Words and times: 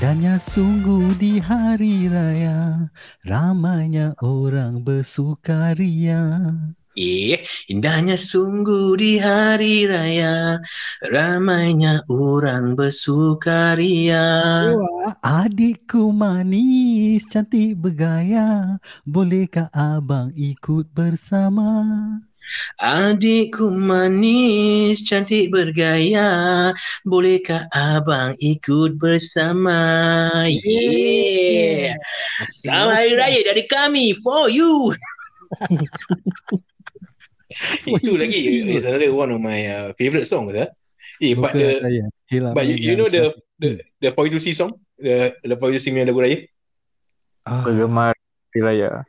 Indahnya 0.00 0.40
sungguh 0.40 1.12
di 1.20 1.44
hari 1.44 2.08
raya 2.08 2.88
Ramainya 3.20 4.16
orang 4.24 4.80
bersukaria 4.80 6.24
Eh, 6.96 7.44
indahnya 7.68 8.16
sungguh 8.16 8.96
di 8.96 9.20
hari 9.20 9.84
raya, 9.84 10.56
ramainya 11.04 12.00
orang 12.08 12.72
bersukaria. 12.80 14.24
Adikku 15.20 16.16
manis, 16.16 17.28
cantik 17.28 17.76
bergaya 17.76 18.80
Bolehkah 19.04 19.68
abang 19.76 20.32
ikut 20.32 20.88
bersama? 20.96 21.76
Adikku 22.80 23.70
manis, 23.70 25.04
cantik 25.06 25.52
bergaya, 25.54 26.72
bolehkah 27.06 27.68
abang 27.70 28.34
ikut 28.40 28.98
bersama? 28.98 30.48
Yeah. 30.48 31.94
Selamat 32.64 32.94
Hari 32.96 33.12
Raya 33.14 33.40
dari 33.46 33.64
kami, 33.68 34.16
for 34.18 34.50
you. 34.50 34.96
Itu 37.84 38.16
lagi 38.16 38.72
is 38.72 38.88
another 38.88 39.12
one 39.12 39.30
of 39.34 39.40
my 39.42 39.60
uh, 39.68 39.88
favorite 39.98 40.24
song. 40.24 40.48
Eh, 40.54 41.34
but 41.36 41.52
the, 41.52 42.08
but 42.56 42.64
you, 42.64 42.76
you 42.80 42.94
know 42.96 43.12
the 43.12 43.36
the 43.60 43.84
the 44.00 44.08
for 44.16 44.24
you 44.24 44.32
to 44.32 44.40
see 44.40 44.56
song, 44.56 44.80
the 44.96 45.36
the 45.44 45.56
for 45.60 45.68
you 45.68 45.76
to 45.76 45.82
sing 45.82 46.00
lagu 46.00 46.24
raya. 46.24 46.48
Ah. 47.44 47.68
Bergema 47.68 48.16
Hari 48.16 48.60
Raya. 48.64 49.04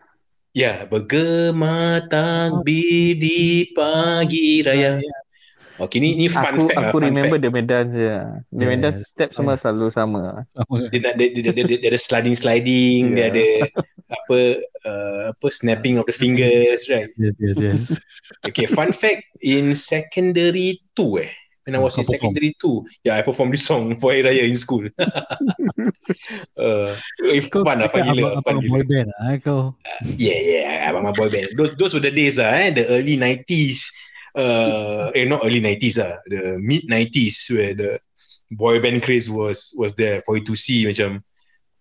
Ya, 0.52 0.83
bergema 0.83 2.03
takbir 2.11 3.16
di 3.16 3.71
pagi 3.71 4.59
raya. 4.67 4.99
Okay, 5.80 5.97
ni, 5.97 6.13
ni 6.13 6.27
fun 6.30 6.43
aku, 6.59 6.67
fact 6.69 6.77
Aku 6.77 6.77
lah, 6.77 6.91
fun 6.93 7.03
remember 7.08 7.39
fact. 7.39 7.45
the 7.47 7.49
Medan 7.49 7.85
je. 7.95 8.11
The 8.53 8.59
Yeah, 8.59 8.69
Medan 8.69 8.93
yeah. 8.93 9.02
step 9.02 9.30
semua 9.33 9.55
selalu 9.58 9.88
sama. 9.89 10.45
Dia, 10.91 11.16
dia, 11.16 11.31
dia, 11.31 11.41
dia, 11.41 11.53
dia, 11.55 11.77
dia 11.80 11.89
ada 11.89 11.97
sliding-sliding, 11.97 13.16
dia 13.17 13.31
Yeah. 13.31 13.31
ada 13.31 13.47
apa 14.11 14.39
uh, 14.85 15.21
apa 15.31 15.47
snapping 15.49 15.97
of 15.97 16.05
the 16.05 16.13
fingers, 16.13 16.86
right? 16.91 17.09
Yes, 17.15 17.33
yes, 17.39 17.55
yes. 17.58 17.81
Okay, 18.43 18.67
fun 18.67 18.91
fact, 18.91 19.23
in 19.39 19.71
secondary 19.73 20.83
2 20.99 21.23
eh, 21.23 21.31
when 21.63 21.73
I 21.73 21.81
was 21.81 21.95
in 21.95 22.03
secondary 22.03 22.53
2, 22.59 23.08
yeah, 23.08 23.15
I 23.17 23.23
performed 23.23 23.55
this 23.55 23.63
song 23.63 23.95
for 23.97 24.11
Hari 24.11 24.27
Raya 24.27 24.43
in 24.45 24.59
school. 24.59 24.83
uh, 26.58 26.94
eh, 27.28 27.42
Kau 27.50 27.62
lah, 27.64 27.90
fun 27.90 28.02
kira 28.02 28.12
gila, 28.12 28.22
abang, 28.22 28.34
abang 28.40 28.58
gila. 28.62 28.72
boy 28.72 28.84
band 28.88 29.08
lah 29.12 29.26
eh, 29.34 29.38
kau. 29.42 29.62
Yeah, 30.17 30.40
yeah, 30.40 30.90
Abang 30.90 31.08
Abang 31.09 31.16
Boy 31.17 31.30
Band. 31.31 31.48
Those 31.58 31.73
those 31.78 31.94
were 31.95 32.04
the 32.04 32.14
days 32.14 32.38
lah, 32.40 32.52
eh, 32.58 32.70
the 32.73 32.86
early 32.90 33.16
90s. 33.17 33.92
Uh, 34.32 35.12
eh, 35.12 35.28
not 35.28 35.44
early 35.44 35.59
90s 35.59 36.00
ah, 36.00 36.16
the 36.23 36.56
mid 36.56 36.88
90s 36.88 37.52
where 37.52 37.76
the 37.76 38.00
boy 38.56 38.80
band 38.80 39.04
craze 39.04 39.28
was 39.28 39.76
was 39.76 39.92
there 40.00 40.23
for 40.23 40.39
you 40.39 40.44
to 40.48 40.56
see 40.56 40.88
macam 40.88 41.20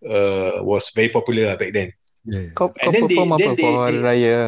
uh, 0.03 0.59
was 0.59 0.91
very 0.91 1.15
popular 1.15 1.55
lah 1.55 1.57
back 1.59 1.71
then. 1.71 1.95
Yeah, 2.27 2.51
yeah. 2.51 2.55
Kau, 2.59 2.75
And 2.75 2.91
kau 2.91 2.91
then 2.91 3.03
they- 3.07 3.15
perform 3.15 3.31
then 3.39 3.47
apa 3.47 3.55
they- 3.55 3.63
for 3.63 3.73
Hari 3.87 3.99
they- 3.99 4.03
Raya? 4.03 4.41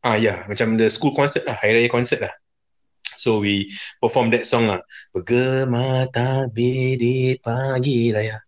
Ah 0.00 0.16
yeah, 0.16 0.46
macam 0.48 0.78
the 0.80 0.86
school 0.88 1.12
concert 1.12 1.44
lah, 1.50 1.58
Hari 1.58 1.82
Raya 1.82 1.90
concert 1.90 2.22
lah. 2.22 2.32
So 3.20 3.42
we 3.44 3.68
perform 4.00 4.32
that 4.32 4.48
song 4.48 4.72
lah. 4.72 4.80
Bergema 5.12 6.08
di 6.54 7.36
pagi 7.36 8.14
raya. 8.16 8.40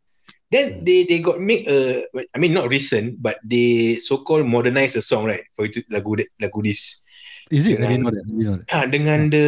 Then 0.53 0.85
they 0.85 1.09
they 1.09 1.25
got 1.25 1.41
make 1.41 1.65
a 1.65 2.05
I 2.13 2.37
mean 2.37 2.53
not 2.53 2.69
recent 2.69 3.17
but 3.17 3.41
they 3.41 3.97
so 3.97 4.21
called 4.21 4.45
modernize 4.45 4.93
the 4.93 5.01
song 5.01 5.25
right 5.25 5.49
for 5.57 5.65
itu 5.65 5.81
lagu 5.89 6.13
that- 6.21 6.29
lagu 6.37 6.61
this. 6.61 7.01
Is 7.49 7.65
it? 7.65 7.81
I 7.81 7.89
didn't 7.97 8.05
Dengan- 8.05 8.05
know 8.05 8.13
that. 8.13 8.21
I 8.21 8.29
didn't 8.29 8.45
know 8.45 8.57
that. 8.61 8.69
Ah 8.69 8.85
dengan 8.85 9.21
the 9.33 9.47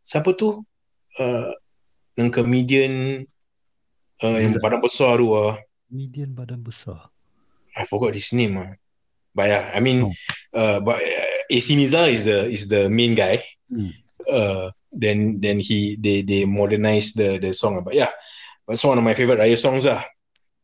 siapa 0.00 0.32
tu? 0.32 0.64
Uh, 1.20 1.52
yang 2.16 2.32
comedian 2.32 3.24
uh, 4.24 4.36
yang 4.40 4.56
Zat. 4.56 4.64
badan 4.64 4.80
besar 4.80 5.20
tu 5.20 5.36
ah. 5.36 5.60
Median 5.92 6.32
badan 6.32 6.64
besar. 6.64 7.12
I 7.76 7.84
forgot 7.84 8.16
his 8.16 8.32
name 8.32 8.56
ah. 8.56 8.72
But 9.36 9.52
yeah, 9.52 9.64
I 9.76 9.84
mean 9.84 10.08
Oh. 10.08 10.12
uh, 10.56 10.80
but 10.80 10.96
uh, 11.04 11.28
AC 11.52 11.76
Miza 11.76 12.08
is 12.08 12.24
the 12.24 12.48
is 12.48 12.72
the 12.72 12.88
main 12.88 13.12
guy. 13.12 13.44
Hmm. 13.68 13.92
uh, 14.24 14.72
then 14.96 15.44
then 15.44 15.60
he 15.60 16.00
they 16.00 16.24
they 16.24 16.48
modernize 16.48 17.12
the 17.12 17.36
the 17.36 17.52
song 17.52 17.84
but 17.84 17.92
yeah 17.92 18.08
it's 18.68 18.84
one 18.84 18.98
of 18.98 19.04
my 19.04 19.14
favorite 19.14 19.38
raya 19.38 19.54
songs 19.54 19.86
lah 19.86 20.02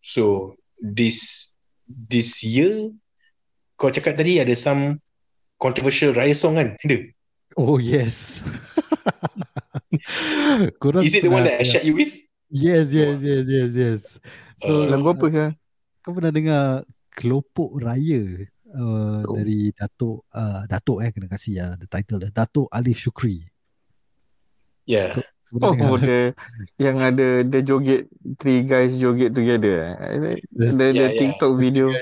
so 0.02 0.54
this 0.78 1.50
this 1.86 2.42
year 2.42 2.90
kau 3.76 3.90
cakap 3.90 4.14
tadi 4.14 4.38
ada 4.38 4.54
some 4.54 4.98
controversial 5.58 6.10
raya 6.12 6.34
song 6.34 6.58
kan 6.58 6.74
ada 6.82 6.98
Oh 7.52 7.76
yes. 7.76 8.40
Korang 10.80 11.04
is 11.04 11.12
it 11.12 11.20
the 11.20 11.28
one 11.28 11.44
that 11.44 11.60
I 11.60 11.64
shared 11.68 11.84
you 11.84 11.92
with 11.92 12.16
Yes, 12.48 12.88
yes, 12.92 13.20
yes, 13.20 13.44
yes, 13.44 13.70
yes. 13.72 14.00
So 14.64 14.84
Uh, 14.84 14.88
Lagu 14.88 15.12
apa 15.12 15.26
ke? 15.28 15.44
kau 16.00 16.12
pernah 16.12 16.32
dengar 16.32 16.84
Kelopok 17.12 17.76
Raya 17.76 18.48
uh, 18.72 19.20
Oh. 19.28 19.36
dari 19.36 19.68
Datuk 19.72 20.24
uh, 20.32 20.64
Datuk 20.64 21.04
eh 21.04 21.12
kena 21.12 21.28
kasih 21.28 21.52
ya 21.60 21.66
the 21.76 21.84
title 21.84 22.24
dia 22.24 22.32
Datuk 22.32 22.72
Alif 22.72 22.98
Syukri. 22.98 23.44
yeah 24.84 25.12
Kau 25.12 25.24
Oh, 25.60 26.00
the 26.00 26.32
yang 26.80 26.96
ada 27.04 27.44
the 27.44 27.60
joget 27.60 28.08
three 28.40 28.64
guys 28.64 28.96
joget 28.96 29.36
together. 29.36 29.92
eh? 30.00 30.40
The, 30.56 30.72
the 30.72 30.86
Yeah, 30.88 30.92
yeah. 30.96 31.18
TikTok 31.20 31.52
video. 31.60 31.92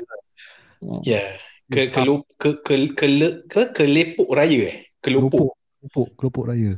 yeah 1.02 1.34
ke 1.70 1.86
ke 1.90 2.02
ke 2.38 2.50
ke 2.66 2.74
ke 2.90 3.22
ke 3.46 3.62
kelepok 3.74 4.30
raya 4.34 4.60
eh 4.70 4.76
kelopok 5.02 5.54
Kelopok 5.80 6.08
Kelopok 6.18 6.44
Raya. 6.50 6.72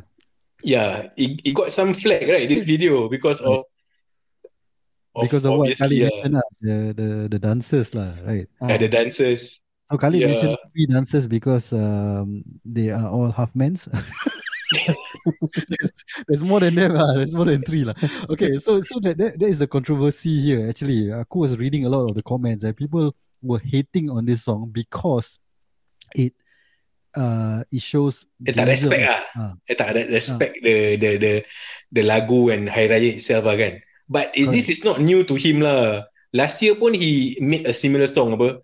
yeah 0.63 1.09
it, 1.17 1.41
it 1.43 1.53
got 1.57 1.73
some 1.73 1.97
flag 1.97 2.29
right 2.29 2.45
this 2.47 2.63
video 2.69 3.09
because 3.09 3.41
of 3.41 3.65
Because 5.13 5.45
of 5.45 5.53
what 5.61 5.69
obviously, 5.69 5.77
Khalid 5.77 5.99
yeah, 6.01 6.09
mentioned 6.09 6.35
lah, 6.41 6.49
the, 6.65 6.77
the 6.97 7.09
the 7.37 7.41
dancers 7.41 7.89
lah, 7.93 8.17
right? 8.25 8.49
yeah, 8.65 8.79
the 8.81 8.89
dancers 8.89 9.61
So 9.93 10.01
Khalid 10.01 10.25
Yeah. 10.25 10.33
mentioned 10.33 10.57
three 10.73 10.89
dancers 10.89 11.25
because 11.29 11.69
um, 11.77 12.41
they 12.65 12.89
are 12.89 13.13
all 13.13 13.29
half 13.29 13.53
men's. 13.53 13.89
there's, 15.69 15.93
there's 16.29 16.45
more 16.45 16.61
than 16.61 16.75
them 16.75 16.95
lah. 16.95 17.15
There's 17.15 17.35
more 17.35 17.47
than 17.47 17.63
three 17.63 17.85
lah. 17.85 17.95
Okay, 18.31 18.59
so 18.59 18.83
so 18.83 18.99
that, 19.01 19.19
that 19.19 19.39
that 19.39 19.49
is 19.49 19.59
the 19.59 19.71
controversy 19.71 20.41
here. 20.41 20.69
Actually, 20.69 21.13
aku 21.13 21.47
was 21.47 21.59
reading 21.59 21.87
a 21.87 21.91
lot 21.91 22.09
of 22.09 22.15
the 22.15 22.23
comments 22.23 22.65
and 22.65 22.75
people 22.77 23.15
were 23.43 23.63
hating 23.63 24.11
on 24.11 24.25
this 24.25 24.47
song 24.47 24.71
because 24.71 25.39
it 26.15 26.35
uh 27.19 27.63
it 27.69 27.83
shows 27.83 28.25
tak 28.41 28.67
respect 28.67 29.05
lah. 29.05 29.23
Ah. 29.37 29.53
Eh, 29.69 29.77
tak 29.77 29.95
ada 29.95 30.09
respect 30.09 30.57
the, 30.63 30.97
the 30.97 31.11
the 31.21 31.33
the 31.93 32.03
lagu 32.03 32.49
and 32.55 32.71
Hari 32.71 32.89
Raya 32.89 33.11
itself 33.19 33.45
lah 33.45 33.59
kan. 33.59 33.83
But 34.09 34.33
it, 34.37 34.53
this 34.53 34.69
is 34.69 34.85
not 34.85 35.01
new 35.01 35.25
to 35.25 35.35
him 35.37 35.65
lah. 35.65 36.05
Last 36.33 36.61
year 36.61 36.77
pun 36.77 36.93
he 36.97 37.37
made 37.41 37.69
a 37.69 37.73
similar 37.73 38.09
song 38.09 38.35
apa. 38.37 38.61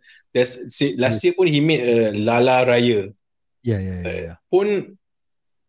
Si- 0.68 0.96
last 0.96 1.24
year 1.24 1.32
pun 1.36 1.48
he 1.48 1.60
made 1.60 1.84
a 1.84 2.12
Lala 2.12 2.64
Raya. 2.68 3.12
Yeah, 3.64 3.80
yeah, 3.80 4.00
yeah, 4.04 4.18
yeah. 4.20 4.36
Pun 4.48 4.96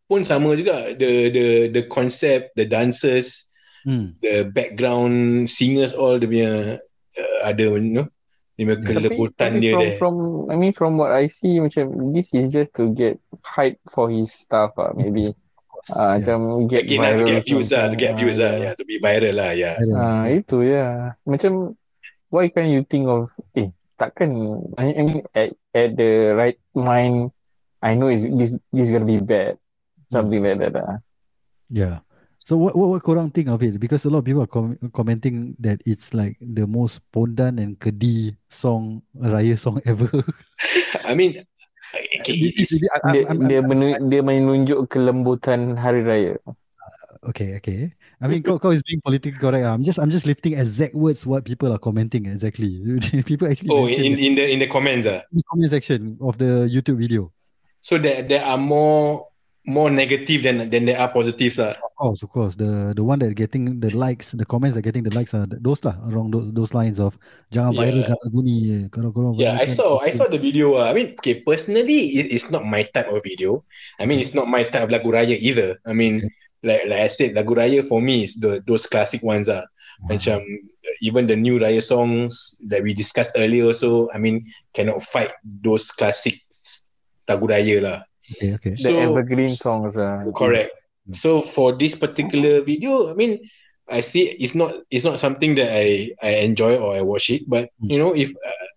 pun 0.10 0.26
sama 0.26 0.58
juga 0.58 0.98
the 0.98 1.30
the 1.30 1.46
the 1.70 1.84
concept, 1.86 2.58
the 2.58 2.66
dancers, 2.66 3.46
Hmm. 3.88 4.12
the 4.20 4.44
background 4.44 5.48
singers 5.48 5.96
all 5.96 6.20
dia 6.20 6.28
punya 6.28 6.52
uh, 7.16 7.38
ada 7.48 7.80
you 7.80 7.96
know, 7.96 8.08
dia 8.60 8.68
punya 8.68 8.76
Yeah. 8.76 8.84
kelebutan 8.84 9.50
dia 9.64 9.72
from, 9.72 9.80
there. 9.80 9.96
from 9.96 10.16
I 10.52 10.56
mean 10.60 10.74
from 10.76 11.00
what 11.00 11.16
I 11.16 11.32
see 11.32 11.64
macam 11.64 12.12
this 12.12 12.36
is 12.36 12.52
just 12.52 12.76
to 12.76 12.92
get 12.92 13.16
hype 13.40 13.80
for 13.88 14.12
his 14.12 14.36
stuff 14.36 14.76
ah 14.76 14.92
maybe. 14.92 15.32
Ah 15.96 16.20
yeah. 16.20 16.28
macam 16.36 16.68
get 16.68 16.92
Again 16.92 17.00
lah, 17.00 17.12
to 17.16 17.24
viral 17.24 17.28
get 17.32 17.42
views 17.48 17.70
lah, 17.72 17.86
to 17.88 17.96
get 17.96 18.14
views 18.20 18.36
lah, 18.36 18.52
yeah. 18.52 18.64
yeah, 18.68 18.74
to 18.76 18.84
be 18.84 18.96
viral 19.00 19.36
lah, 19.40 19.52
yeah. 19.56 19.76
Ah 19.96 20.28
itu 20.28 20.58
ya. 20.68 21.16
Macam 21.24 21.80
why 22.28 22.52
can't 22.52 22.68
you 22.68 22.84
think 22.84 23.08
of 23.08 23.32
eh 23.56 23.72
takkan 23.96 24.60
I 24.76 24.92
I 24.92 25.02
mean 25.08 25.24
at, 25.32 25.56
at 25.72 25.96
the 25.96 26.36
right 26.36 26.60
mind 26.76 27.32
I 27.80 27.96
know 27.96 28.12
is 28.12 28.28
this 28.28 28.60
this 28.76 28.92
gonna 28.92 29.08
be 29.08 29.24
bad. 29.24 29.56
Something 30.12 30.44
like 30.44 30.60
that. 30.60 30.76
Ah. 30.76 30.98
Yeah. 31.70 32.00
So 32.46 32.58
what, 32.58 32.74
what 32.74 32.90
what 32.90 33.04
korang 33.06 33.30
think 33.30 33.48
of 33.54 33.62
it? 33.62 33.78
Because 33.80 34.06
a 34.06 34.10
lot 34.10 34.20
of 34.20 34.26
people 34.26 34.42
are 34.42 34.50
com- 34.50 34.74
commenting 34.90 35.54
that 35.62 35.82
it's 35.86 36.18
like 36.18 36.34
the 36.42 36.66
most 36.66 36.98
pondan 37.14 37.62
and 37.62 37.78
kedi 37.78 38.34
song 38.50 39.06
raya 39.14 39.54
song 39.54 39.78
ever. 39.86 40.10
I 41.06 41.14
mean, 41.14 41.46
okay, 41.94 42.34
It- 42.34 42.58
it's, 42.58 42.74
it- 42.74 42.90
I- 43.06 43.14
Dia, 43.14 43.22
I'm- 43.30 43.38
I'm- 43.38 43.48
dia, 43.48 43.62
menu, 43.62 43.88
dia 44.10 44.22
menunjuk 44.26 44.90
kelembutan 44.90 45.78
hari 45.78 46.02
raya. 46.02 46.34
okay, 47.30 47.54
okay. 47.62 47.94
I 48.20 48.28
mean, 48.28 48.42
kau, 48.44 48.58
kau 48.60 48.74
is 48.74 48.82
being 48.84 49.00
politically 49.00 49.38
correct. 49.40 49.64
ah. 49.64 49.72
I'm 49.72 49.86
just 49.86 49.96
I'm 50.02 50.10
just 50.12 50.26
lifting 50.26 50.58
exact 50.58 50.92
words 50.98 51.24
what 51.30 51.46
people 51.46 51.70
are 51.72 51.80
commenting 51.80 52.26
exactly. 52.26 52.82
people 53.30 53.46
actually 53.48 53.70
Oh, 53.72 53.86
in, 53.86 54.18
in 54.18 54.34
the 54.36 54.44
in 54.50 54.58
the 54.60 54.68
comments 54.68 55.06
ah. 55.06 55.22
in 55.32 55.40
the 55.40 55.46
comment 55.54 55.70
section 55.72 56.18
of 56.20 56.36
the 56.42 56.66
YouTube 56.68 56.98
video. 56.98 57.30
So 57.80 57.96
there 58.02 58.26
there 58.28 58.42
are 58.44 58.58
more 58.60 59.29
more 59.68 59.92
negative 59.92 60.44
than 60.44 60.70
than 60.72 60.86
there 60.86 60.98
are 61.00 61.12
positives 61.12 61.60
ah. 61.60 61.76
Of 61.78 61.94
course, 62.00 62.20
of 62.24 62.30
course. 62.32 62.54
The 62.56 62.96
the 62.96 63.04
one 63.04 63.20
that 63.20 63.36
getting 63.36 63.80
the 63.84 63.92
likes, 63.92 64.32
the 64.32 64.48
comments 64.48 64.74
that 64.80 64.88
getting 64.88 65.04
the 65.04 65.12
likes 65.12 65.36
are 65.36 65.44
those 65.46 65.84
lah 65.84 66.00
along 66.08 66.32
those, 66.32 66.48
those 66.56 66.72
lines 66.74 66.96
of 66.98 67.20
jangan 67.52 67.76
Yeah. 67.76 67.80
viral 67.92 68.04
kat 68.08 68.20
lagu 68.24 68.40
ni. 68.40 68.58
Kalau 68.88 69.12
kalau 69.12 69.36
Yeah, 69.36 69.60
I 69.60 69.68
saw 69.68 70.00
I 70.00 70.10
saw 70.10 70.32
the 70.32 70.40
video. 70.40 70.80
ah. 70.80 70.88
I 70.90 70.96
mean, 70.96 71.20
okay, 71.20 71.44
personally, 71.44 72.18
it, 72.24 72.32
it's 72.32 72.48
not 72.48 72.64
my 72.64 72.88
type 72.96 73.12
of 73.12 73.20
video. 73.22 73.68
I 74.00 74.08
mean, 74.08 74.24
it's 74.24 74.32
not 74.34 74.48
my 74.48 74.64
type 74.64 74.88
of 74.88 74.92
lagu 74.96 75.12
raya 75.12 75.36
either. 75.36 75.76
I 75.84 75.92
mean, 75.92 76.24
like 76.64 76.88
like 76.88 77.04
I 77.06 77.12
said, 77.12 77.36
lagu 77.36 77.52
raya 77.54 77.84
for 77.84 78.00
me 78.00 78.24
is 78.26 78.40
the 78.40 78.64
those 78.66 78.88
classic 78.88 79.20
ones 79.22 79.52
ah. 79.52 79.68
Ah, 80.08 80.16
Macam 80.16 80.40
even 81.04 81.28
the 81.28 81.36
new 81.36 81.60
raya 81.60 81.84
songs 81.84 82.56
that 82.72 82.80
we 82.80 82.96
discussed 82.96 83.36
earlier 83.36 83.68
also. 83.68 84.08
I 84.16 84.24
mean, 84.24 84.48
cannot 84.72 85.04
fight 85.04 85.36
those 85.44 85.92
classic 85.92 86.40
lagu 87.28 87.46
raya 87.52 87.84
lah. 87.84 88.00
Okay, 88.36 88.54
okay. 88.56 88.74
The 88.78 88.94
So- 88.94 89.00
evergreen 89.00 89.50
songs. 89.50 89.98
Uh, 89.98 90.26
Correct. 90.36 90.72
Mm. 91.10 91.16
So 91.16 91.42
for 91.42 91.74
this 91.74 91.96
particular 91.96 92.62
video, 92.62 93.10
I 93.10 93.14
mean, 93.18 93.40
I 93.90 94.02
see 94.06 94.30
it's 94.38 94.54
not 94.54 94.76
it's 94.94 95.04
not 95.06 95.18
something 95.18 95.56
that 95.58 95.74
I 95.74 96.14
I 96.22 96.46
enjoy 96.46 96.78
or 96.78 96.94
I 96.94 97.02
watch 97.02 97.30
it, 97.34 97.50
but 97.50 97.74
Mm. 97.82 97.90
you 97.90 97.98
know, 97.98 98.14
if 98.14 98.30
uh, 98.30 98.68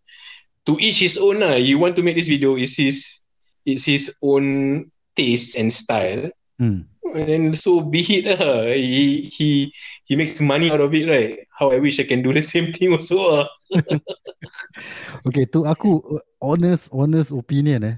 to 0.64 0.78
each 0.81 1.04
his 1.04 1.19
own, 1.20 1.43
uh, 1.44 1.60
you 1.60 1.76
want 1.76 1.96
to 2.00 2.02
make 2.02 2.16
this 2.16 2.31
video, 2.31 2.56
it's 2.56 2.76
his 2.81 3.20
it's 3.69 3.84
his 3.84 4.08
own 4.25 4.88
taste 5.14 5.60
and 5.60 5.69
style, 5.69 6.32
Hmm. 6.56 6.88
and 7.12 7.52
so 7.58 7.84
be 7.84 8.00
it. 8.25 8.40
Uh, 8.40 8.72
he 8.72 9.28
he 9.28 9.69
he 10.08 10.16
makes 10.16 10.40
money 10.40 10.72
out 10.72 10.81
of 10.81 10.96
it, 10.96 11.04
right? 11.04 11.44
How 11.52 11.69
I 11.70 11.78
wish 11.78 12.00
I 12.00 12.08
can 12.08 12.25
do 12.25 12.32
the 12.32 12.40
same 12.54 12.72
thing 12.72 12.96
also. 12.96 13.44
Uh. 13.44 13.46
Okay, 15.28 15.44
to 15.52 15.69
aku 15.69 16.00
uh, 16.02 16.22
honest 16.43 16.88
honest 16.90 17.31
opinion 17.31 17.84
eh. 17.84 17.96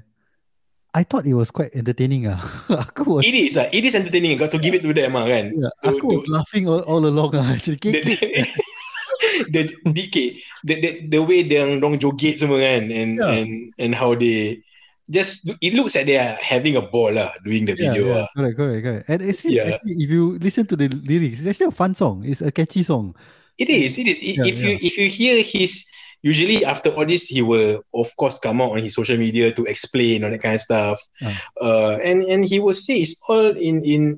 I 0.94 1.02
thought 1.02 1.26
it 1.26 1.34
was 1.34 1.50
quite 1.50 1.74
entertaining 1.74 2.30
ah. 2.30 2.38
aku 2.86 3.18
was 3.18 3.26
It 3.26 3.34
is 3.34 3.58
uh, 3.58 3.66
it 3.74 3.82
is 3.82 3.98
entertaining. 3.98 4.38
Got 4.38 4.54
to 4.54 4.62
give 4.62 4.78
it 4.78 4.82
to 4.86 4.94
them, 4.94 5.18
uh, 5.18 5.26
kan? 5.26 5.50
yeah, 5.58 5.74
to- 5.82 5.98
aku 5.98 6.06
was 6.22 6.26
laughing 6.30 6.70
all, 6.70 6.86
all 6.86 7.02
along 7.02 7.34
ah. 7.34 7.42
Actually, 7.58 7.82
the, 7.82 7.98
the, 8.06 8.46
the 9.50 9.62
DK 9.90 10.38
the, 10.62 10.74
the 10.80 10.90
the 11.10 11.20
way 11.20 11.42
dia 11.42 11.66
dong 11.82 11.98
joget 11.98 12.38
semua 12.38 12.62
kan 12.62 12.94
and 12.94 13.18
Yeah. 13.18 13.34
and 13.34 13.50
and 13.82 13.90
how 13.90 14.14
they 14.14 14.62
just 15.10 15.44
it 15.60 15.74
looks 15.74 15.92
like 15.98 16.06
they 16.06 16.16
are 16.16 16.38
having 16.40 16.78
a 16.78 16.84
ball 16.84 17.12
lah 17.12 17.34
doing 17.44 17.66
the 17.68 17.74
Yeah, 17.76 17.92
video 17.92 18.04
yeah, 18.08 18.20
ah. 18.24 18.26
correct, 18.32 18.56
correct, 18.56 18.80
correct. 18.86 19.04
And 19.10 19.18
actually, 19.26 19.54
Yeah. 19.58 19.68
actually, 19.76 19.94
if 19.98 20.08
you 20.08 20.38
listen 20.40 20.64
to 20.70 20.76
the 20.78 20.88
lyrics, 20.88 21.42
it's 21.42 21.48
actually 21.50 21.74
a 21.74 21.76
fun 21.76 21.92
song. 21.98 22.22
It's 22.24 22.40
a 22.40 22.48
catchy 22.54 22.86
song. 22.86 23.12
It 23.58 23.66
is 23.66 23.98
it 23.98 24.06
is 24.06 24.18
I- 24.22 24.40
Yeah, 24.40 24.46
if 24.50 24.56
you 24.62 24.72
if 24.78 24.94
you 24.94 25.06
hear 25.10 25.42
his 25.42 25.84
usually 26.24 26.64
after 26.64 26.88
all 26.96 27.04
this 27.04 27.28
he 27.28 27.44
will 27.44 27.84
of 27.92 28.08
course 28.16 28.40
come 28.40 28.64
out 28.64 28.72
on 28.72 28.80
his 28.80 28.96
social 28.96 29.20
media 29.20 29.52
to 29.52 29.68
explain 29.68 30.24
all 30.24 30.32
that 30.32 30.40
kind 30.40 30.56
of 30.56 30.64
stuff 30.64 30.96
Ah. 31.20 31.36
uh 31.60 31.94
and 32.00 32.24
and 32.24 32.48
he 32.48 32.56
will 32.58 32.72
say 32.72 33.04
it's 33.04 33.20
all 33.28 33.52
in 33.52 33.84
in 33.84 34.16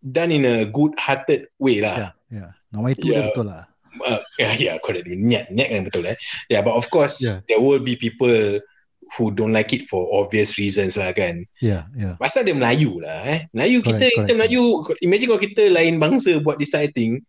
done 0.00 0.30
in 0.30 0.46
a 0.46 0.62
good 0.70 0.94
hearted 0.96 1.50
way 1.58 1.82
lah 1.82 1.96
Yeah, 1.98 2.12
yeah. 2.30 2.50
Nama 2.70 2.86
itu 2.94 3.06
Yeah. 3.10 3.26
betul 3.34 3.46
lah. 3.50 3.62
uh, 4.06 4.20
yeah, 4.38 4.52
yeah, 4.56 4.76
correct. 4.78 5.08
Niat, 5.08 5.48
niat 5.50 5.68
kan 5.72 5.82
betul 5.88 6.04
eh. 6.06 6.16
Yeah, 6.48 6.62
but 6.62 6.78
of 6.78 6.86
course 6.94 7.18
Yeah. 7.18 7.42
there 7.50 7.58
will 7.60 7.80
be 7.82 7.96
people 7.98 8.60
who 9.14 9.24
don't 9.30 9.54
like 9.54 9.70
it 9.72 9.86
for 9.86 10.04
obvious 10.10 10.58
reasons 10.58 10.98
lah 10.98 11.14
kan. 11.14 11.46
Yeah, 11.62 11.86
yeah. 11.94 12.18
Pasal 12.18 12.44
dia 12.44 12.52
Melayu 12.58 12.98
lah 13.00 13.22
eh. 13.24 13.40
Melayu 13.54 13.80
kita 13.80 14.02
Correct, 14.02 14.14
kita 14.14 14.32
correct. 14.32 14.38
Melayu 14.38 14.62
imagine 15.00 15.28
kalau 15.30 15.42
kita 15.42 15.62
lain 15.70 15.94
bangsa 16.02 16.30
buat 16.42 16.58
this 16.58 16.74
type 16.74 16.90
of 16.90 16.96
thing, 16.96 17.22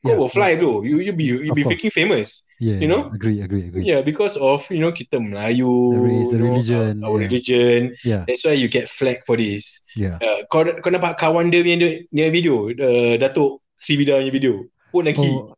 Yeah, 0.00 0.16
will 0.16 0.32
fly 0.32 0.56
bro. 0.56 0.80
You 0.80 1.04
you 1.04 1.12
be 1.12 1.28
you 1.28 1.52
be 1.52 1.60
freaking 1.60 1.92
famous. 1.92 2.40
Yeah, 2.56 2.80
you 2.80 2.88
yeah, 2.88 2.88
know? 2.88 3.12
Agree, 3.12 3.44
agree, 3.44 3.68
agree. 3.68 3.84
Yeah, 3.84 4.00
because 4.00 4.40
of 4.40 4.64
you 4.72 4.80
know 4.80 4.96
kita 4.96 5.20
Melayu, 5.20 5.68
The 5.92 6.00
race, 6.00 6.28
the 6.32 6.36
you 6.36 6.40
know, 6.40 6.48
religion, 6.56 6.92
our 7.04 7.16
yeah. 7.20 7.24
religion. 7.28 7.78
Yeah, 8.00 8.22
That's 8.24 8.44
why 8.48 8.56
you 8.56 8.72
get 8.72 8.88
flagged 8.88 9.28
for 9.28 9.36
this. 9.36 9.84
yeah. 9.92 10.16
Uh, 10.24 10.48
kau 10.48 10.64
kau 10.80 10.88
nampak 10.88 11.20
kawan 11.20 11.52
dia 11.52 11.60
punya 11.60 12.00
punya 12.08 12.26
video, 12.32 12.72
uh, 12.72 13.20
Datuk 13.20 13.60
Sri 13.76 14.00
Vida 14.00 14.16
punya 14.16 14.32
video. 14.32 14.54
Pun 14.88 15.04
lagi. 15.04 15.20
Oh, 15.20 15.52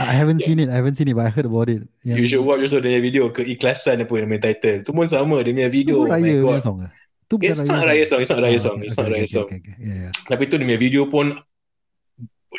I 0.00 0.16
haven't 0.16 0.40
seen 0.40 0.58
it. 0.58 0.72
I 0.72 0.80
haven't 0.80 0.96
seen 0.96 1.12
it, 1.12 1.14
but 1.14 1.28
I 1.28 1.30
heard 1.30 1.44
about 1.44 1.68
it. 1.68 1.84
Yang, 2.00 2.16
You 2.16 2.26
should 2.26 2.44
watch 2.48 2.64
also 2.64 2.80
dia 2.80 2.96
punya 2.96 3.00
video 3.04 3.28
keikhlasan 3.28 4.00
apa 4.00 4.12
nama 4.24 4.40
title. 4.40 4.82
Tu 4.82 4.90
pun 4.90 5.04
sama 5.04 5.44
dia 5.44 5.52
punya 5.52 5.68
Itu 5.68 5.76
video. 5.76 5.94
pun 6.00 6.08
Oh 6.08 6.12
raya 6.16 6.32
punya 6.40 6.64
song 6.64 6.76
ke? 6.80 6.88
Itu 7.28 7.34
bukan 7.40 7.52
It's 7.52 7.68
not 7.68 7.84
raya 7.84 8.04
song, 8.08 8.20
it's 8.24 8.32
not 8.32 8.40
raya 8.40 8.56
Ah, 8.56 8.64
song, 8.64 8.76
it's 8.80 8.96
not 8.96 9.08
raya 9.12 9.28
song. 9.28 9.48
Yeah, 9.52 10.08
yeah. 10.08 10.12
Tapi 10.32 10.48
tu 10.48 10.56
dia 10.56 10.64
punya 10.64 10.80
video 10.80 11.04
pun 11.12 11.36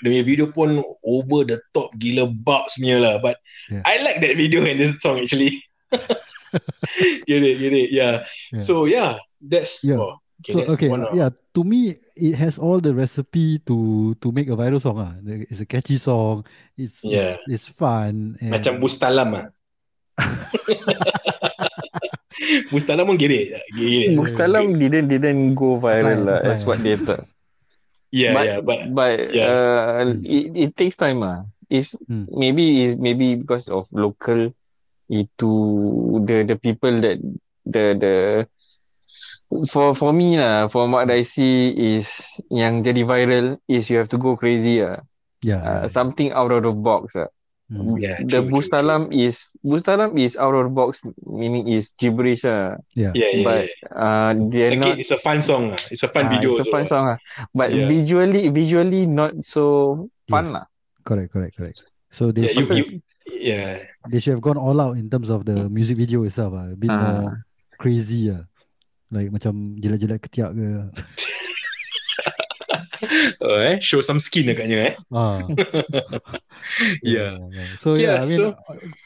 dia 0.03 0.09
punya 0.11 0.25
video 0.25 0.45
pun 0.51 0.83
over 1.03 1.47
the 1.47 1.59
top 1.71 1.91
gila 1.99 2.27
bucks 2.27 2.79
punya 2.79 2.99
lah. 2.99 3.15
But 3.21 3.39
Yeah. 3.65 3.81
I 3.81 3.97
like 4.05 4.21
that 4.21 4.37
video 4.37 4.61
and 4.61 4.77
this 4.77 5.01
song 5.01 5.17
actually. 5.25 5.57
get 7.25 7.41
it, 7.41 7.57
get 7.57 7.73
it. 7.73 7.89
Yeah. 7.89 8.29
Yeah. 8.53 8.61
So 8.61 8.85
yeah, 8.85 9.17
that's 9.41 9.81
Yeah. 9.81 9.97
oh, 9.97 10.21
okay, 10.45 10.53
so 10.53 10.57
that's 10.61 10.73
okay, 10.77 10.89
one 10.89 11.01
of, 11.01 11.17
yeah. 11.17 11.33
To 11.57 11.63
me, 11.65 11.97
it 12.13 12.35
has 12.37 12.61
all 12.61 12.77
the 12.77 12.93
recipe 12.93 13.57
to 13.65 14.13
to 14.21 14.27
make 14.29 14.53
a 14.53 14.55
viral 14.59 14.77
song. 14.77 15.01
Ah, 15.01 15.17
it's 15.25 15.65
a 15.65 15.67
catchy 15.67 15.97
song. 15.97 16.45
It's 16.77 17.01
Yeah. 17.01 17.41
it's, 17.49 17.65
it's 17.65 17.67
fun. 17.73 18.37
And, 18.37 18.53
macam 18.53 18.77
Bustalam 18.77 19.29
ah. 19.33 19.45
Bustalam 22.69 23.09
pun 23.09 23.17
it. 23.17 23.65
Mustalam 24.13 24.77
didn't 24.77 25.09
didn't 25.09 25.57
go 25.57 25.81
viral 25.81 26.21
lah 26.27 26.39
as 26.45 26.69
what 26.69 26.85
they 26.85 26.93
thought. 26.99 27.25
Yeah, 28.15 28.31
but 28.31 28.45
yeah, 28.47 28.59
but 28.63 28.79
but 28.95 29.13
yeah. 29.35 29.47
uh, 29.51 30.07
Hmm. 30.07 30.23
it, 30.23 30.45
it 30.55 30.71
takes 30.79 30.95
time 30.95 31.19
ah. 31.19 31.43
It's 31.67 31.91
Hmm. 32.07 32.31
maybe 32.31 32.87
is 32.87 32.95
maybe 32.95 33.35
because 33.35 33.67
of 33.67 33.91
local 33.91 34.55
itu 35.11 35.51
the 36.23 36.47
the 36.47 36.55
people 36.55 36.95
that 37.03 37.19
the 37.67 37.83
the 37.99 38.13
for 39.67 39.93
for 39.93 40.11
me 40.15 40.39
lah 40.39 40.71
from 40.71 40.95
what 40.95 41.11
I 41.11 41.21
see 41.27 41.75
is 41.75 42.07
yang 42.49 42.81
jadi 42.81 43.03
viral 43.03 43.59
is 43.67 43.91
you 43.91 43.99
have 43.99 44.09
to 44.15 44.17
go 44.17 44.39
crazy 44.39 44.79
ah. 44.79 45.03
yeah, 45.43 45.61
Uh, 45.61 45.85
yeah. 45.85 45.91
something 45.91 46.31
out 46.31 46.49
of 46.55 46.63
the 46.63 46.73
box 46.73 47.13
ah. 47.19 47.29
Mm. 47.75 47.99
Yeah, 47.99 48.17
the 48.23 48.39
true, 48.39 48.47
true, 48.47 48.51
Bustalam 48.55 49.11
is 49.11 49.51
Bustalam 49.59 50.15
is 50.15 50.39
out 50.39 50.55
of 50.55 50.63
the 50.67 50.73
box 50.73 51.03
meaning 51.27 51.67
is 51.67 51.91
gibberish 51.99 52.47
ah. 52.47 52.79
yeah. 52.95 53.11
Yeah, 53.11 53.31
yeah, 53.35 53.43
but 53.43 53.61
yeah. 53.67 53.91
uh 53.91 54.31
they're 54.47 54.71
Again, 54.79 54.95
not 54.95 54.99
it's 54.99 55.11
a 55.11 55.19
fun 55.19 55.43
song. 55.43 55.75
ah. 55.75 55.79
It's 55.91 56.01
a 56.01 56.07
fun 56.07 56.31
Ah, 56.31 56.39
video 56.39 56.55
It's 56.55 56.63
a 56.63 56.71
also. 56.71 56.73
fun 56.73 56.85
song, 56.87 57.05
ah. 57.11 57.17
but 57.51 57.75
Yeah. 57.75 57.91
visually, 57.91 58.47
visually 58.47 59.03
not 59.03 59.35
so 59.43 60.07
fun 60.31 60.47
Yes. 60.49 60.55
lah. 60.55 60.65
Correct, 61.03 61.29
correct, 61.35 61.53
correct. 61.59 61.83
So 62.09 62.31
they 62.31 62.47
Yeah, 62.47 62.55
you, 62.55 62.63
should 62.63 62.77
you, 62.79 62.85
yeah. 63.27 63.83
they 64.07 64.23
should 64.23 64.39
have 64.39 64.45
gone 64.45 64.55
all 64.55 64.79
out 64.79 64.95
in 64.95 65.11
terms 65.11 65.27
of 65.27 65.43
the 65.43 65.67
music 65.67 65.99
video 65.99 66.23
itself. 66.23 66.55
Ah, 66.55 66.71
a 66.71 66.79
bit 66.79 66.87
Ah. 66.87 66.95
more 67.27 67.43
crazy. 67.75 68.31
Ah. 68.31 68.47
Like 69.11 69.29
macam 69.29 69.75
jilat-jilat 69.77 70.17
ketiak 70.23 70.55
ke. 70.55 70.67
Oh, 73.41 73.55
eh, 73.61 73.77
show 73.79 74.01
some 74.01 74.19
skin 74.19 74.49
agaknya 74.51 74.77
eh. 74.91 74.93
ah. 75.13 75.41
Yeah. 77.05 77.37
yeah. 77.51 77.69
So 77.77 77.95
yeah, 77.95 78.19
Yeah, 78.19 78.23
I 78.23 78.25
mean, 78.25 78.39
so- 78.53 78.55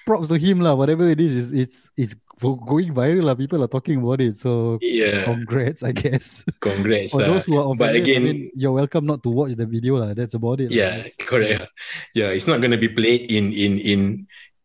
props 0.06 0.28
to 0.30 0.38
him 0.40 0.62
lah. 0.62 0.76
Whatever 0.76 1.10
it 1.10 1.20
is, 1.20 1.36
it's 1.36 1.52
it's 1.52 1.78
it's 2.00 2.14
going 2.40 2.96
viral 2.96 3.28
lah. 3.28 3.36
People 3.36 3.60
are 3.64 3.72
talking 3.72 4.00
about 4.00 4.22
it. 4.24 4.40
So 4.40 4.80
Yeah. 4.80 5.28
congrats, 5.28 5.84
I 5.84 5.92
guess. 5.92 6.44
Congrats. 6.64 7.12
For 7.12 7.20
those 7.24 7.44
who 7.44 7.60
are 7.60 7.68
But 7.76 7.92
offended, 7.96 8.04
again- 8.08 8.24
I 8.24 8.26
mean, 8.32 8.40
you're 8.56 8.76
welcome 8.76 9.04
not 9.06 9.24
to 9.28 9.30
watch 9.32 9.56
the 9.60 9.68
video 9.68 10.00
lah. 10.00 10.16
That's 10.16 10.34
about 10.36 10.64
it. 10.64 10.72
lah. 10.72 10.78
Yeah, 10.80 10.96
correct. 11.20 11.68
Yeah, 12.16 12.32
it's 12.32 12.48
not 12.48 12.64
gonna 12.64 12.80
be 12.80 12.90
played 12.90 13.28
in 13.28 13.52
in 13.52 13.80
in 13.84 14.00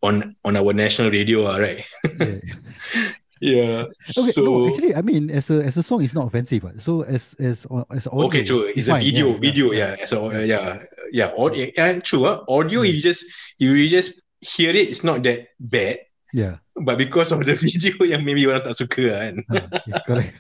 on 0.05 0.37
on 0.45 0.55
our 0.55 0.71
national 0.77 1.09
radio, 1.11 1.49
ah, 1.51 1.57
right? 1.59 1.83
Yeah. 2.05 2.39
Yeah. 3.45 3.93
Okay, 4.17 4.33
so 4.33 4.41
no, 4.41 4.73
actually, 4.73 4.97
I 4.97 5.05
mean, 5.05 5.29
as 5.29 5.53
a 5.53 5.61
as 5.61 5.77
a 5.77 5.85
song, 5.85 6.01
it's 6.01 6.17
not 6.17 6.25
offensive. 6.33 6.65
Right? 6.65 6.81
So 6.81 7.05
as 7.05 7.37
as 7.37 7.69
as 7.93 8.09
audio, 8.09 8.25
okay, 8.33 8.41
true. 8.41 8.73
It's, 8.73 8.89
a 8.89 8.97
fine, 8.97 9.05
video, 9.05 9.37
yeah, 9.37 9.45
video, 9.45 9.67
yeah. 9.77 9.93
So 10.09 10.33
uh, 10.33 10.41
yeah, 10.41 10.81
yeah. 11.13 11.29
Audio, 11.37 11.69
yeah, 11.77 12.01
true. 12.01 12.25
ah. 12.25 12.41
Audio, 12.49 12.81
Mm. 12.81 12.89
you 12.89 13.05
just 13.05 13.29
you 13.61 13.77
just 13.85 14.17
hear 14.41 14.73
it. 14.73 14.89
It's 14.89 15.05
not 15.05 15.21
that 15.29 15.53
bad, 15.61 16.09
yeah, 16.33 16.65
but 16.73 16.97
because 16.97 17.37
of 17.37 17.45
the 17.45 17.53
video, 17.61 18.01
yang 18.09 18.25
maybe 18.25 18.49
orang 18.49 18.65
tak 18.65 18.81
suka 18.81 19.13
kan. 19.13 19.35
Ah, 19.53 19.69
yeah, 19.85 20.01
correct. 20.09 20.33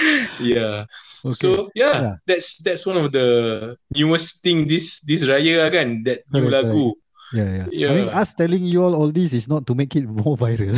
yeah. 0.40 0.88
Okay. 1.20 1.36
So 1.36 1.68
yeah, 1.76 1.92
Yeah. 1.92 2.14
that's 2.24 2.56
that's 2.64 2.88
one 2.88 2.96
of 2.96 3.12
the 3.12 3.28
newest 3.92 4.40
thing 4.40 4.64
this 4.64 5.04
this 5.04 5.28
raya 5.28 5.68
kan 5.68 6.08
that 6.08 6.24
new 6.32 6.48
lagu. 6.48 6.96
yeah, 7.36 7.68
yeah, 7.68 7.92
I 7.92 7.94
mean, 8.00 8.08
us 8.08 8.32
telling 8.32 8.64
you 8.64 8.80
all 8.80 8.96
all 8.96 9.12
this 9.12 9.36
is 9.36 9.44
not 9.44 9.68
to 9.68 9.76
make 9.76 9.92
it 9.92 10.08
more 10.08 10.34
viral. 10.40 10.72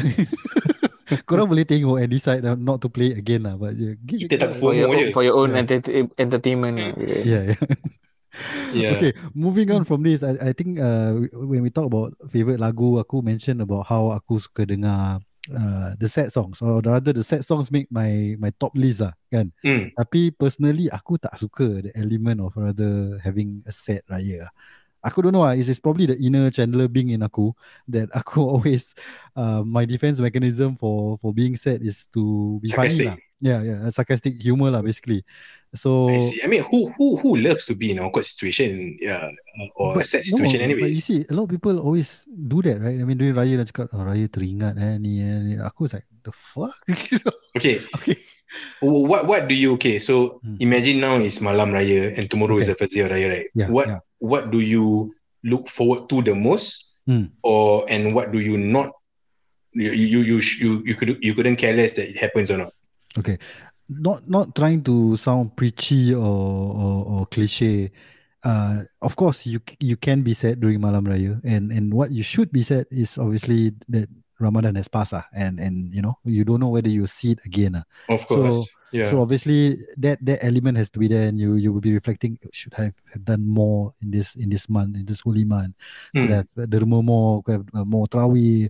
Korang 1.28 1.48
boleh 1.48 1.64
tengok 1.64 1.96
and 1.98 2.10
decide 2.10 2.40
not 2.58 2.80
to 2.80 2.88
play 2.88 3.12
it 3.12 3.18
again 3.18 3.44
lah. 3.44 3.54
But 3.56 3.76
yeah, 3.76 3.94
give 4.00 4.24
Kita 4.24 4.34
it 4.36 4.40
tak 4.40 4.50
For 4.56 4.72
your, 4.72 4.88
je. 4.90 5.10
for 5.12 5.22
your 5.22 5.36
own 5.36 5.52
Yeah. 5.52 5.62
enter- 5.64 6.08
entertainment. 6.16 6.74
lah. 6.76 6.92
Yeah, 7.22 7.42
yeah. 7.52 7.60
Yeah. 8.72 8.96
Okay, 8.96 9.12
moving 9.36 9.68
on 9.68 9.84
from 9.84 10.00
this, 10.00 10.24
I, 10.24 10.32
I 10.40 10.50
think 10.56 10.80
uh, 10.80 11.28
when 11.36 11.60
we 11.60 11.68
talk 11.68 11.84
about 11.84 12.16
favorite 12.32 12.56
lagu, 12.56 12.96
aku 12.96 13.20
mention 13.20 13.60
about 13.60 13.84
how 13.84 14.08
aku 14.08 14.40
suka 14.40 14.64
dengar 14.64 15.20
uh, 15.52 15.88
the 16.00 16.08
sad 16.08 16.32
songs 16.32 16.64
or 16.64 16.80
rather 16.80 17.12
the 17.12 17.20
sad 17.20 17.44
songs 17.44 17.68
make 17.68 17.92
my 17.92 18.32
my 18.40 18.48
top 18.56 18.72
list 18.72 19.04
lah 19.04 19.12
kan. 19.28 19.52
Hmm. 19.60 19.92
Tapi 19.92 20.32
personally 20.32 20.88
aku 20.88 21.20
tak 21.20 21.36
suka 21.36 21.84
the 21.84 21.92
element 21.92 22.40
of 22.40 22.56
rather 22.56 23.20
having 23.20 23.60
a 23.68 23.72
sad 23.76 24.00
raya. 24.08 24.48
lah. 24.48 24.52
Aku 25.02 25.22
don't 25.22 25.34
know 25.34 25.42
ah, 25.42 25.52
it's, 25.54 25.66
it's 25.68 25.82
probably 25.82 26.06
the 26.06 26.16
inner 26.18 26.50
Chandler 26.50 26.86
Bing 26.86 27.10
in 27.10 27.22
aku 27.26 27.50
that 27.90 28.06
aku 28.14 28.38
always 28.54 28.94
uh, 29.34 29.62
my 29.66 29.82
defense 29.84 30.22
mechanism 30.22 30.78
for 30.78 31.18
for 31.18 31.34
being 31.34 31.58
sad 31.58 31.82
is 31.82 32.06
to 32.14 32.58
be 32.62 32.70
Sarcastic. 32.70 33.06
funny 33.06 33.10
lah. 33.10 33.18
Yeah, 33.42 33.60
yeah, 33.66 33.78
sarcastic 33.90 34.38
humor 34.38 34.70
lah 34.70 34.86
basically. 34.86 35.26
So 35.74 36.14
I 36.14 36.18
see. 36.22 36.38
I 36.42 36.46
mean, 36.46 36.62
who 36.62 36.94
who 36.94 37.16
who 37.18 37.34
loves 37.34 37.66
to 37.66 37.74
be 37.74 37.90
in 37.90 37.98
an 37.98 38.04
awkward 38.06 38.22
situation, 38.28 38.98
yeah, 39.00 39.30
or 39.74 39.98
a 39.98 40.04
sad 40.04 40.22
situation 40.22 40.60
no, 40.60 40.64
anyway? 40.70 40.86
But 40.86 40.90
you 40.94 41.00
see, 41.02 41.26
a 41.26 41.34
lot 41.34 41.44
of 41.44 41.50
people 41.50 41.78
always 41.80 42.28
do 42.28 42.62
that, 42.62 42.78
right? 42.78 42.98
I 43.00 43.04
mean, 43.04 43.18
during 43.18 43.34
Raya, 43.34 43.56
dia 43.58 43.66
cakap, 43.66 43.90
oh, 43.96 44.04
Raya 44.04 44.28
teringat 44.28 44.78
eh, 44.78 44.94
ni, 45.02 45.18
eh, 45.18 45.38
ni. 45.42 45.52
Aku 45.58 45.88
was 45.88 45.94
like, 45.98 46.06
the 46.22 46.30
fuck? 46.30 46.74
Okay, 47.56 47.84
okay. 47.94 48.16
what 48.80 49.26
what 49.28 49.48
do 49.48 49.54
you 49.54 49.74
okay? 49.76 49.98
So 50.00 50.40
Hmm. 50.42 50.56
imagine 50.58 51.00
now 51.00 51.16
is 51.20 51.40
Malam 51.40 51.72
Raya 51.72 52.16
and 52.16 52.28
tomorrow 52.30 52.56
is 52.58 52.66
Okay. 52.66 52.72
the 52.72 52.76
first 52.78 52.94
day 52.96 53.02
of 53.04 53.10
Raya, 53.12 53.28
right? 53.28 53.48
Yeah, 53.54 53.70
what 53.70 53.88
yeah. 53.88 54.00
What 54.22 54.54
do 54.54 54.62
you 54.62 55.10
look 55.42 55.66
forward 55.68 56.06
to 56.14 56.22
the 56.22 56.34
most, 56.38 56.94
Hmm. 57.10 57.34
or 57.42 57.82
and 57.90 58.14
what 58.14 58.30
do 58.30 58.38
you 58.38 58.54
not? 58.56 58.94
You 59.74 59.90
you 59.90 60.20
you 60.22 60.38
you 60.62 60.70
you 60.86 60.94
could 60.94 61.18
you 61.18 61.34
couldn't 61.34 61.56
care 61.58 61.74
less 61.74 61.98
that 61.98 62.06
it 62.08 62.16
happens 62.16 62.50
or 62.54 62.58
not. 62.62 62.70
Okay. 63.18 63.38
Not 63.90 64.22
not 64.30 64.54
trying 64.54 64.86
to 64.86 65.16
sound 65.18 65.56
preachy 65.58 66.14
or 66.14 66.22
or, 66.22 66.98
or 67.10 67.20
cliche. 67.26 67.90
Uh, 68.46 68.86
of 69.02 69.16
course, 69.18 69.42
you 69.46 69.58
you 69.82 69.96
can 69.98 70.22
be 70.22 70.34
sad 70.34 70.62
during 70.62 70.78
Malam 70.78 71.06
Raya, 71.10 71.42
and 71.42 71.74
and 71.74 71.90
what 71.92 72.10
you 72.14 72.22
should 72.22 72.50
be 72.54 72.62
sad 72.62 72.86
is 72.94 73.18
obviously 73.18 73.74
that 73.90 74.06
Ramadan 74.38 74.74
has 74.78 74.86
passed, 74.86 75.14
ah, 75.14 75.26
and 75.34 75.58
and 75.58 75.90
you 75.90 76.02
know 76.02 76.14
you 76.22 76.46
don't 76.46 76.62
know 76.62 76.70
whether 76.70 76.90
you 76.90 77.06
see 77.10 77.34
it 77.34 77.42
again. 77.46 77.74
ah. 77.82 77.84
Of 78.08 78.22
So- 78.26 78.26
course, 78.38 78.66
yeah. 78.92 79.10
So 79.10 79.20
obviously 79.24 79.80
that 79.98 80.20
that 80.22 80.44
element 80.44 80.76
has 80.78 80.88
to 80.92 80.98
be 81.00 81.08
there, 81.08 81.26
and 81.28 81.40
you 81.40 81.56
you 81.56 81.72
will 81.72 81.80
be 81.82 81.92
reflecting 81.96 82.38
should 82.52 82.74
have, 82.76 82.92
have 83.12 83.24
done 83.24 83.42
more 83.48 83.92
in 84.04 84.12
this 84.12 84.36
in 84.36 84.48
this 84.52 84.68
month 84.68 84.96
in 84.96 85.04
this 85.08 85.20
holy 85.24 85.44
month. 85.48 85.74
Could 86.12 86.30
Hmm. 86.30 86.44
have 86.44 86.48
derma 86.68 87.00
more, 87.02 87.42
could 87.42 87.64
have 87.64 87.68
uh, 87.74 87.84
more 87.88 88.06
tarawih. 88.06 88.68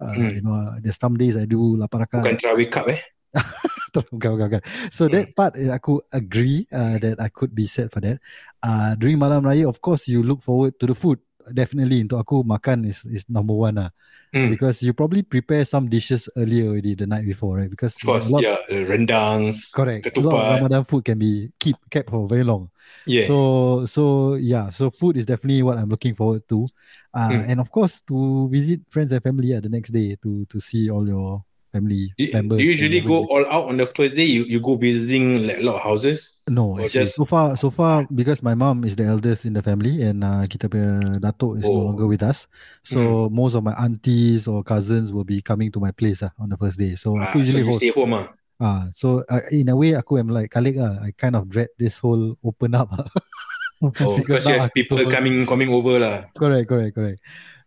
Uh, 0.00 0.14
Hmm. 0.14 0.30
You 0.34 0.42
know, 0.42 0.54
uh, 0.54 0.78
there's 0.82 0.98
some 0.98 1.14
days 1.18 1.34
I 1.38 1.46
do 1.46 1.78
lapan 1.78 2.06
Bukan 2.10 2.34
rakaat. 2.34 2.38
terawih 2.42 2.68
cup 2.70 2.86
eh? 2.90 3.00
bukan, 3.94 4.38
bukan, 4.38 4.46
bukan. 4.50 4.62
So 4.94 5.10
that 5.10 5.34
part 5.34 5.54
I 5.58 5.78
could 5.82 6.02
agree 6.14 6.66
uh, 6.70 6.98
that 7.02 7.18
I 7.18 7.28
could 7.30 7.54
be 7.54 7.66
sad 7.66 7.90
for 7.90 7.98
that. 8.02 8.18
Uh, 8.62 8.94
during 8.98 9.18
malam 9.18 9.42
raya, 9.42 9.66
of 9.66 9.80
course, 9.82 10.06
you 10.06 10.22
look 10.22 10.42
forward 10.42 10.78
to 10.78 10.86
the 10.86 10.94
food. 10.94 11.18
Definitely, 11.52 12.00
untuk 12.00 12.16
aku 12.20 12.40
makan 12.40 12.88
is 12.88 13.04
is 13.04 13.28
number 13.28 13.52
one 13.52 13.76
lah. 13.76 13.90
Hmm. 14.34 14.50
Because 14.50 14.82
you 14.82 14.90
probably 14.96 15.22
prepare 15.22 15.62
some 15.62 15.86
dishes 15.86 16.26
earlier 16.34 16.66
already 16.72 16.98
the 16.98 17.06
night 17.06 17.22
before, 17.22 17.62
right? 17.62 17.70
Because 17.70 17.94
Of 18.00 18.02
course, 18.02 18.28
a 18.30 18.32
lot, 18.34 18.42
yeah. 18.42 18.58
the 18.66 18.82
Rendangs, 18.82 19.70
correct. 19.70 20.08
A 20.10 20.20
lot 20.20 20.34
of 20.34 20.42
ketupat. 20.42 20.50
Ramadan 20.58 20.82
food 20.88 21.04
can 21.06 21.18
be 21.22 21.52
keep 21.60 21.76
kept 21.86 22.10
for 22.10 22.26
very 22.26 22.42
long. 22.42 22.66
Yeah. 23.06 23.30
So 23.30 23.36
so 23.86 24.34
yeah, 24.40 24.74
so 24.74 24.90
food 24.90 25.16
is 25.16 25.26
definitely 25.28 25.62
what 25.62 25.78
I'm 25.78 25.86
looking 25.88 26.18
forward 26.18 26.42
to, 26.50 26.66
uh, 27.14 27.30
Hmm. 27.30 27.46
and 27.46 27.58
of 27.62 27.70
course 27.70 28.02
to 28.10 28.48
visit 28.50 28.82
friends 28.90 29.14
and 29.14 29.22
family 29.22 29.54
uh, 29.54 29.62
the 29.62 29.70
next 29.70 29.94
day 29.94 30.18
to 30.24 30.44
to 30.50 30.58
see 30.58 30.90
all 30.90 31.06
your 31.06 31.46
family 31.74 32.14
Do 32.14 32.22
you, 32.24 32.32
members. 32.38 32.58
do 32.58 32.62
you 32.62 32.70
usually 32.78 33.02
go 33.02 33.26
all 33.26 33.42
out 33.50 33.66
on 33.66 33.74
the 33.82 33.86
first 33.90 34.14
day? 34.14 34.22
You 34.22 34.46
you 34.46 34.62
go 34.62 34.78
visiting 34.78 35.42
like 35.50 35.58
a 35.58 35.66
lot 35.66 35.82
of 35.82 35.82
houses? 35.82 36.38
No, 36.46 36.78
actually, 36.78 37.10
just- 37.10 37.18
so 37.18 37.26
far 37.26 37.58
so 37.58 37.68
far 37.74 38.06
because 38.14 38.38
my 38.46 38.54
mom 38.54 38.86
is 38.86 38.94
the 38.94 39.02
eldest 39.08 39.42
in 39.48 39.58
the 39.58 39.64
family 39.64 40.06
and 40.06 40.22
uh, 40.22 40.46
kita 40.46 40.70
punya 40.70 41.18
datuk 41.18 41.58
is 41.58 41.66
no 41.66 41.74
Oh. 41.74 41.78
Hmm. 41.82 41.86
longer 41.90 42.06
with 42.06 42.22
us, 42.22 42.46
so 42.86 43.26
most 43.32 43.58
of 43.58 43.66
my 43.66 43.74
aunties 43.74 44.46
or 44.46 44.62
cousins 44.62 45.10
will 45.10 45.26
be 45.26 45.42
coming 45.42 45.74
to 45.74 45.82
my 45.82 45.90
place 45.90 46.22
uh, 46.22 46.30
on 46.38 46.52
the 46.52 46.58
first 46.60 46.78
day. 46.78 46.94
So 46.94 47.18
Ah, 47.18 47.34
aku 47.34 47.42
so 47.42 47.42
usually 47.42 47.64
you 47.66 47.72
host. 47.74 47.82
stay 47.82 47.90
home 47.96 48.14
ah. 48.14 48.26
Ah, 48.62 48.86
so 48.94 49.26
uh, 49.26 49.42
in 49.50 49.66
a 49.72 49.74
way 49.74 49.98
aku 49.98 50.14
am 50.22 50.30
like 50.30 50.52
kalik 50.54 50.78
ah. 50.78 51.02
I 51.02 51.10
kind 51.16 51.34
of 51.34 51.50
dread 51.50 51.74
this 51.74 51.98
whole 51.98 52.38
open 52.46 52.78
up. 52.78 52.92
ah. 52.94 53.08
Oh, 54.00 54.16
because 54.16 54.48
you 54.48 54.56
now 54.56 54.64
have 54.64 54.72
people 54.72 54.96
coming 55.12 55.44
coming 55.44 55.68
over 55.68 56.00
lah. 56.00 56.24
correct, 56.40 56.72
correct, 56.72 56.96
correct. 56.96 57.20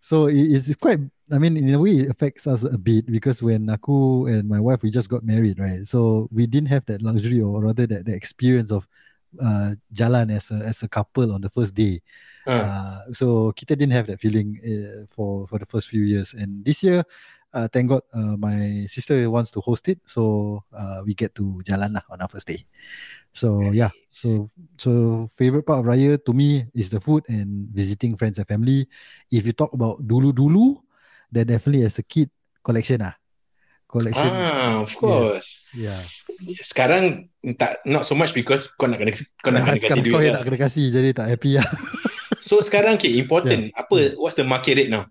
So 0.07 0.31
it, 0.31 0.39
it's 0.39 0.71
it's 0.71 0.79
quite. 0.79 1.03
I 1.27 1.35
mean, 1.35 1.59
in 1.59 1.75
a 1.75 1.79
way, 1.83 2.07
it 2.07 2.09
affects 2.09 2.47
us 2.47 2.63
a 2.63 2.79
bit 2.79 3.11
because 3.11 3.43
when 3.43 3.67
aku 3.67 4.31
and 4.31 4.47
my 4.47 4.63
wife 4.63 4.79
we 4.79 4.87
just 4.87 5.11
got 5.11 5.27
married, 5.27 5.59
right? 5.59 5.83
So 5.83 6.31
we 6.31 6.47
didn't 6.47 6.71
have 6.71 6.87
that 6.87 7.03
luxury, 7.03 7.43
or 7.43 7.59
rather, 7.59 7.83
that 7.91 8.07
the 8.07 8.15
experience 8.15 8.71
of 8.71 8.87
uh, 9.35 9.75
jalan 9.91 10.31
as 10.31 10.47
a 10.47 10.63
as 10.63 10.79
a 10.79 10.87
couple 10.87 11.35
on 11.35 11.43
the 11.43 11.51
first 11.51 11.75
day. 11.75 11.99
Ah. 12.47 12.55
Uh, 12.55 12.99
so 13.11 13.25
kita 13.59 13.75
didn't 13.75 13.91
have 13.91 14.07
that 14.07 14.23
feeling 14.23 14.55
uh, 14.63 15.03
for 15.11 15.43
for 15.51 15.59
the 15.59 15.67
first 15.67 15.91
few 15.91 16.07
years, 16.07 16.31
and 16.31 16.63
this 16.63 16.79
year, 16.79 17.03
uh, 17.51 17.67
thank 17.67 17.91
God, 17.91 18.07
uh, 18.15 18.39
my 18.39 18.87
sister 18.87 19.19
wants 19.27 19.51
to 19.51 19.59
host 19.59 19.91
it, 19.91 19.99
so 20.07 20.63
uh, 20.71 21.03
we 21.03 21.19
get 21.19 21.35
to 21.35 21.59
jalan 21.67 21.99
lah 21.99 22.07
on 22.07 22.23
our 22.23 22.31
first 22.31 22.47
day. 22.47 22.63
So 23.37 23.69
yeah, 23.69 23.93
so 24.09 24.49
so 24.81 24.91
favorite 25.37 25.61
part 25.61 25.85
of 25.85 25.85
Raya 25.85 26.17
to 26.17 26.33
me 26.33 26.65
is 26.73 26.89
the 26.89 26.97
food 26.97 27.21
and 27.29 27.69
visiting 27.69 28.17
friends 28.17 28.41
and 28.41 28.49
family. 28.49 28.89
If 29.29 29.45
you 29.45 29.53
talk 29.53 29.77
about 29.77 30.01
dulu 30.01 30.33
dulu, 30.33 30.81
then 31.29 31.45
definitely 31.45 31.85
as 31.85 32.01
a 32.01 32.05
kid 32.05 32.33
collection 32.65 33.05
ah, 33.05 33.13
collection. 33.85 34.25
Ah, 34.25 34.81
of 34.81 34.89
course. 34.97 35.61
Yeah. 35.77 36.01
Sekarang 36.65 37.29
tak 37.61 37.85
not 37.85 38.09
so 38.09 38.17
much 38.17 38.33
because 38.33 38.73
kau 38.73 38.89
nak 38.89 39.05
kena 39.05 39.13
kau 39.45 39.53
nak 39.53 39.61
kena 39.69 39.77
kasi 39.77 39.85
Sekarang 39.85 40.01
duit. 40.01 40.13
kau 40.17 40.21
lah. 40.25 40.33
nak 40.33 40.43
kena 40.49 40.57
kasih 40.57 40.85
jadi 40.89 41.09
tak 41.13 41.27
happy 41.29 41.51
lah. 41.61 41.67
So 42.41 42.57
sekarang 42.57 42.97
okay, 42.97 43.21
important. 43.21 43.69
Apa 43.77 44.17
what's 44.17 44.33
the 44.33 44.45
market 44.45 44.81
rate 44.81 44.89
now 44.89 45.05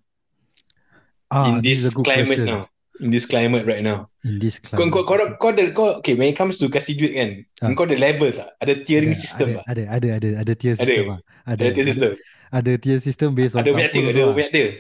Ah, 1.30 1.54
in 1.54 1.62
this 1.62 1.82
is 1.82 1.90
a 1.90 1.92
good 1.94 2.06
climate 2.06 2.42
question. 2.42 2.46
now? 2.46 2.66
In 2.96 3.12
this 3.12 3.28
climate 3.28 3.68
right 3.68 3.84
now. 3.84 4.08
In 4.24 4.40
this 4.40 4.56
Kau 4.56 4.80
climate. 4.80 4.92
kau 4.92 5.02
kau 5.04 5.16
kau 5.36 5.50
ada 5.52 5.64
kau 5.70 5.86
okay 6.00 6.16
when 6.16 6.32
it 6.32 6.36
comes 6.36 6.56
to 6.56 6.68
kasih 6.68 6.96
duit 6.96 7.12
kan. 7.12 7.30
Ah. 7.60 7.76
Kau 7.76 7.84
ada 7.84 7.96
level 7.96 8.32
tak? 8.32 8.48
Ada 8.58 8.72
tiering 8.82 9.12
ada, 9.12 9.20
system 9.20 9.46
ada, 9.48 9.56
tak? 9.56 9.64
ada, 9.68 9.82
ada, 9.92 10.08
ada, 10.16 10.28
ada 10.40 10.52
tier 10.56 10.74
Ada? 10.74 10.80
system 10.80 11.04
ah. 11.12 11.20
Ada, 11.44 11.60
Ada 11.60 11.68
tier 11.74 11.86
system. 11.86 12.10
Ada 12.46 12.70
tier 12.80 12.98
system 13.02 13.28
based 13.34 13.54
on 13.54 13.60
Ada 13.62 13.70
banyak 13.76 13.90
tier, 13.92 14.02
sampul 14.02 14.12
ada 14.14 14.20
also 14.22 14.32
ah. 14.32 14.36
banyak 14.36 14.52
tier. 14.52 14.70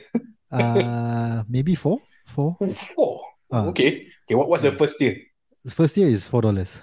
Uh, 0.46 1.36
maybe 1.50 1.74
four, 1.74 1.98
four. 2.24 2.56
Oh, 2.96 3.20
Ah. 3.52 3.68
okay. 3.68 4.08
Okay, 4.26 4.34
what 4.34 4.48
what's 4.50 4.66
the 4.66 4.74
first 4.74 4.96
tier? 4.98 5.14
First 5.68 5.94
year 5.94 6.08
is 6.10 6.24
four 6.24 6.40
dollars. 6.40 6.78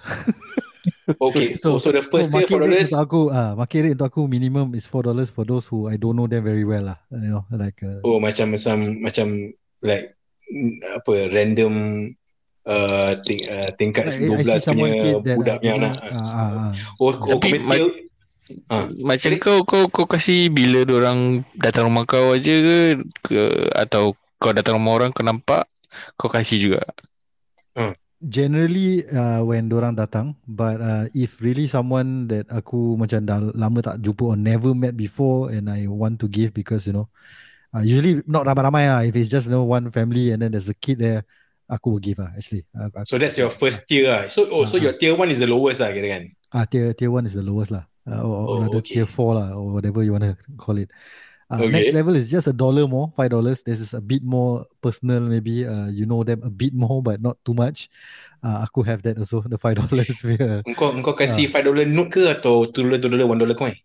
Okay, 1.20 1.56
so 1.56 1.76
so 1.80 1.88
the 1.92 2.00
first 2.04 2.28
tier 2.32 2.44
market 2.44 2.56
for 2.56 2.60
dollars. 2.64 2.88
aku, 2.92 3.20
ah, 3.32 3.52
market 3.56 3.88
rate 3.88 3.96
untuk 3.96 4.08
aku 4.12 4.22
minimum 4.28 4.72
is 4.76 4.84
four 4.84 5.00
dollars 5.04 5.28
for 5.32 5.44
those 5.44 5.64
who 5.64 5.88
I 5.88 5.96
don't 5.96 6.12
know 6.16 6.28
them 6.28 6.44
very 6.44 6.64
well 6.64 6.92
lah. 6.92 6.98
You 7.08 7.40
know, 7.40 7.44
like 7.52 7.80
uh, 7.84 8.04
Oh, 8.04 8.20
macam 8.20 8.52
macam 8.52 9.00
macam 9.00 9.52
like 9.80 10.12
apa 10.94 11.12
random 11.32 11.74
uh, 12.68 13.12
ting, 13.24 13.40
uh 13.48 13.70
tingkat 13.76 14.08
like, 14.08 14.20
I 14.20 14.28
12 14.28 14.44
see 14.44 14.64
someone 14.64 14.92
punya 14.96 15.36
budak 15.36 15.56
punya 15.60 15.72
anak. 15.76 15.94
ah, 16.00 16.14
ah, 16.14 16.50
ah. 16.50 16.72
Oh, 17.00 17.12
oh 17.12 17.38
Tapi 17.38 17.58
kau 17.60 17.68
ma- 17.68 18.02
Ah. 18.68 18.92
Macam 19.00 19.40
kau 19.40 19.64
kau 19.64 19.88
kau 19.88 20.04
kasih 20.04 20.52
bila 20.52 20.84
orang 20.84 21.48
datang 21.56 21.88
rumah 21.88 22.04
kau 22.04 22.36
aja 22.36 22.52
ke, 22.52 23.00
ke 23.24 23.40
atau 23.72 24.12
kau 24.36 24.52
datang 24.52 24.76
rumah 24.76 25.00
orang 25.00 25.16
kau 25.16 25.24
nampak 25.24 25.64
kau 26.20 26.28
kasih 26.28 26.60
juga. 26.60 26.84
Generally 28.24 29.04
uh, 29.12 29.44
when 29.44 29.68
orang 29.68 29.92
datang, 29.96 30.32
but 30.48 30.80
uh, 30.80 31.04
if 31.12 31.44
really 31.44 31.68
someone 31.68 32.24
that 32.28 32.48
aku 32.48 32.96
macam 32.96 33.20
dah 33.28 33.36
lama 33.52 33.84
tak 33.84 34.00
jumpa 34.00 34.32
or 34.32 34.38
never 34.40 34.72
met 34.72 34.96
before 34.96 35.52
and 35.52 35.68
I 35.68 35.84
want 35.84 36.20
to 36.24 36.28
give 36.28 36.56
because 36.56 36.88
you 36.88 36.96
know, 36.96 37.04
uh, 37.04 37.43
usually 37.82 38.22
not 38.28 38.46
ramai-ramai 38.46 38.84
lah. 38.86 39.00
If 39.02 39.16
it's 39.16 39.26
just 39.32 39.50
you 39.50 39.52
know 39.56 39.64
one 39.66 39.90
family 39.90 40.30
and 40.30 40.42
then 40.42 40.52
there's 40.54 40.68
a 40.70 40.76
kid 40.78 41.02
there, 41.02 41.26
aku 41.66 41.96
will 41.96 42.02
give 42.04 42.22
lah 42.22 42.30
actually. 42.36 42.62
Uh, 42.76 42.92
So 43.02 43.18
that's 43.18 43.34
your 43.34 43.50
first 43.50 43.88
tier 43.88 44.06
lah. 44.06 44.30
So 44.30 44.46
oh, 44.52 44.68
so 44.68 44.76
Ah, 44.78 44.86
your 44.90 44.94
tier 44.94 45.16
one 45.16 45.32
is 45.32 45.40
the 45.42 45.50
lowest 45.50 45.80
lah 45.82 45.90
kira 45.90 46.08
kan. 46.14 46.22
Ah, 46.54 46.64
tier 46.68 46.94
tier 46.94 47.10
one 47.10 47.26
is 47.26 47.34
the 47.34 47.42
lowest 47.42 47.74
lah, 47.74 47.82
uh, 48.06 48.22
or, 48.22 48.30
or 48.30 48.44
Oh, 48.46 48.60
rather 48.68 48.78
okay. 48.78 49.02
tier 49.02 49.08
four 49.10 49.34
lah, 49.34 49.56
or 49.58 49.74
whatever 49.74 50.06
you 50.06 50.14
want 50.14 50.22
to 50.28 50.36
call 50.62 50.78
it. 50.78 50.92
Uh, 51.50 51.60
Okay. 51.60 51.68
Next 51.70 51.92
level 51.92 52.16
is 52.16 52.32
just 52.32 52.48
a 52.48 52.56
dollar 52.56 52.88
more, 52.88 53.12
five 53.12 53.28
dollars. 53.28 53.60
This 53.62 53.76
is 53.78 53.92
a 53.92 54.00
bit 54.00 54.24
more 54.24 54.64
personal, 54.80 55.20
maybe. 55.20 55.68
Uh, 55.68 55.92
you 55.92 56.08
know 56.08 56.24
them 56.24 56.40
a 56.40 56.48
bit 56.48 56.72
more, 56.72 57.04
but 57.04 57.20
not 57.20 57.36
too 57.44 57.52
much. 57.52 57.92
Uh, 58.40 58.64
aku 58.64 58.80
have 58.80 59.04
that 59.04 59.20
also, 59.20 59.44
the 59.44 59.60
five 59.60 59.76
dollars. 59.82 60.08
Engkau 60.64 60.96
engkau 60.96 61.12
kasih 61.12 61.52
5 61.52 61.68
dollar 61.68 61.84
note 61.84 62.10
ke 62.16 62.22
atau 62.32 62.64
2 62.64 62.72
dollar 62.88 62.98
2 62.98 63.12
dollar 63.12 63.26
1 63.28 63.40
dollar 63.44 63.56
coin? 63.60 63.76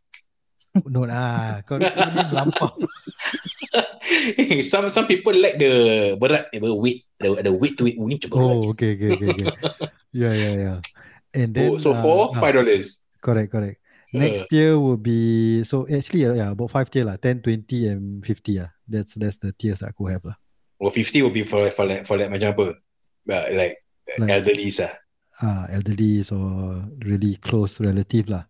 No 0.87 1.03
lah, 1.03 1.59
kau, 1.67 1.75
kau 1.81 2.09
ni 2.15 2.21
melampau. 2.31 2.71
some 4.71 4.87
some 4.89 5.05
people 5.07 5.33
like 5.35 5.59
the 5.59 6.15
berat 6.17 6.47
eh, 6.53 6.59
weight 6.61 7.05
the, 7.19 7.29
the 7.43 7.51
weight 7.53 7.75
to 7.77 7.87
it 7.87 7.99
ni 7.99 8.17
cuba. 8.17 8.39
Oh, 8.39 8.71
okay, 8.71 8.95
okay, 8.95 9.15
okay, 9.15 9.29
okay. 9.35 9.47
yeah, 10.23 10.33
yeah, 10.33 10.53
yeah. 10.55 10.77
And 11.35 11.53
then, 11.53 11.75
Oh, 11.75 11.77
so 11.77 11.93
uh, 11.93 12.01
for 12.01 12.33
ah, 12.33 12.41
5 12.41 12.57
dollars. 12.63 13.03
correct, 13.21 13.51
correct. 13.51 13.77
Uh. 14.09 14.25
Next 14.25 14.49
tier 14.49 14.79
will 14.79 14.97
be 14.97 15.61
so 15.61 15.85
actually 15.85 16.25
yeah 16.25 16.49
about 16.49 16.73
five 16.73 16.89
tier 16.89 17.05
lah 17.05 17.21
10, 17.21 17.45
20 17.45 17.93
and 17.93 18.03
50 18.25 18.65
ah. 18.65 18.69
That's 18.89 19.13
that's 19.13 19.37
the 19.37 19.53
tiers 19.53 19.85
that 19.85 19.93
aku 19.93 20.09
have 20.09 20.25
lah. 20.25 20.33
Or 20.81 20.89
50 20.89 21.21
will 21.21 21.35
be 21.35 21.45
for 21.45 21.69
for 21.69 21.85
like 21.85 22.09
for 22.09 22.17
like 22.17 22.33
macam 22.33 22.57
apa? 22.57 22.65
Uh, 23.29 23.45
like, 23.53 23.77
Like- 24.17 24.41
elderly 24.41 24.73
lah. 24.73 24.93
Ah, 25.39 25.63
elderly 25.71 26.25
or 26.33 26.83
really 27.05 27.37
close 27.39 27.77
relative 27.79 28.27
lah. 28.33 28.49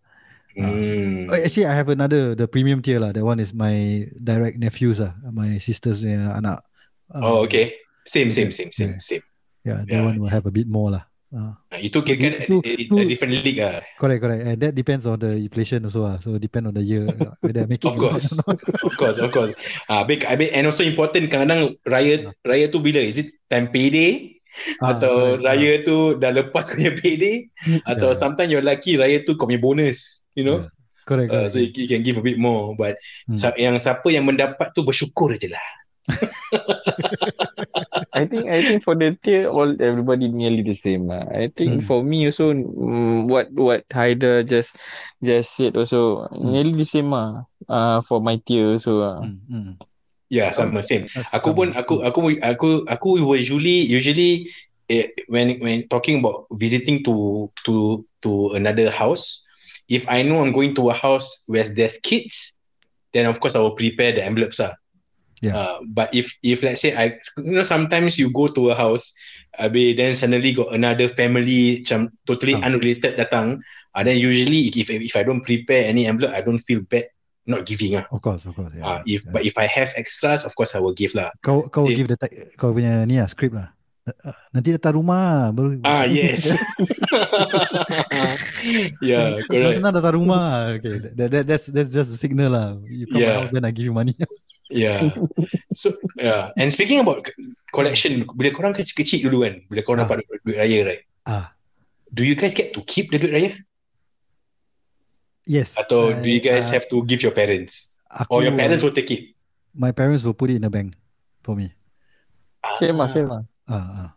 Hmm. 0.57 1.29
Oh, 1.29 1.37
actually, 1.37 1.69
I 1.69 1.75
have 1.77 1.89
another 1.89 2.33
the 2.33 2.47
premium 2.49 2.81
tier 2.81 2.97
lah. 2.99 3.13
That 3.13 3.23
one 3.23 3.37
is 3.39 3.53
my 3.53 4.07
direct 4.17 4.57
nephews 4.57 4.97
ah, 4.99 5.13
my 5.29 5.61
sister's 5.61 6.01
uh, 6.01 6.33
anak. 6.35 6.65
Oh, 7.13 7.41
Um, 7.41 7.49
okay. 7.49 7.77
Same, 8.05 8.33
same, 8.33 8.49
same, 8.49 8.73
same, 8.73 8.97
yeah. 8.97 9.01
same. 9.01 9.23
Yeah, 9.61 9.79
that 9.85 9.89
Yeah. 10.01 10.05
one 10.05 10.17
will 10.17 10.31
have 10.33 10.49
a 10.49 10.53
bit 10.53 10.65
more 10.65 10.89
lah. 10.89 11.03
Uh, 11.29 11.53
Ah, 11.69 11.77
Itu 11.77 12.01
kira 12.01 12.17
kan 12.17 12.33
Itu- 12.41 12.65
a, 12.65 12.73
a 12.73 13.05
different 13.05 13.37
league 13.45 13.61
lah. 13.61 13.85
correct, 14.01 14.17
correct. 14.25 14.41
And 14.41 14.57
that 14.65 14.73
depends 14.73 15.05
on 15.05 15.21
the 15.21 15.37
inflation 15.37 15.85
also 15.85 16.01
ah. 16.01 16.17
So 16.17 16.41
depend 16.41 16.65
on 16.65 16.73
the 16.73 16.81
year 16.81 17.05
uh, 17.21 17.37
whether 17.45 17.69
it. 17.69 17.85
Of 17.85 17.93
or 17.93 18.01
not. 18.01 18.01
course. 18.17 18.33
of 18.81 18.93
course, 18.97 19.17
of 19.21 19.29
course. 19.29 19.53
Ah, 19.85 20.01
uh, 20.01 20.49
and 20.49 20.65
also 20.65 20.81
important 20.81 21.29
kadang-kadang 21.29 21.77
raya 21.85 22.33
raya 22.41 22.65
tu 22.73 22.81
bila? 22.81 22.97
Is 22.97 23.21
it 23.21 23.37
time 23.45 23.69
payday? 23.69 24.41
Ah, 24.81 24.97
atau 24.97 25.37
correct. 25.37 25.45
raya 25.45 25.71
tu 25.85 25.95
dah 26.17 26.33
lepas 26.33 26.65
kau 26.65 26.73
punya 26.81 26.97
payday? 26.97 27.45
atau 27.85 28.09
Yeah. 28.09 28.17
sometimes 28.17 28.49
you're 28.49 28.65
lucky 28.65 28.97
raya 28.97 29.21
tu 29.21 29.37
kau 29.37 29.45
punya 29.45 29.61
bonus, 29.61 30.18
you 30.39 30.47
know? 30.47 30.63
Yeah. 30.63 30.71
Correct, 31.03 31.29
Uh, 31.33 31.49
correct. 31.49 31.51
so 31.51 31.57
you, 31.59 31.69
you 31.73 31.87
can 31.89 32.05
give 32.05 32.15
a 32.15 32.23
bit 32.23 32.37
more 32.39 32.77
but 32.77 32.95
Hmm. 33.25 33.35
yang 33.57 33.75
siapa 33.81 34.07
yang 34.13 34.29
mendapat 34.29 34.71
tu 34.77 34.85
bersyukur 34.87 35.33
je 35.35 35.49
lah. 35.51 35.65
I 38.13 38.25
think 38.25 38.49
I 38.49 38.61
think 38.61 38.83
for 38.85 38.95
the 38.95 39.17
tier 39.21 39.49
all 39.49 39.69
everybody 39.81 40.29
nearly 40.29 40.61
the 40.61 40.73
same 40.77 41.09
lah. 41.09 41.25
I 41.29 41.49
think 41.53 41.81
Hmm. 41.81 41.85
for 41.85 41.99
me 42.05 42.25
also 42.29 42.53
mm, 42.53 43.29
what 43.29 43.49
what 43.53 43.85
Haida 43.89 44.45
just 44.45 44.77
just 45.21 45.53
said 45.57 45.77
also 45.77 46.29
Hmm. 46.31 46.53
nearly 46.53 46.73
the 46.77 46.87
same 46.87 47.09
lah. 47.13 47.45
Uh, 47.69 48.01
for 48.05 48.21
my 48.21 48.37
tier 48.41 48.77
also 48.77 49.01
lah. 49.01 49.17
Mm, 49.25 49.39
mm. 49.49 49.71
Ya, 50.29 50.29
yeah, 50.29 50.49
sama 50.53 50.85
same. 50.85 51.09
Aku 51.33 51.57
pun 51.57 51.73
aku 51.73 52.05
aku 52.05 52.37
aku 52.37 52.69
aku 52.85 53.09
usually 53.17 53.81
usually 53.89 54.45
eh, 54.89 55.09
when 55.25 55.57
when 55.57 55.89
talking 55.89 56.21
about 56.21 56.45
visiting 56.53 57.01
to 57.01 57.49
to 57.65 58.05
to 58.21 58.53
another 58.53 58.93
house, 58.93 59.41
if 59.89 60.05
I 60.07 60.21
know 60.21 60.45
I'm 60.45 60.53
going 60.53 60.77
to 60.77 60.89
a 60.89 60.95
house 60.95 61.43
where 61.49 61.65
there's 61.65 61.97
kids, 61.99 62.53
then 63.11 63.25
of 63.25 63.41
course 63.41 63.57
I 63.57 63.59
will 63.59 63.75
prepare 63.75 64.13
the 64.13 64.23
envelopes 64.23 64.61
ah. 64.61 64.77
Yeah. 65.39 65.55
Uh, 65.55 65.77
but 65.87 66.11
if 66.11 66.27
if 66.43 66.59
let's 66.61 66.83
say 66.83 66.91
I 66.91 67.15
you 67.39 67.55
know 67.55 67.63
sometimes 67.63 68.19
you 68.19 68.27
go 68.29 68.51
to 68.51 68.71
a 68.71 68.75
house, 68.75 69.15
Abe 69.55 69.95
then 69.95 70.13
suddenly 70.15 70.51
got 70.51 70.75
another 70.75 71.07
family 71.07 71.79
macam 71.79 72.11
totally 72.27 72.59
Ah. 72.59 72.67
unrelated 72.67 73.15
datang, 73.15 73.63
uh, 73.95 74.03
then 74.03 74.19
usually 74.19 74.67
if 74.75 74.91
if 74.91 75.15
I 75.15 75.23
don't 75.23 75.39
prepare 75.39 75.87
any 75.87 76.11
envelope, 76.11 76.35
I 76.35 76.43
don't 76.43 76.59
feel 76.59 76.83
bad 76.83 77.07
not 77.47 77.63
giving 77.63 77.95
ah. 77.95 78.05
Of 78.11 78.19
course, 78.19 78.43
of 78.43 78.51
course. 78.51 78.75
Yeah. 78.75 78.83
Uh, 78.83 78.99
if 79.07 79.23
yeah. 79.23 79.31
but 79.31 79.47
if 79.47 79.55
I 79.55 79.65
have 79.71 79.95
extras, 79.95 80.43
of 80.43 80.51
course 80.59 80.75
I 80.75 80.83
will 80.83 80.93
give 80.93 81.15
lah. 81.15 81.31
kau 81.39 81.71
kau 81.71 81.87
Eh. 81.87 81.95
give 81.95 82.11
the 82.11 82.19
kau 82.59 82.75
punya 82.75 83.07
ni 83.07 83.17
lah 83.23 83.31
script 83.31 83.55
lah. 83.55 83.71
Uh, 84.19 84.33
Nanti 84.49 84.73
datang 84.73 84.97
rumah 84.97 85.53
baru. 85.53 85.77
Ah 85.85 86.03
yes. 86.19 86.49
yeah, 89.01 89.39
correct. 89.45 89.77
Senang 89.79 89.93
datang 89.95 90.15
rumah. 90.17 90.75
Okay, 90.77 90.95
that, 91.15 91.29
that 91.31 91.43
that's 91.47 91.65
that's 91.69 91.91
just 91.93 92.13
a 92.13 92.17
signal 92.19 92.51
lah. 92.53 92.67
You 92.85 93.05
come 93.07 93.21
Yeah. 93.21 93.35
house 93.45 93.51
then 93.53 93.65
I 93.65 93.71
give 93.71 93.85
you 93.85 93.95
money. 93.95 94.15
Yeah. 94.69 95.09
So 95.73 95.97
yeah. 96.13 96.53
And 96.53 96.69
speaking 96.69 97.01
about 97.01 97.25
collection, 97.73 98.21
bila 98.37 98.53
korang 98.53 98.77
kecil-kecil 98.77 99.25
dulu 99.25 99.41
kan, 99.41 99.65
bila 99.65 99.81
korang 99.81 100.05
Ah. 100.05 100.13
dapat 100.13 100.21
duit, 100.29 100.41
duit 100.45 100.57
raya, 100.61 100.79
right? 100.85 101.01
ah, 101.25 101.57
Do 102.13 102.21
you 102.21 102.37
guys 102.37 102.53
get 102.53 102.69
to 102.77 102.85
keep 102.85 103.09
the 103.09 103.17
duit 103.17 103.33
raya? 103.33 103.51
yes. 105.49 105.73
Atau 105.73 106.13
do 106.21 106.29
you 106.29 106.37
guys 106.37 106.69
ah, 106.69 106.77
have 106.77 106.85
to 106.93 107.01
give 107.09 107.25
your 107.25 107.33
parents? 107.33 107.89
aku, 108.13 108.29
Or 108.29 108.45
your 108.45 108.53
parents 108.53 108.85
will 108.85 108.93
take 108.93 109.09
it? 109.09 109.33
My 109.73 109.89
parents 109.89 110.21
will 110.21 110.37
put 110.37 110.53
it 110.53 110.61
in 110.61 110.65
the 110.65 110.69
bank 110.69 110.93
for 111.41 111.57
me. 111.57 111.73
Same 112.77 112.93
lah, 113.01 113.09
same 113.09 113.25
lah. 113.25 113.41
Ah, 113.69 113.85
ah. 114.05 114.09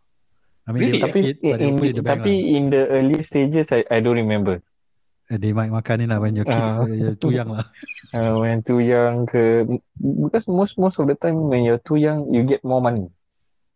I 0.65 0.69
mean 0.73 0.81
Really? 0.89 1.03
Tapi 1.03 1.19
it, 1.29 1.37
in, 1.45 1.77
in 1.77 1.95
the 1.99 2.03
tapi 2.03 2.33
in 2.57 2.65
the 2.73 2.89
early 2.89 3.21
stages 3.21 3.69
I, 3.69 3.85
I 3.93 4.01
don't 4.01 4.17
remember. 4.17 4.59
lah. 5.29 5.37
They 5.41 5.53
might 5.57 5.73
makan 5.73 6.05
it 6.05 6.09
lah 6.13 6.21
when 6.21 6.37
you're, 6.37 6.45
kid, 6.49 6.57
Ah. 6.57 6.85
uh, 6.85 6.89
you're 6.89 7.17
too 7.17 7.33
young 7.33 7.53
lah. 7.53 7.65
Uh, 8.13 8.37
when 8.43 8.61
too 8.65 8.81
young 8.81 9.25
ke 9.25 9.65
because 9.97 10.45
most 10.45 10.77
most 10.77 11.01
of 11.01 11.09
the 11.09 11.17
time 11.17 11.49
when 11.49 11.65
you're 11.65 11.81
too 11.81 11.97
young 11.97 12.29
you 12.33 12.45
get 12.45 12.61
more 12.65 12.81
money. 12.85 13.09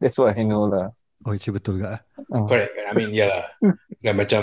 That's 0.01 0.21
what 0.21 0.37
I 0.37 0.45
know 0.45 0.69
lah. 0.69 0.93
Oh, 1.25 1.33
itu 1.33 1.51
betul 1.51 1.81
ke? 1.81 1.89
Uh, 2.29 2.45
Correct. 2.45 2.71
I 2.77 2.93
mean, 2.93 3.11
yeah 3.17 3.29
lah. 3.33 3.45
Like, 4.05 4.29
macam 4.29 4.43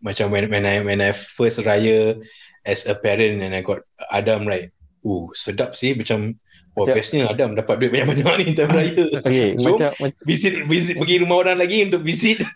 macam 0.00 0.30
when 0.30 0.46
when 0.48 0.64
I 0.64 0.78
when 0.80 1.02
I 1.02 1.10
first 1.12 1.58
raya 1.66 2.16
as 2.64 2.86
a 2.86 2.94
parent 2.94 3.42
and 3.42 3.52
I 3.52 3.60
got 3.60 3.82
Adam 4.08 4.46
right. 4.46 4.70
Oh, 5.04 5.28
sedap 5.36 5.76
sih 5.76 5.92
macam 5.98 6.38
Oh, 6.74 6.82
Sekejap. 6.82 6.96
bestnya 6.96 7.22
Adam 7.28 7.50
dapat 7.54 7.74
duit 7.78 7.90
banyak-banyak 7.92 8.34
ni 8.40 8.52
time 8.52 8.66
raya. 8.68 9.04
Okay, 9.22 9.48
So, 9.62 9.78
macam 9.78 9.90
macam 9.94 10.18
visit, 10.22 10.54
visit 10.66 10.94
pergi 10.98 11.16
rumah 11.22 11.36
orang 11.40 11.56
lagi 11.56 11.86
untuk 11.86 12.02
visit. 12.02 12.42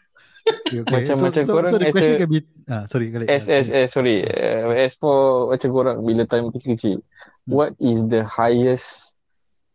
Okay, 0.49 0.81
Macam- 1.05 1.13
so, 1.15 1.25
macam 1.29 1.43
so, 1.45 1.53
korang 1.53 1.71
so 1.71 1.77
the 1.77 1.87
as 1.87 1.93
question 1.93 2.17
a- 2.17 2.21
can 2.21 2.29
be 2.29 2.41
ah 2.67 2.89
sorry 2.89 3.13
kali. 3.13 3.29
as 3.29 3.45
as 3.47 3.69
as 3.69 3.93
sorry 3.93 4.25
uh, 4.25 4.73
as 4.73 4.97
for 4.97 5.53
macam 5.53 5.69
korang 5.71 5.97
bila 6.01 6.25
time 6.25 6.49
kecil-kecil 6.49 7.05
Hmm. 7.45 7.53
what 7.53 7.77
is 7.79 8.09
the 8.09 8.25
highest 8.25 9.13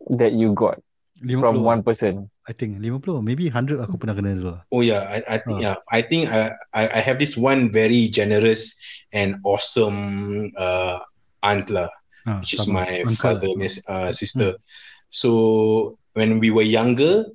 that 0.09 0.33
you 0.33 0.49
got 0.49 0.81
50, 1.21 1.37
from 1.37 1.61
one 1.61 1.81
person 1.81 2.25
I 2.43 2.51
think 2.51 2.81
50 2.81 3.21
maybe 3.21 3.47
100 3.47 3.79
aku 3.79 3.95
pernah 3.95 4.17
kena 4.17 4.33
dulu. 4.33 4.49
lah. 4.51 4.61
Oh 4.67 4.81
yeah, 4.81 5.05
I, 5.07 5.21
I 5.23 5.37
think 5.39 5.55
Ah. 5.55 5.63
yeah, 5.63 5.77
I 5.87 6.01
think 6.01 6.21
I, 6.27 6.51
I 6.73 6.83
I 6.89 7.01
have 7.05 7.15
this 7.15 7.37
one 7.37 7.69
very 7.69 8.09
generous 8.09 8.73
and 9.13 9.37
awesome 9.45 9.97
uh, 10.57 10.99
aunt 11.39 11.69
lah, 11.69 11.87
Ah, 12.23 12.39
which 12.39 12.55
is 12.55 12.63
my 12.65 13.03
Uncle. 13.03 13.15
father's 13.19 13.83
uh, 13.85 14.11
sister. 14.11 14.55
So 15.09 15.29
when 16.13 16.39
we 16.39 16.49
were 16.49 16.63
younger, 16.63 17.27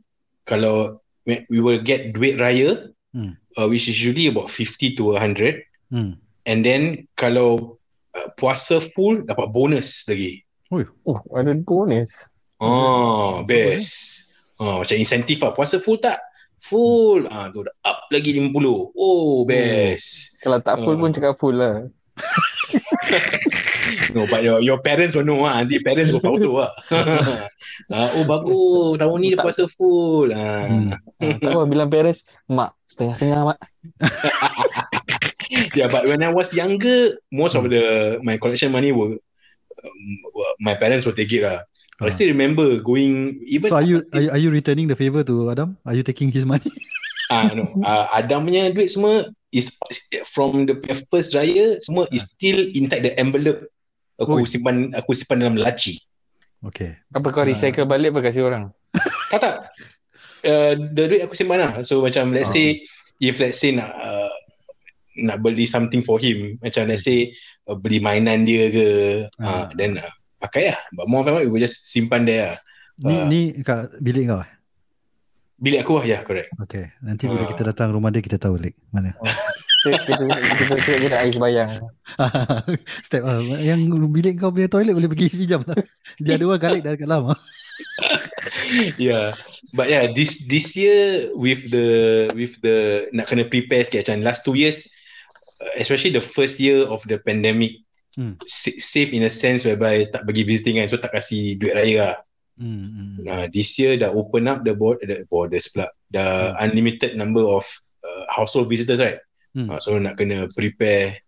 kalau 0.49 0.99
when 1.25 1.45
we 1.49 1.61
will 1.61 1.79
get 1.79 2.13
duit 2.13 2.41
raya, 2.41 2.89
Hmm. 3.09 3.41
uh, 3.57 3.65
which 3.65 3.89
is 3.89 3.97
usually 3.97 4.29
about 4.29 4.53
50 4.53 4.93
to 4.97 5.17
100, 5.17 5.65
Hmm. 5.89 6.21
and 6.45 6.61
then 6.61 7.09
kalau 7.17 7.81
uh, 8.13 8.29
puasa 8.37 8.81
full 8.93 9.25
dapat 9.25 9.49
bonus 9.49 10.05
lagi. 10.05 10.45
oh 11.09 11.17
ada 11.33 11.57
bonus 11.57 12.13
Oh, 12.61 13.47
best. 13.47 14.29
Oh, 14.59 14.83
macam 14.83 14.99
insentif 14.99 15.39
lah. 15.39 15.55
Puasa 15.55 15.79
full 15.79 16.03
tak? 16.03 16.19
Full. 16.59 17.31
Ah, 17.31 17.47
tu 17.49 17.63
dah 17.63 17.71
up 17.87 18.11
lagi 18.11 18.35
50. 18.35 18.91
Oh, 18.93 19.47
best. 19.47 20.43
kalau 20.43 20.59
tak 20.59 20.77
full 20.83 20.97
Ah. 20.97 21.01
pun 21.01 21.11
cakap 21.15 21.35
full 21.39 21.55
lah 21.55 21.87
No, 24.13 24.25
but 24.27 24.41
your, 24.41 24.59
your 24.61 24.79
parents 24.81 25.13
will 25.15 25.25
know 25.25 25.45
lah. 25.45 25.61
Nanti 25.63 25.81
parents 25.81 26.11
will 26.13 26.25
tahu 26.25 26.37
tu 26.41 26.51
lah. 26.57 26.73
ah, 27.95 28.09
oh, 28.17 28.25
bagus. 28.25 28.97
Tahun 29.01 29.19
ni 29.21 29.35
dia 29.35 29.41
puasa 29.41 29.69
full. 29.69 30.33
Ah. 30.33 30.67
Hmm. 30.67 30.93
Ah, 31.21 31.35
tak 31.39 31.51
apa 31.53 31.63
bilang 31.69 31.89
parents 31.93 32.25
mak 32.49 32.73
setengah-setengah 32.89 33.55
mak 33.55 33.59
Yeah, 35.79 35.89
but 35.89 36.05
when 36.05 36.21
I 36.21 36.29
was 36.29 36.53
younger, 36.53 37.17
most 37.33 37.57
of 37.57 37.65
the 37.73 38.17
my 38.21 38.37
collection 38.37 38.69
money 38.69 38.93
were 38.93 39.17
um, 39.81 40.09
my 40.61 40.77
parents 40.77 41.09
will 41.09 41.17
take 41.17 41.33
it 41.33 41.45
lah. 41.45 41.65
I 41.99 42.09
Ah. 42.09 42.13
still 42.15 42.31
remember 42.31 42.79
going 42.79 43.43
even 43.43 43.73
So 43.73 43.81
are 43.81 43.87
you, 43.87 44.07
are 44.15 44.23
you 44.23 44.31
are 44.31 44.41
you 44.41 44.51
returning 44.55 44.87
the 44.87 44.95
favor 44.95 45.25
to 45.27 45.51
Adam? 45.51 45.75
Are 45.83 45.97
you 45.99 46.05
taking 46.07 46.31
his 46.31 46.45
money? 46.47 46.69
Ah 47.29 47.53
no. 47.53 47.69
Uh, 47.85 48.09
Adam 48.17 48.49
punya 48.49 48.73
duit 48.73 48.89
semua 48.89 49.29
is 49.53 49.69
from 50.25 50.65
the 50.65 50.81
first 51.13 51.37
raya 51.37 51.77
semua 51.85 52.09
is 52.09 52.25
still 52.25 52.57
inside 52.73 53.05
the 53.05 53.13
envelope. 53.21 53.69
Aku 54.19 54.43
Oi. 54.43 54.47
simpan 54.51 54.91
aku 54.93 55.15
simpan 55.15 55.39
dalam 55.41 55.55
laci. 55.57 55.99
Okay. 56.59 56.99
apa 57.15 57.31
kau 57.31 57.43
Ah. 57.43 57.47
recycle 57.47 57.87
balik 57.87 58.11
apa 58.11 58.21
kasih 58.27 58.43
orang 58.43 58.75
Tak 59.31 59.39
tak. 59.39 59.57
Uh, 60.43 60.75
the 60.91 61.03
duit 61.07 61.23
aku 61.23 61.39
simpan 61.39 61.59
lah. 61.63 61.73
So 61.87 62.03
macam 62.03 62.35
let's 62.35 62.51
Ah. 62.51 62.59
say 62.59 62.67
if 63.19 63.39
let's 63.39 63.59
say 63.59 63.71
nak 63.71 63.95
uh, 63.95 64.31
nak 65.19 65.39
beli 65.39 65.67
something 65.67 66.03
for 66.03 66.19
him, 66.19 66.59
macam 66.59 66.87
let's 66.87 67.03
say 67.03 67.31
uh, 67.67 67.75
beli 67.75 67.99
mainan 67.99 68.43
dia 68.43 68.71
ke, 68.71 68.87
uh, 69.39 69.47
Ah. 69.47 69.67
then 69.75 69.99
uh, 69.99 70.11
pakai 70.39 70.75
lah. 70.75 70.79
But 70.91 71.07
more 71.07 71.23
the 71.23 71.31
time, 71.31 71.43
we 71.43 71.51
will 71.51 71.63
just 71.63 71.87
simpan 71.87 72.23
there 72.23 72.55
lah. 72.55 72.59
Ni 72.99 73.15
Ah. 73.15 73.25
ni 73.27 73.41
kat 73.63 73.95
bilik 73.99 74.27
kau 74.27 74.43
eh? 74.43 74.51
Bilik 75.59 75.83
aku 75.83 75.99
lah, 75.99 76.05
ya, 76.07 76.11
yeah, 76.15 76.21
correct. 76.23 76.51
Okay. 76.63 76.95
Nanti 76.99 77.27
bila 77.27 77.43
Ah. 77.43 77.51
kita 77.51 77.63
datang 77.67 77.91
rumah 77.91 78.11
dia 78.11 78.23
kita 78.23 78.39
tahu 78.39 78.59
lik 78.59 78.75
mana. 78.91 79.15
Kita 79.79 79.95
kita 80.05 80.25
kita 80.27 80.75
kita 80.75 80.93
kita 81.07 81.17
air 81.23 81.33
sebayang 81.33 81.71
Step 83.07 83.23
ah, 83.23 83.39
yang 83.59 83.81
bilik 84.11 84.39
kau 84.39 84.51
punya 84.51 84.67
toilet 84.67 84.91
boleh 84.91 85.07
pergi 85.07 85.31
pinjam 85.31 85.63
tak? 85.63 85.87
Dia 86.19 86.35
ada 86.35 86.45
orang 86.45 86.59
galik 86.59 86.81
dah 86.83 86.93
dekat 86.99 87.07
dalam. 87.07 87.31
ah. 87.31 87.39
yeah 89.01 89.33
but 89.73 89.87
yeah 89.87 90.11
this 90.13 90.43
this 90.45 90.75
year 90.75 91.31
with 91.33 91.71
the 91.71 91.87
with 92.35 92.59
the 92.61 93.07
nak 93.15 93.31
kena 93.31 93.47
prepare 93.47 93.87
sikit 93.87 94.05
macam 94.05 94.27
last 94.27 94.43
two 94.43 94.59
years 94.59 94.91
uh, 95.63 95.73
especially 95.79 96.11
the 96.11 96.23
first 96.23 96.59
year 96.59 96.85
of 96.87 97.01
the 97.07 97.17
pandemic 97.23 97.81
Hmm. 98.19 98.35
sa- 98.51 98.75
safe 98.83 99.15
in 99.15 99.23
a 99.23 99.31
sense 99.31 99.63
whereby 99.63 100.03
tak 100.11 100.27
bagi 100.27 100.43
visiting 100.43 100.83
kan 100.83 100.91
so 100.91 100.99
tak 100.99 101.15
kasih 101.15 101.55
duit 101.55 101.71
raya 101.71 101.97
lah 102.03 102.17
Hmm. 102.59 102.91
hmm. 102.91 103.31
uh, 103.31 103.47
this 103.55 103.79
year 103.79 103.95
dah 103.95 104.11
open 104.11 104.51
up 104.51 104.67
the, 104.67 104.75
board, 104.75 104.99
the 105.07 105.23
borders 105.31 105.71
pula 105.71 105.87
the 106.11 106.19
unlimited 106.59 107.15
number 107.15 107.47
of 107.47 107.63
uh, 108.03 108.27
household 108.27 108.67
visitors 108.67 108.99
right 108.99 109.23
Hmm. 109.57 109.69
uh, 109.73 109.79
so 109.81 109.97
nak 109.97 110.17
kena 110.21 110.49
prepare 110.53 111.21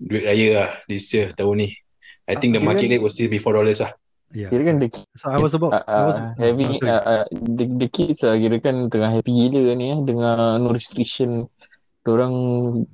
duit 0.00 0.24
raya 0.26 0.48
lah 0.56 0.70
this 0.90 1.06
year 1.14 1.30
tahun 1.36 1.66
ni. 1.66 1.68
I 2.30 2.38
think 2.38 2.54
the 2.54 2.62
Ah, 2.62 2.66
market 2.70 2.88
rate 2.90 3.02
will 3.02 3.10
still 3.10 3.26
be 3.30 3.42
$4 3.42 3.52
lah. 3.82 3.90
Yeah. 4.30 4.46
kira 4.46 4.62
kan 4.62 4.78
the, 4.78 4.86
So 5.18 5.26
I 5.26 5.42
was 5.42 5.58
about 5.58 5.74
uh, 5.74 5.82
I 5.90 6.06
was 6.06 6.14
uh, 6.22 6.30
having 6.38 6.78
uh, 6.86 7.02
uh, 7.02 7.24
the, 7.34 7.66
the 7.66 7.90
kids 7.90 8.22
uh, 8.22 8.38
kira 8.38 8.62
kan 8.62 8.86
tengah 8.86 9.10
happy 9.10 9.34
gila 9.34 9.74
ni 9.74 9.90
eh. 9.90 9.98
Dengan 10.06 10.62
no 10.62 10.70
restriction. 10.70 11.50
Orang 12.06 12.32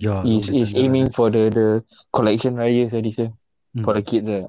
yeah, 0.01 0.25
is 0.27 0.51
is 0.51 0.75
aiming 0.75 1.13
for 1.15 1.29
the 1.31 1.47
the 1.53 1.67
collection 2.11 2.57
raya 2.59 2.89
tadi 2.91 3.13
sir 3.13 3.29
Hmm. 3.77 3.85
for 3.85 3.93
the 3.93 4.01
kids 4.01 4.27
uh. 4.33 4.49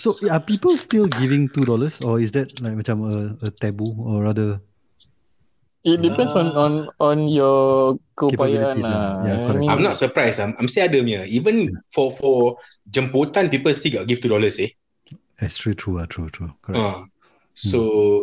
So 0.00 0.16
are 0.32 0.40
people 0.40 0.72
still 0.72 1.04
giving 1.06 1.52
two 1.52 1.62
dollars 1.68 2.00
or 2.00 2.16
is 2.16 2.32
that 2.32 2.48
like 2.64 2.80
macam 2.80 3.04
a, 3.04 3.36
a 3.44 3.48
taboo 3.60 3.92
or 4.00 4.24
rather 4.24 4.64
It 5.84 6.00
depends 6.00 6.32
on 6.32 6.48
on 6.56 6.88
on 6.96 7.28
your 7.28 8.00
keupayaan 8.16 8.80
lah. 8.80 8.88
lah. 8.88 9.08
Yeah, 9.20 9.36
I 9.36 9.44
correct. 9.44 9.68
I'm 9.68 9.82
not 9.84 10.00
surprised. 10.00 10.40
I'm, 10.40 10.56
I'm 10.56 10.64
still 10.64 10.88
ada 10.88 10.96
punya. 10.96 11.28
Even 11.28 11.76
for 11.92 12.08
for 12.08 12.56
jemputan, 12.88 13.52
people 13.52 13.68
still 13.76 14.00
got 14.00 14.08
give 14.08 14.24
two 14.24 14.32
dollars. 14.32 14.56
Eh. 14.56 14.72
That's 15.36 15.60
true, 15.60 15.76
true, 15.76 16.00
true, 16.08 16.32
true. 16.32 16.56
Correct. 16.64 16.80
Uh, 16.80 17.04
so 17.52 17.78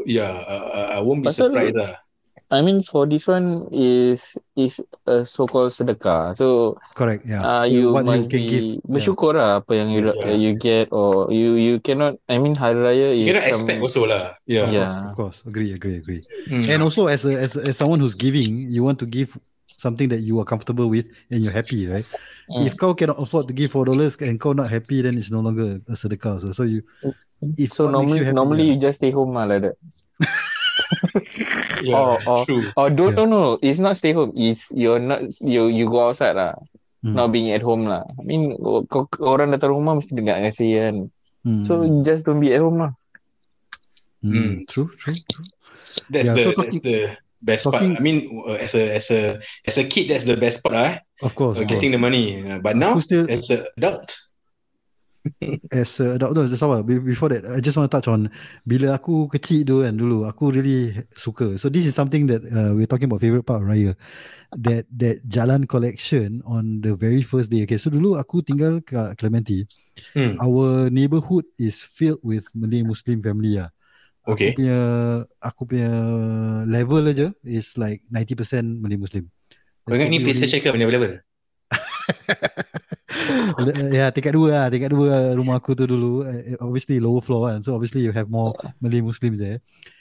yeah, 0.10 0.42
uh, 0.42 0.98
I 0.98 1.06
won't 1.06 1.22
be 1.22 1.30
Pasal- 1.30 1.54
surprised 1.54 1.78
lah. 1.78 2.02
I 2.52 2.60
mean 2.60 2.84
for 2.84 3.08
this 3.08 3.32
one 3.32 3.72
is 3.72 4.36
is 4.60 4.84
a 5.08 5.24
so-called 5.24 5.72
sedekah. 5.72 6.36
So 6.36 6.76
Correct. 7.00 7.24
Yeah. 7.24 7.40
uh, 7.40 7.64
So 7.64 7.72
you 7.72 7.96
what 7.96 8.04
must 8.04 8.28
can 8.28 8.44
be 8.44 8.50
give- 8.52 8.70
yeah. 8.84 8.92
bersyukur 8.92 9.40
lah 9.40 9.64
apa 9.64 9.72
yang 9.72 9.88
you 9.96 10.04
Yes, 10.04 10.20
uh, 10.20 10.36
you 10.36 10.52
get 10.60 10.92
or 10.92 11.32
you 11.32 11.56
you 11.56 11.80
cannot. 11.80 12.20
I 12.28 12.44
mean 12.44 12.60
hari 12.60 12.76
raya 12.76 13.16
is 13.16 13.24
You 13.24 13.26
cannot 13.32 13.48
some, 13.48 13.52
expect 13.56 13.80
also 13.80 14.02
lah. 14.04 14.36
Yeah. 14.44 14.68
Of 14.68 14.76
Yeah. 14.76 14.84
course, 14.84 15.00
of 15.00 15.14
course. 15.16 15.38
Agree, 15.48 15.72
agree, 15.72 16.04
agree. 16.04 16.22
Mm. 16.52 16.68
And 16.68 16.80
also, 16.84 17.08
as 17.08 17.24
a, 17.24 17.32
as 17.40 17.56
as 17.56 17.80
someone 17.80 18.04
who's 18.04 18.20
giving, 18.20 18.68
you 18.68 18.84
want 18.84 19.00
to 19.00 19.08
give 19.08 19.40
something 19.80 20.12
that 20.12 20.22
you 20.22 20.36
are 20.38 20.46
comfortable 20.46 20.92
with 20.92 21.08
and 21.32 21.42
you're 21.42 21.56
happy, 21.56 21.88
right? 21.88 22.06
Mm. 22.52 22.68
If 22.68 22.76
kau 22.76 22.92
cannot 22.94 23.16
afford 23.18 23.48
to 23.48 23.56
give 23.56 23.72
four 23.72 23.88
dollars 23.88 24.20
and 24.20 24.36
kau 24.36 24.52
not 24.52 24.68
happy, 24.68 25.00
then 25.02 25.16
it's 25.16 25.32
no 25.32 25.40
longer 25.40 25.80
a 25.88 25.96
sedekah. 25.96 26.44
So, 26.44 26.52
so 26.52 26.64
you, 26.68 26.84
if 27.56 27.72
So 27.72 27.88
normally 27.88 28.22
you 28.22 28.28
happy, 28.28 28.36
normally 28.36 28.68
yeah. 28.68 28.76
you 28.76 28.84
just 28.84 29.00
stay 29.00 29.10
home 29.16 29.40
lah 29.40 29.48
like 29.48 29.72
that. 29.72 29.80
yeah. 31.86 31.96
or- 31.98 32.20
or- 32.28 32.46
True. 32.46 32.64
Or 32.78 32.88
don't 32.90 33.16
Yeah. 33.18 33.26
no 33.26 33.32
no 33.32 33.60
it's 33.62 33.80
not 33.80 33.98
stay 33.98 34.14
home. 34.14 34.32
It's 34.36 34.70
you're 34.72 35.00
not 35.02 35.22
you 35.42 35.68
you 35.68 35.88
go 35.90 36.10
outside 36.10 36.36
lah. 36.38 36.56
Hmm. 37.02 37.18
Not 37.18 37.34
being 37.34 37.50
at 37.50 37.66
home 37.66 37.90
lah. 37.90 38.06
I 38.06 38.24
mean 38.24 38.56
kau, 38.88 39.10
orang 39.20 39.52
datang 39.56 39.74
rumah 39.74 39.98
mesti 39.98 40.14
dengar 40.14 40.38
kasi 40.46 40.78
kan. 40.78 41.10
Hmm. 41.42 41.66
So 41.66 41.82
just 42.06 42.24
don't 42.30 42.38
be 42.42 42.54
at 42.54 42.62
home 42.62 42.78
lah. 42.78 42.92
Hmm. 44.22 44.38
Mm. 44.38 44.70
true, 44.70 44.90
true, 44.94 45.18
true. 45.18 45.48
That's 46.14 46.30
Yeah, 46.30 46.38
the 46.38 46.44
so 46.46 46.50
that's 46.54 46.78
talking- 46.78 46.86
the 46.86 46.98
best 47.42 47.64
talking- 47.66 47.98
part. 47.98 48.00
I 48.00 48.04
mean, 48.06 48.18
uh, 48.46 48.54
as 48.62 48.78
a 48.78 48.84
as 48.94 49.10
a 49.10 49.42
as 49.66 49.76
a 49.82 49.86
kid, 49.90 50.14
that's 50.14 50.30
the 50.30 50.38
best 50.38 50.62
part, 50.62 50.78
ah. 50.78 50.94
Of 51.26 51.34
course, 51.34 51.58
Uh, 51.58 51.66
of 51.66 51.74
getting 51.74 51.90
course. 51.90 51.98
the 51.98 52.06
money. 52.06 52.26
Uh, 52.46 52.62
But 52.62 52.78
now, 52.78 53.02
still 53.02 53.26
as 53.26 53.50
an 53.50 53.66
adult, 53.82 54.14
as 55.72 56.00
a 56.00 56.16
adult 56.18 56.34
no, 56.34 56.48
just 56.48 56.62
Before 57.06 57.30
that, 57.30 57.46
I 57.46 57.60
just 57.60 57.78
want 57.78 57.92
to 57.92 57.98
touch 57.98 58.10
on 58.10 58.30
bila 58.66 58.98
aku 58.98 59.30
kecil 59.30 59.66
tu 59.66 59.76
kan 59.86 59.94
dulu, 59.94 60.26
aku 60.26 60.50
really 60.50 60.98
suka. 61.14 61.58
So 61.62 61.70
this 61.70 61.86
is 61.86 61.94
something 61.94 62.26
that 62.28 62.42
uh, 62.50 62.74
we're 62.74 62.90
talking 62.90 63.06
about 63.06 63.22
favorite 63.22 63.46
part 63.46 63.62
of 63.62 63.70
Raya. 63.70 63.94
That 64.52 64.90
that 65.00 65.24
jalan 65.30 65.70
collection 65.70 66.44
on 66.44 66.84
the 66.84 66.92
very 66.98 67.24
first 67.24 67.48
day. 67.48 67.64
Okay, 67.64 67.80
so 67.80 67.88
dulu 67.88 68.20
aku 68.20 68.44
tinggal 68.44 68.84
kat 68.84 69.16
Clementi. 69.16 69.64
hmm. 70.18 70.42
Our 70.42 70.92
neighborhood 70.92 71.48
is 71.56 71.80
filled 71.80 72.20
with 72.26 72.50
Malay 72.58 72.84
Muslim 72.84 73.24
family 73.24 73.62
lah. 73.62 73.72
Okay. 74.28 74.54
Aku 74.54 74.58
punya 74.60 74.80
aku 75.42 75.62
punya 75.66 75.92
level 76.68 77.04
aja 77.10 77.28
is 77.42 77.74
like 77.80 78.06
90% 78.12 78.82
Malay 78.82 79.00
Muslim. 79.00 79.26
kau 79.82 79.98
ingat 79.98 80.14
ni 80.14 80.22
PlayStation 80.22 80.62
ke 80.62 80.70
level 80.72 80.94
level? 80.94 81.14
Le- 83.62 83.92
ya 83.92 84.08
tingkat 84.10 84.34
dua 84.34 84.48
lah 84.50 84.66
tingkat 84.72 84.92
dua 84.92 85.36
rumah 85.36 85.60
aku 85.60 85.76
tu 85.76 85.84
dulu 85.86 86.24
eh, 86.26 86.56
obviously 86.60 86.98
lower 86.98 87.20
floor 87.20 87.52
kan 87.52 87.60
so 87.62 87.76
obviously 87.76 88.02
you 88.02 88.12
have 88.16 88.32
more 88.32 88.56
Malay 88.80 89.02
Muslims 89.04 89.38
there 89.38 89.60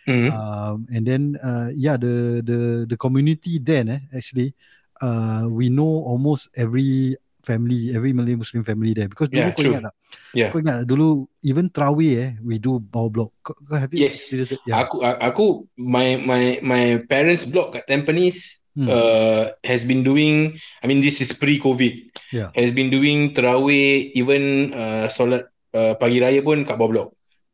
Hmm. 0.09 0.33
um, 0.33 0.77
and 0.91 1.05
then 1.05 1.23
uh, 1.39 1.69
yeah 1.77 1.95
the 1.95 2.41
the 2.43 2.89
the 2.89 2.97
community 2.97 3.61
then 3.61 3.87
eh, 3.93 4.01
actually 4.11 4.57
uh, 5.05 5.45
we 5.47 5.69
know 5.69 6.03
almost 6.09 6.49
every 6.57 7.15
family 7.41 7.93
every 7.95 8.13
Malay 8.13 8.37
Muslim 8.37 8.65
family 8.65 8.93
there 8.93 9.09
because 9.09 9.29
dulu 9.33 9.49
Yeah, 9.49 9.55
kau 9.55 9.63
true. 9.65 9.73
ingat 9.73 9.85
tak 9.89 9.95
Yeah. 10.37 10.51
kau 10.53 10.59
ingat 10.61 10.77
tak 10.83 10.89
dulu 10.89 11.09
even 11.41 11.67
Tarawih 11.73 12.13
eh 12.21 12.31
we 12.45 12.61
do 12.61 12.77
bawah 12.81 13.09
block 13.09 13.31
kau, 13.41 13.55
kau 13.57 13.77
have 13.81 13.93
Yes. 13.97 14.29
yeah. 14.69 14.85
Aku 14.85 15.01
aku 15.01 15.65
my 15.81 16.21
my 16.21 16.61
my 16.61 17.01
parents 17.09 17.49
block 17.49 17.73
kat 17.77 17.89
Tampines 17.89 18.60
Hmm. 18.71 18.87
uh, 18.87 19.51
has 19.67 19.83
been 19.83 20.07
doing 20.07 20.55
I 20.79 20.87
mean 20.87 21.03
this 21.03 21.19
is 21.19 21.35
pre-COVID. 21.35 22.15
Yeah. 22.31 22.55
Has 22.55 22.71
been 22.71 22.87
doing 22.87 23.35
tarawih 23.35 24.15
even 24.15 24.71
uh, 24.71 25.11
solat 25.11 25.51
uh, 25.75 25.99
pagi 25.99 26.23
raya 26.23 26.39
pun 26.39 26.63
kat 26.63 26.79
bawah 26.79 26.91
blok. 26.91 27.09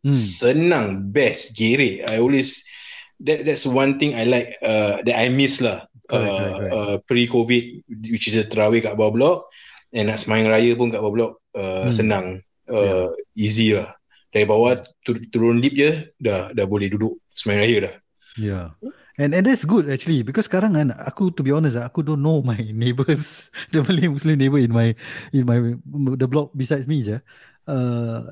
Hmm. 0.05 0.13
Senang, 0.13 0.87
best, 1.09 1.57
gerik. 1.57 2.05
I 2.05 2.21
always 2.21 2.63
that 3.25 3.49
that's 3.49 3.65
one 3.65 3.97
thing 3.97 4.13
I 4.13 4.29
like 4.29 4.61
uh, 4.61 5.01
that 5.09 5.17
I 5.17 5.33
miss 5.33 5.65
lah. 5.65 5.89
Correct, 6.05 6.29
uh, 6.29 6.37
correct, 6.37 6.55
correct. 6.61 6.73
Uh, 6.77 6.97
pre-COVID 7.09 7.65
which 8.13 8.29
is 8.29 8.37
a 8.37 8.45
tarawih 8.45 8.85
kat 8.85 8.95
bawah 8.95 9.13
blok 9.17 9.39
and 9.97 10.13
nak 10.13 10.21
semayang 10.21 10.53
raya 10.53 10.77
pun 10.77 10.93
kat 10.93 11.01
bawah 11.01 11.15
blok 11.17 11.33
uh, 11.57 11.89
Hmm. 11.89 11.97
senang. 11.97 12.27
Uh, 12.69 13.15
easy 13.33 13.73
lah. 13.73 13.95
Dari 14.35 14.45
bawah 14.45 14.85
tur- 15.01 15.23
turun 15.33 15.65
lift 15.65 15.79
je 15.81 16.13
dah 16.21 16.53
dah 16.53 16.67
boleh 16.69 16.93
duduk 16.93 17.17
semayang 17.33 17.63
raya 17.65 17.77
dah. 17.89 17.95
Yeah. 18.37 18.67
And 19.17 19.33
and 19.33 19.49
that's 19.49 19.65
good 19.65 19.89
actually 19.89 20.21
because 20.21 20.45
sekarang 20.45 20.77
kan 20.77 20.93
aku 20.93 21.33
to 21.33 21.41
be 21.41 21.49
honest 21.49 21.81
ah, 21.81 21.89
aku 21.89 22.05
don't 22.05 22.21
know 22.21 22.45
my 22.45 22.61
neighbors 22.77 23.49
the 23.73 23.81
Malay 23.81 24.13
Muslim 24.13 24.37
neighbor 24.37 24.61
in 24.61 24.69
my 24.71 24.93
in 25.33 25.49
my 25.49 25.57
the 26.21 26.29
block 26.29 26.53
besides 26.53 26.85
me 26.85 27.01
je. 27.01 27.17
Uh, 27.67 28.23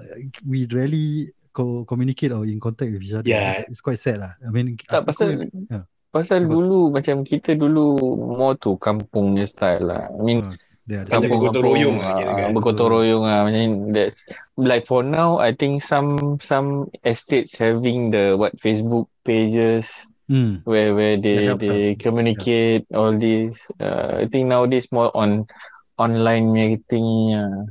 we 0.46 0.62
rarely 0.70 1.32
co- 1.50 1.82
communicate 1.88 2.30
or 2.30 2.44
in 2.46 2.60
contact 2.60 2.92
with 2.92 3.02
each 3.02 3.16
other. 3.16 3.26
Yeah. 3.26 3.64
It's, 3.66 3.80
it's 3.80 3.82
quite 3.82 3.98
sad 3.98 4.22
lah. 4.22 4.36
I 4.44 4.52
mean 4.52 4.76
Tak 4.78 5.02
aku- 5.02 5.08
pasal 5.10 5.28
yeah. 5.72 5.88
pasal 6.14 6.46
Apa? 6.46 6.52
dulu 6.52 6.92
macam 6.92 7.26
kita 7.26 7.56
dulu 7.58 7.98
more 8.38 8.54
to 8.60 8.78
kampung 8.78 9.34
punya 9.34 9.48
style 9.48 9.88
lah. 9.88 10.06
I 10.06 10.20
mean 10.22 10.54
yeah, 10.86 11.02
Ada 11.08 11.16
kampung 11.18 11.40
bergotong 11.48 11.64
royong 11.64 11.96
lah 11.98 12.14
kira 12.20 12.32
kan. 12.36 12.50
bergotong 12.54 12.90
royong 12.92 13.24
lah 13.24 13.38
macam 13.48 13.90
that's 13.90 14.28
like 14.54 14.84
for 14.84 15.00
now 15.02 15.40
I 15.40 15.50
think 15.50 15.80
some 15.80 16.36
some 16.38 16.92
estates 17.02 17.56
having 17.58 18.12
the 18.12 18.36
what 18.38 18.54
Facebook 18.60 19.08
pages 19.24 20.06
mm, 20.30 20.64
where 20.64 20.94
where 20.94 21.16
they 21.16 21.54
they 21.60 21.94
communicate 21.96 22.84
all 22.94 23.16
this 23.18 23.58
uh, 23.80 24.20
I 24.22 24.26
think 24.28 24.48
nowadays 24.48 24.90
more 24.92 25.10
on 25.16 25.46
online 25.98 26.52
meeting 26.52 27.34
uh, 27.34 27.64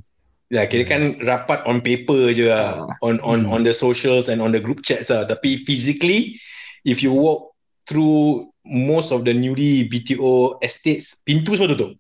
Ya, 0.54 0.70
kira 0.70 0.86
kan 0.86 1.18
rapat 1.26 1.66
on 1.66 1.82
paper 1.82 2.30
je 2.30 2.46
lah. 2.46 2.86
On 3.02 3.18
on 3.26 3.50
Hmm. 3.50 3.50
on 3.50 3.66
the 3.66 3.74
socials 3.74 4.30
and 4.30 4.38
on 4.38 4.54
the 4.54 4.62
group 4.62 4.86
chats 4.86 5.10
lah. 5.10 5.26
Tapi 5.26 5.66
physically, 5.66 6.38
if 6.86 7.02
you 7.02 7.10
walk 7.10 7.58
through 7.89 8.46
most 8.62 9.10
of 9.10 9.26
the 9.26 9.34
newly 9.34 9.89
BTO 9.89 10.62
estates, 10.62 11.18
pintu 11.26 11.58
semua 11.58 11.74
tutup. 11.74 11.98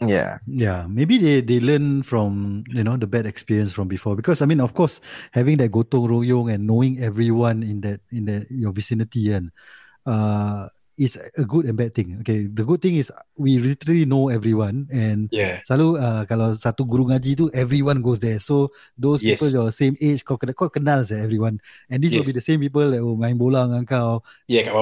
Yeah. 0.00 0.38
Yeah, 0.46 0.86
maybe 0.88 1.18
they 1.18 1.40
they 1.40 1.60
learn 1.60 2.02
from 2.02 2.64
you 2.70 2.84
know 2.84 2.96
the 2.96 3.06
bad 3.06 3.26
experience 3.26 3.72
from 3.72 3.88
before. 3.88 4.16
Because 4.16 4.40
I 4.42 4.46
mean 4.46 4.60
of 4.60 4.74
course 4.74 5.00
having 5.32 5.58
that 5.58 5.70
gotong 5.72 6.08
royong 6.08 6.52
and 6.52 6.66
knowing 6.66 7.00
everyone 7.00 7.62
in 7.62 7.80
that 7.82 8.00
in 8.10 8.24
the 8.26 8.46
your 8.50 8.72
vicinity 8.72 9.32
and 9.32 9.50
uh 10.06 10.68
it's 10.98 11.14
a 11.14 11.46
good 11.46 11.64
and 11.64 11.78
bad 11.78 11.94
thing. 11.94 12.18
Okay, 12.20 12.50
the 12.50 12.66
good 12.66 12.82
thing 12.82 12.98
is 12.98 13.08
we 13.38 13.56
literally 13.62 14.02
know 14.02 14.28
everyone 14.28 14.90
and 14.90 15.30
Yeah. 15.30 15.62
selalu 15.62 15.94
uh, 15.96 16.22
kalau 16.26 16.58
satu 16.58 16.82
guru 16.82 17.06
ngaji 17.08 17.38
tu 17.38 17.46
everyone 17.54 18.02
goes 18.02 18.18
there. 18.18 18.42
So 18.42 18.74
those 18.98 19.22
Yes. 19.22 19.38
people 19.38 19.54
your 19.54 19.70
same 19.70 19.94
age 20.02 20.26
kau 20.26 20.34
kenal 20.34 20.58
kau 20.58 20.66
kenal 20.66 21.06
saya 21.06 21.22
everyone. 21.22 21.62
And 21.86 22.02
these 22.02 22.12
will 22.18 22.26
be 22.26 22.34
Yes. 22.34 22.42
the 22.42 22.46
same 22.50 22.58
people 22.58 22.90
that 22.90 22.98
will 22.98 23.14
main 23.14 23.38
bola 23.38 23.70
dengan 23.70 23.86
kau. 23.86 24.26
Ya, 24.50 24.66
kat. 24.66 24.74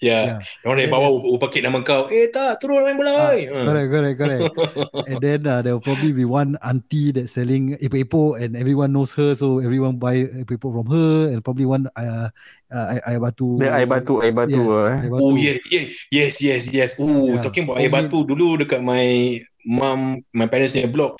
Ya. 0.00 0.40
Yeah. 0.40 0.40
Orang 0.64 0.80
dari 0.80 0.88
bawah 0.88 1.12
there's- 1.12 1.28
upakit 1.36 1.60
nama 1.60 1.84
kau. 1.84 2.08
Eh 2.08 2.32
tak, 2.32 2.56
turun 2.64 2.80
main 2.88 2.96
bola. 2.96 3.12
Ah, 3.12 3.36
oi. 3.36 3.52
Hmm. 3.52 3.66
Correct, 3.68 3.88
correct, 3.92 4.16
correct. 4.16 4.42
and 5.12 5.18
then 5.20 5.40
uh, 5.44 5.60
there 5.60 5.76
will 5.76 5.84
probably 5.84 6.16
be 6.16 6.24
one 6.24 6.56
auntie 6.64 7.12
that's 7.12 7.36
selling 7.36 7.76
epok-epok 7.84 8.40
and 8.40 8.56
everyone 8.56 8.96
knows 8.96 9.12
her 9.12 9.36
so 9.36 9.60
everyone 9.60 10.00
buy 10.00 10.24
epok-epok 10.24 10.72
from 10.72 10.88
her 10.88 11.28
and 11.28 11.44
probably 11.44 11.68
one 11.68 11.84
uh, 12.00 12.32
uh, 12.70 12.86
air, 12.96 13.02
air 13.06 13.20
batu. 13.20 13.58
the 13.58 13.68
air 13.68 13.86
batu 13.86 14.14
air 14.22 14.32
batu 14.32 14.56
Yes, 14.56 14.70
uh, 14.70 14.86
eh. 14.86 14.96
air 15.04 15.10
batu. 15.10 15.22
Oh 15.22 15.32
yeah, 15.36 15.56
yeah, 15.68 15.84
yes, 16.10 16.32
yes, 16.40 16.62
yes. 16.70 16.90
Oh, 16.96 17.34
Yeah. 17.34 17.42
talking 17.42 17.66
about 17.66 17.76
For 17.78 17.82
air 17.84 17.90
me- 17.90 17.96
batu 18.00 18.18
dulu 18.24 18.62
dekat 18.62 18.80
my 18.80 19.36
mum, 19.66 20.22
my 20.32 20.46
parents 20.46 20.72
punya 20.72 20.88
block. 20.88 21.18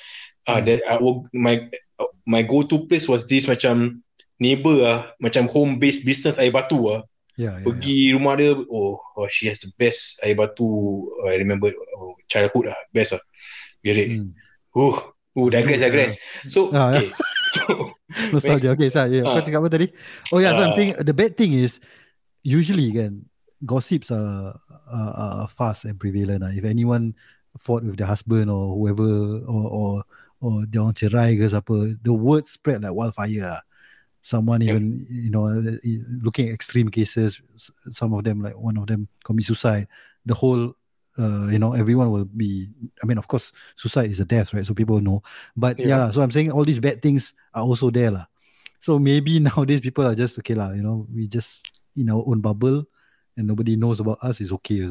Ah, 0.49 0.57
Hmm. 0.57 0.65
that 0.65 0.79
I 0.89 0.95
will, 0.97 1.29
my 1.29 1.69
my 2.25 2.41
go 2.41 2.65
to 2.65 2.89
place 2.89 3.05
was 3.05 3.29
this 3.29 3.45
macam 3.45 4.01
neighbor 4.41 4.81
ah, 4.81 4.99
macam 5.21 5.45
home 5.45 5.77
based 5.77 6.01
business 6.01 6.33
air 6.41 6.49
batu 6.49 6.81
ah. 6.89 7.05
Yeah, 7.39 7.57
yeah, 7.57 7.63
Pergi 7.63 8.11
rumah 8.11 8.35
dia, 8.35 8.53
oh, 8.53 8.99
oh, 9.15 9.27
she 9.31 9.47
has 9.47 9.63
the 9.63 9.71
best 9.79 10.19
air 10.21 10.35
batu. 10.35 10.67
I 11.25 11.39
remember 11.39 11.71
oh, 11.95 12.13
childhood 12.27 12.69
lah, 12.69 12.77
best 12.91 13.15
lah. 13.15 13.23
Get 13.81 13.95
yeah. 13.95 14.03
it? 14.03 14.09
Hmm. 14.19 14.29
Oh, 14.75 14.95
oh, 15.39 15.47
digress, 15.47 15.79
digress. 15.79 16.13
So, 16.51 16.69
Ah, 16.75 16.91
okay. 16.91 17.09
Nostalgia. 18.33 18.71
Okay, 18.75 18.89
so 18.89 19.05
yeah, 19.07 19.23
Ah. 19.23 19.39
kau 19.39 19.43
cakap 19.43 19.59
apa 19.63 19.69
tadi? 19.71 19.87
Oh 20.31 20.39
yeah, 20.39 20.51
so 20.55 20.61
I'm 20.63 20.71
Ah. 20.71 20.77
saying 20.77 20.91
the 21.01 21.15
bad 21.15 21.35
thing 21.35 21.53
is 21.55 21.79
usually 22.43 22.91
kan 22.91 23.25
gossips 23.63 24.09
are, 24.09 24.57
are, 24.89 25.13
are 25.45 25.49
fast 25.53 25.85
and 25.85 25.99
prevalent. 25.99 26.41
lah. 26.43 26.51
If 26.51 26.65
anyone 26.65 27.13
fought 27.59 27.83
with 27.83 27.99
their 27.99 28.07
husband 28.09 28.49
or 28.49 28.73
whoever 28.75 29.43
or 29.45 29.63
or 29.69 29.91
or 30.41 30.53
dia 30.65 30.81
orang 30.81 30.97
cerai 30.97 31.37
ke 31.37 31.45
siapa, 31.45 31.95
the 32.01 32.13
word 32.15 32.47
spread 32.47 32.81
like 32.83 32.95
wildfire. 32.95 33.59
lah. 33.59 33.63
Someone 34.21 34.61
Yeah. 34.61 34.77
even 34.77 35.01
you 35.09 35.33
know 35.33 35.49
looking 36.21 36.49
at 36.49 36.53
extreme 36.53 36.89
cases, 36.93 37.41
some 37.89 38.13
of 38.13 38.21
them 38.23 38.41
like 38.41 38.53
one 38.57 38.77
of 38.77 38.85
them 38.85 39.09
commit 39.25 39.45
suicide. 39.49 39.89
The 40.29 40.37
whole 40.37 40.77
uh, 41.19 41.47
you 41.51 41.59
know 41.59 41.73
everyone 41.73 42.11
will 42.11 42.25
be. 42.25 42.69
I 43.01 43.05
mean, 43.05 43.17
of 43.17 43.27
course, 43.27 43.51
suicide 43.75 44.11
is 44.11 44.19
a 44.19 44.25
death, 44.25 44.53
right? 44.53 44.65
So 44.65 44.73
people 44.73 45.01
know. 45.01 45.23
But 45.55 45.79
yeah, 45.79 45.87
Yeah. 45.87 46.11
so 46.11 46.21
I'm 46.21 46.31
saying 46.31 46.51
all 46.51 46.63
these 46.63 46.79
bad 46.79 47.01
things 47.01 47.33
are 47.53 47.63
also 47.63 47.89
there 47.91 48.11
lah. 48.11 48.25
So 48.79 48.97
maybe 48.97 49.39
nowadays 49.43 49.81
people 49.81 50.05
are 50.07 50.15
just 50.15 50.39
okay 50.39 50.55
lah, 50.55 50.71
you 50.71 50.81
know, 50.81 51.07
we 51.11 51.27
just 51.27 51.65
in 51.97 52.09
our 52.09 52.23
own 52.25 52.39
bubble 52.39 52.87
and 53.37 53.47
nobody 53.47 53.75
knows 53.75 53.99
about 53.99 54.17
us 54.23 54.39
is 54.41 54.51
okay. 54.63 54.81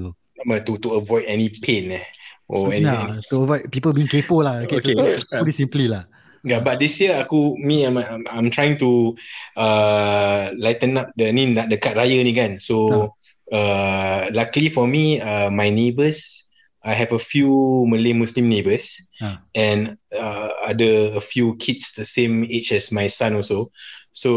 But 0.47 0.65
to 0.69 0.77
to 0.81 0.97
avoid 0.97 1.25
any 1.29 1.49
pain 1.49 1.93
eh. 1.93 2.07
Or 2.51 2.75
any, 2.75 2.83
Nah, 2.83 3.15
to 3.31 3.47
avoid 3.47 3.71
people 3.71 3.95
being 3.95 4.11
kepo 4.11 4.43
lah. 4.43 4.67
Okay, 4.67 4.83
Okay. 4.83 4.95
to 4.95 5.23
put 5.39 5.47
it 5.47 5.55
simply 5.55 5.87
lah. 5.87 6.05
Yeah, 6.41 6.65
but 6.65 6.81
this 6.81 6.97
year 6.99 7.21
aku 7.21 7.53
me 7.61 7.85
I'm, 7.85 8.01
I'm, 8.01 8.25
I'm 8.25 8.49
trying 8.49 8.81
to 8.81 9.13
uh, 9.61 10.51
lighten 10.57 10.97
up 10.97 11.13
the 11.15 11.29
ni 11.31 11.53
nak 11.53 11.69
dekat 11.69 11.95
raya 11.95 12.17
ni 12.25 12.33
kan. 12.33 12.57
So 12.57 13.13
uh, 13.53 14.31
luckily 14.33 14.71
for 14.71 14.87
me 14.87 15.21
uh, 15.21 15.51
my 15.51 15.71
neighbours 15.71 16.47
I 16.81 16.97
have 16.97 17.13
a 17.13 17.21
few 17.21 17.85
Malay 17.93 18.17
Muslim 18.17 18.49
neighbours 18.49 18.97
Ah. 19.21 19.45
and 19.53 20.01
uh, 20.17 20.49
ada 20.65 21.13
a 21.13 21.21
few 21.21 21.53
kids 21.61 21.93
the 21.93 22.09
same 22.09 22.49
age 22.49 22.73
as 22.73 22.89
my 22.89 23.05
son 23.05 23.37
also. 23.37 23.69
So 24.17 24.31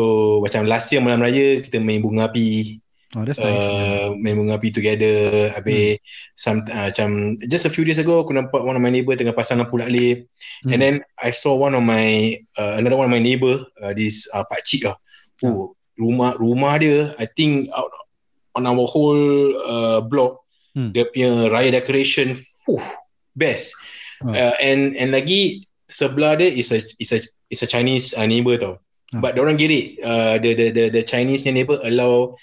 macam 0.43 0.67
last 0.67 0.91
year 0.91 0.99
malam 0.99 1.23
raya 1.23 1.63
kita 1.63 1.80
main 1.80 2.04
bunga 2.04 2.28
api 2.28 2.84
Oh, 3.15 3.23
that's 3.23 3.39
nice. 3.39 3.63
uh, 3.63 4.12
main 4.19 4.36
bunga 4.36 4.60
api 4.60 4.76
together 4.76 5.54
habis 5.56 6.04
some 6.36 6.67
uh, 6.67 6.91
macam 6.91 7.39
just 7.47 7.63
a 7.63 7.71
few 7.71 7.88
days 7.88 8.02
ago 8.02 8.28
aku 8.28 8.36
nampak 8.36 8.60
one 8.60 8.76
of 8.76 8.84
my 8.84 8.91
neighbour 8.91 9.15
tengah 9.15 9.32
pasang 9.32 9.63
lampu 9.63 9.80
laklip 9.80 10.28
Hmm. 10.67 10.76
and 10.76 10.80
then 10.84 10.95
I 11.15 11.32
saw 11.32 11.56
one 11.56 11.71
of 11.71 11.84
my 11.86 12.36
uh, 12.60 12.76
another 12.76 12.99
one 12.99 13.08
of 13.08 13.13
my 13.15 13.23
neighbour 13.23 13.63
uh, 13.80 13.95
this 13.95 14.28
uh, 14.36 14.43
pak 14.43 14.67
cik 14.67 14.84
lah 14.91 14.99
oh 15.47 15.80
rumah 15.95 16.36
rumah 16.36 16.76
dia 16.76 17.15
I 17.15 17.23
think 17.32 17.71
out 17.71 17.88
on 18.54 18.66
our 18.66 18.86
whole 18.86 19.24
uh, 19.62 20.00
block 20.02 20.39
Hmm. 20.74 20.89
dia 20.89 21.06
punya 21.06 21.54
raya 21.54 21.70
decoration 21.70 22.34
fuh, 22.66 22.82
best 23.38 23.78
Ah. 24.26 24.34
uh, 24.34 24.54
and 24.58 24.98
and 24.98 25.13
lagi 25.13 25.70
sebelah 25.86 26.34
dia 26.34 26.50
is 26.50 26.74
a 26.74 26.82
is 26.98 27.13
a 27.13 27.22
is 27.54 27.62
a 27.62 27.70
Chinese 27.70 28.18
uh, 28.18 28.26
neighbour 28.26 28.58
tau 28.58 28.74
Ah. 29.13 29.22
but 29.22 29.38
orang 29.38 29.54
get 29.54 29.70
it 29.70 30.02
uh, 30.02 30.42
the, 30.42 30.58
the 30.58 30.74
the 30.74 30.84
the 30.89 31.04
Chinese 31.06 31.46
neighbour 31.46 31.78
allow 31.86 32.34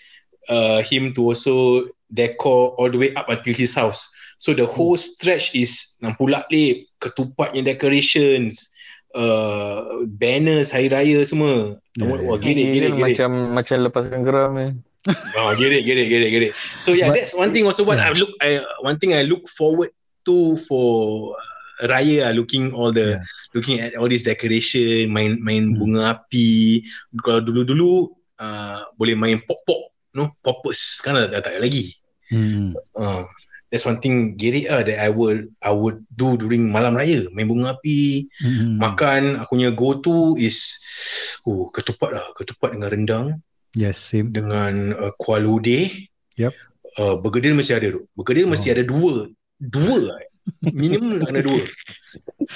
uh, 0.46 0.78
him 0.86 1.10
to 1.10 1.26
also 1.26 1.86
decor 2.06 2.78
all 2.78 2.86
the 2.86 2.98
way 2.98 3.10
up 3.18 3.26
until 3.26 3.50
his 3.50 3.74
house. 3.74 4.06
So 4.38 4.54
the 4.54 4.66
whole 4.66 4.94
stretch 4.94 5.50
is 5.54 5.98
lampu 5.98 6.26
laklip, 6.26 6.86
ketupatnya 6.98 7.66
decorations, 7.66 8.70
uh, 9.14 10.06
banners 10.06 10.70
hari 10.70 10.86
raya 10.90 11.22
semua. 11.22 11.78
Yeah, 11.94 12.06
Wah, 12.08 12.38
yeah. 12.38 12.50
it, 12.50 12.66
get 12.74 12.84
it. 12.86 12.94
macam 12.94 13.30
macam 13.54 13.74
lepaskan 13.82 14.22
geram 14.22 14.54
eh. 14.58 14.70
Oh, 15.36 15.56
get 15.56 15.72
it, 15.72 15.88
get 15.88 15.96
it, 15.96 16.12
get 16.12 16.20
it, 16.22 16.30
get 16.30 16.42
it. 16.50 16.52
So 16.76 16.92
yeah, 16.92 17.08
But- 17.08 17.24
that's 17.24 17.32
one 17.32 17.48
thing 17.50 17.64
also 17.64 17.84
what 17.84 17.96
yeah. 17.96 18.12
I 18.12 18.12
look 18.12 18.32
I 18.40 18.50
one 18.84 19.00
thing 19.00 19.16
I 19.16 19.24
look 19.24 19.48
forward 19.48 19.96
to 20.28 20.60
for 20.68 21.32
uh, 21.80 21.88
raya 21.88 22.28
uh, 22.28 22.34
looking 22.36 22.76
all 22.76 22.92
the 22.92 23.16
Yeah. 23.16 23.24
looking 23.56 23.80
at 23.80 23.96
all 23.96 24.12
this 24.12 24.28
decoration, 24.28 25.08
main 25.08 25.40
main 25.40 25.72
Hmm. 25.72 25.78
bunga 25.80 26.00
api. 26.20 26.84
Kalau 27.24 27.40
dulu-dulu 27.40 28.12
uh, 28.36 28.84
boleh 29.00 29.16
main 29.16 29.40
pop-pop, 29.40 29.88
no 30.12 30.36
poppers 30.44 31.00
kan 31.00 31.16
dah, 31.16 31.26
dah 31.32 31.40
tak 31.40 31.56
ada 31.56 31.64
lagi. 31.64 31.96
Hmm. 32.28 32.76
Uh, 32.92 33.24
that's 33.72 33.88
one 33.88 33.98
thing 34.04 34.36
get 34.36 34.52
it 34.52 34.68
uh, 34.68 34.84
that 34.84 35.00
I 35.00 35.08
would 35.08 35.48
I 35.64 35.72
would 35.72 36.04
do 36.12 36.36
during 36.36 36.68
malam 36.68 36.92
raya, 36.94 37.24
main 37.32 37.48
bunga 37.48 37.80
api, 37.80 38.28
Hmm. 38.44 38.76
makan 38.76 39.40
aku 39.40 39.56
punya 39.56 39.72
go 39.72 39.96
to 39.96 40.36
is 40.36 40.76
oh 41.48 41.72
ketupat 41.72 42.12
lah, 42.12 42.26
ketupat 42.36 42.76
dengan 42.76 42.92
rendang 42.92 43.26
Yes, 43.76 44.02
same. 44.02 44.34
dengan 44.34 44.94
uh, 44.98 45.12
kuah 45.14 45.38
lodeh. 45.38 46.10
Yep. 46.34 46.52
Uh, 46.98 47.14
bergedil 47.22 47.54
mesti 47.54 47.72
ada 47.78 47.94
tu. 47.94 48.02
Bergedil 48.18 48.50
mesti 48.50 48.70
Oh. 48.70 48.74
ada 48.74 48.82
dua. 48.82 49.14
Dua. 49.60 49.96
lah. 50.10 50.18
Minimum 50.74 51.22
kena 51.22 51.44
dua. 51.44 51.62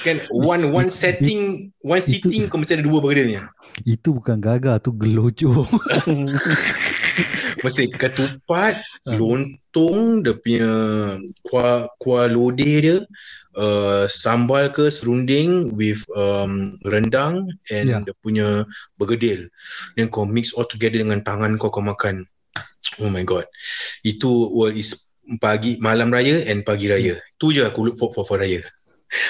Kan 0.03 0.19
one 0.33 0.75
one 0.75 0.91
setting, 0.91 1.71
one 1.85 2.03
sitting 2.03 2.51
kau 2.51 2.59
mesti 2.59 2.81
ada 2.81 2.83
dua 2.83 2.99
bergedilnya. 2.99 3.47
Itu 3.87 4.17
bukan 4.19 4.43
gagal, 4.43 4.83
tu 4.83 4.91
gelojo. 4.91 5.63
Mesti 7.65 7.89
ketupat, 7.91 8.83
Ah. 9.05 9.17
lontong, 9.21 10.25
dia 10.25 10.33
punya 10.37 10.73
kuah 11.45 11.89
kuah 12.01 12.25
lodeh 12.25 12.77
dia, 12.81 12.99
uh, 13.53 14.09
sambal 14.09 14.73
ke 14.73 14.89
serunding 14.89 15.77
with 15.77 16.01
um, 16.17 16.81
rendang 16.89 17.53
and 17.69 17.87
Yeah. 17.93 18.01
dia 18.01 18.15
punya 18.25 18.49
bergedil. 18.97 19.53
Then 19.97 20.09
kau 20.09 20.25
mix 20.25 20.57
all 20.57 20.65
together 20.65 21.05
dengan 21.05 21.21
tangan 21.21 21.61
kau 21.61 21.69
kau 21.69 21.85
makan. 21.85 22.25
Oh 23.01 23.09
my 23.13 23.25
god. 23.25 23.45
Itu 24.05 24.49
well 24.53 24.73
is 24.73 25.09
pagi 25.41 25.81
malam 25.81 26.13
raya 26.13 26.45
and 26.49 26.65
pagi 26.65 26.89
raya. 26.89 27.17
Tu 27.41 27.57
je 27.57 27.65
aku 27.65 27.93
look 27.93 27.97
for 28.01 28.09
for, 28.13 28.25
for 28.29 28.41
raya. 28.41 28.65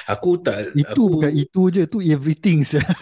Aku 0.08 0.40
tak 0.40 0.72
itu 0.76 0.86
aku, 0.86 1.04
bukan 1.18 1.32
itu 1.32 1.62
je, 1.72 1.82
tu 1.88 1.98
everything. 2.04 2.64
sia. 2.64 2.82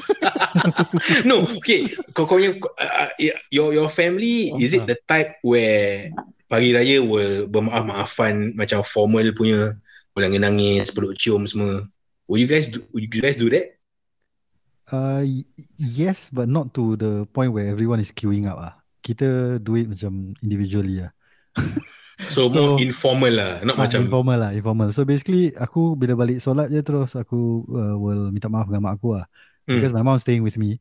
No, 1.24 1.48
okay. 1.48 1.88
Kau 2.12 2.28
kau 2.28 2.36
yang 2.36 2.60
uh, 2.76 3.08
your 3.48 3.72
your 3.72 3.88
family 3.88 4.52
is 4.60 4.76
it 4.76 4.84
the 4.84 5.00
type 5.08 5.40
where 5.40 6.12
pagi 6.52 6.76
raya 6.76 7.00
will 7.00 7.48
bermaaf-maafan 7.48 8.52
macam 8.52 8.84
formal 8.84 9.24
punya 9.32 9.72
boleh 10.12 10.28
nangis, 10.36 10.92
peluk 10.92 11.16
cium 11.16 11.48
semua. 11.48 11.88
Will 12.28 12.44
you 12.44 12.48
guys 12.48 12.68
do, 12.68 12.84
will 12.92 13.08
you 13.08 13.08
guys 13.08 13.40
do 13.40 13.48
that? 13.48 13.80
Uh, 14.92 15.24
yes, 15.80 16.28
but 16.28 16.52
not 16.52 16.76
to 16.76 17.00
the 17.00 17.24
point 17.32 17.56
where 17.56 17.64
everyone 17.64 18.00
is 18.00 18.12
queuing 18.12 18.44
up 18.44 18.60
ah. 18.60 18.76
Kita 19.00 19.56
do 19.58 19.80
it 19.80 19.88
macam 19.88 20.36
individually 20.44 21.00
ah. 21.00 21.10
So, 22.28 22.48
So- 22.48 22.76
more 22.76 22.80
informal 22.80 23.32
lah, 23.32 23.50
not 23.64 23.76
Ah, 23.80 23.88
macam 23.88 24.04
informal 24.04 24.38
lah, 24.38 24.50
informal. 24.52 24.88
So 24.92 25.02
basically 25.08 25.50
aku 25.56 25.96
bila 25.96 26.12
balik 26.14 26.38
solat 26.44 26.68
je 26.68 26.80
terus 26.84 27.16
aku 27.16 27.64
uh, 27.72 27.96
will 27.96 28.28
minta 28.30 28.52
maaf 28.52 28.68
dengan 28.68 28.88
mak 28.90 29.00
aku 29.00 29.16
lah. 29.16 29.26
Hmm. 29.64 29.78
Because 29.80 29.94
my 29.94 30.02
mom 30.04 30.18
staying 30.20 30.44
with 30.44 30.60
me. 30.60 30.78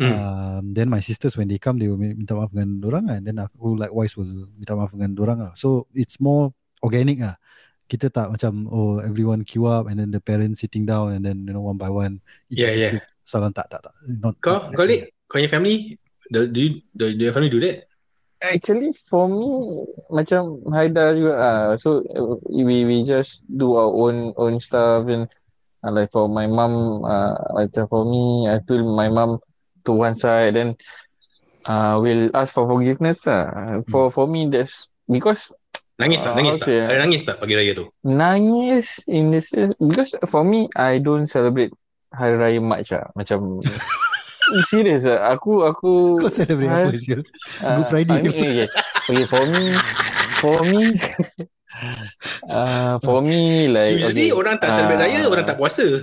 Hmm. 0.00 0.12
Um, 0.16 0.64
then 0.72 0.88
my 0.88 1.04
sisters 1.04 1.36
when 1.36 1.44
they 1.44 1.60
come 1.60 1.76
they 1.76 1.84
will 1.84 2.00
mi- 2.00 2.16
minta 2.16 2.32
maaf 2.32 2.48
dengan 2.54 2.80
dorang 2.80 3.04
lah. 3.04 3.20
And 3.20 3.28
then 3.28 3.36
aku 3.36 3.76
likewise 3.76 4.16
will 4.16 4.48
minta 4.56 4.72
maaf 4.72 4.90
dengan 4.96 5.12
dorang 5.12 5.38
lah. 5.44 5.52
So 5.58 5.90
it's 5.92 6.16
more 6.16 6.56
organic 6.80 7.20
lah. 7.20 7.36
Kita 7.90 8.08
tak 8.08 8.32
macam 8.32 8.70
oh 8.70 9.02
everyone 9.02 9.42
queue 9.44 9.66
up 9.68 9.90
and 9.90 9.98
then 9.98 10.14
the 10.14 10.22
parents 10.22 10.62
sitting 10.64 10.86
down 10.86 11.10
and 11.12 11.26
then 11.26 11.42
you 11.44 11.52
know 11.52 11.60
one 11.60 11.76
by 11.76 11.90
one. 11.90 12.22
Yeah, 12.48 12.72
yeah. 12.72 13.02
Salam 13.26 13.50
tak 13.52 13.68
tak 13.68 13.84
tak. 13.84 13.94
Not, 14.06 14.38
kau 14.40 14.70
not 14.70 14.78
kau 14.78 14.86
that 14.86 15.10
Lik, 15.10 15.12
kau 15.26 15.42
family 15.50 15.98
do, 16.30 16.46
do, 16.46 16.58
you, 16.62 16.70
do, 16.94 17.10
do 17.10 17.22
your 17.26 17.34
family 17.34 17.50
do 17.50 17.58
that? 17.60 17.89
Actually 18.40 18.96
for 18.96 19.28
me 19.28 19.84
macam 20.08 20.64
Haida 20.72 21.12
juga 21.12 21.34
lah. 21.36 21.60
So 21.76 22.00
uh, 22.08 22.40
we 22.48 22.88
we 22.88 23.04
just 23.04 23.44
do 23.52 23.76
our 23.76 23.92
own 23.92 24.32
own 24.40 24.56
stuff 24.64 25.04
and 25.12 25.28
uh, 25.84 25.92
like 25.92 26.08
for 26.08 26.24
my 26.24 26.48
mom 26.48 27.04
uh, 27.04 27.36
macam 27.52 27.84
for 27.84 28.08
me 28.08 28.48
I 28.48 28.64
feel 28.64 28.80
my 28.80 29.12
mom 29.12 29.44
to 29.84 29.92
one 29.92 30.16
side 30.16 30.56
then 30.56 30.80
uh, 31.68 32.00
will 32.00 32.32
ask 32.32 32.56
for 32.56 32.64
forgiveness 32.64 33.28
lah. 33.28 33.84
For 33.92 34.08
for 34.08 34.24
me 34.24 34.48
that's 34.48 34.88
because 35.04 35.52
Nangis 36.00 36.24
tak? 36.24 36.32
Ah, 36.32 36.36
Nangis 36.40 36.56
okay. 36.56 36.80
tak? 36.80 36.88
Ada 36.88 36.98
nangis 37.04 37.22
tak 37.28 37.36
pagi 37.44 37.54
raya 37.60 37.72
tu? 37.76 37.84
nangis 38.08 39.04
in 39.04 39.36
sense 39.36 39.76
because 39.76 40.16
for 40.32 40.40
me 40.40 40.64
I 40.72 40.96
don't 40.96 41.28
celebrate 41.28 41.76
Hari 42.16 42.40
Raya 42.40 42.60
much 42.64 42.96
lah. 42.96 43.12
Macam 43.12 43.60
serious 44.64 45.04
lah. 45.06 45.30
Aku 45.32 45.62
aku 45.62 46.16
Kau 46.18 46.28
celebrate 46.32 46.70
apa 46.70 46.90
sial? 46.96 47.22
Uh, 47.60 47.76
Good 47.78 47.88
Friday 47.88 48.16
I 48.16 48.22
mean, 48.22 48.32
ke? 48.32 48.34
okay. 48.34 48.68
okay, 49.06 49.24
for 49.26 49.46
me, 49.46 49.64
for 50.36 50.64
me, 50.64 50.82
uh, 52.48 52.98
for 53.06 53.22
me 53.22 53.68
like 53.68 53.92
Usually 53.96 54.30
okay, 54.30 54.34
orang 54.34 54.56
tak 54.58 54.70
celebrate 54.74 55.00
ah, 55.00 55.06
raya, 55.06 55.20
orang 55.28 55.44
tak 55.46 55.56
puasa. 55.56 55.86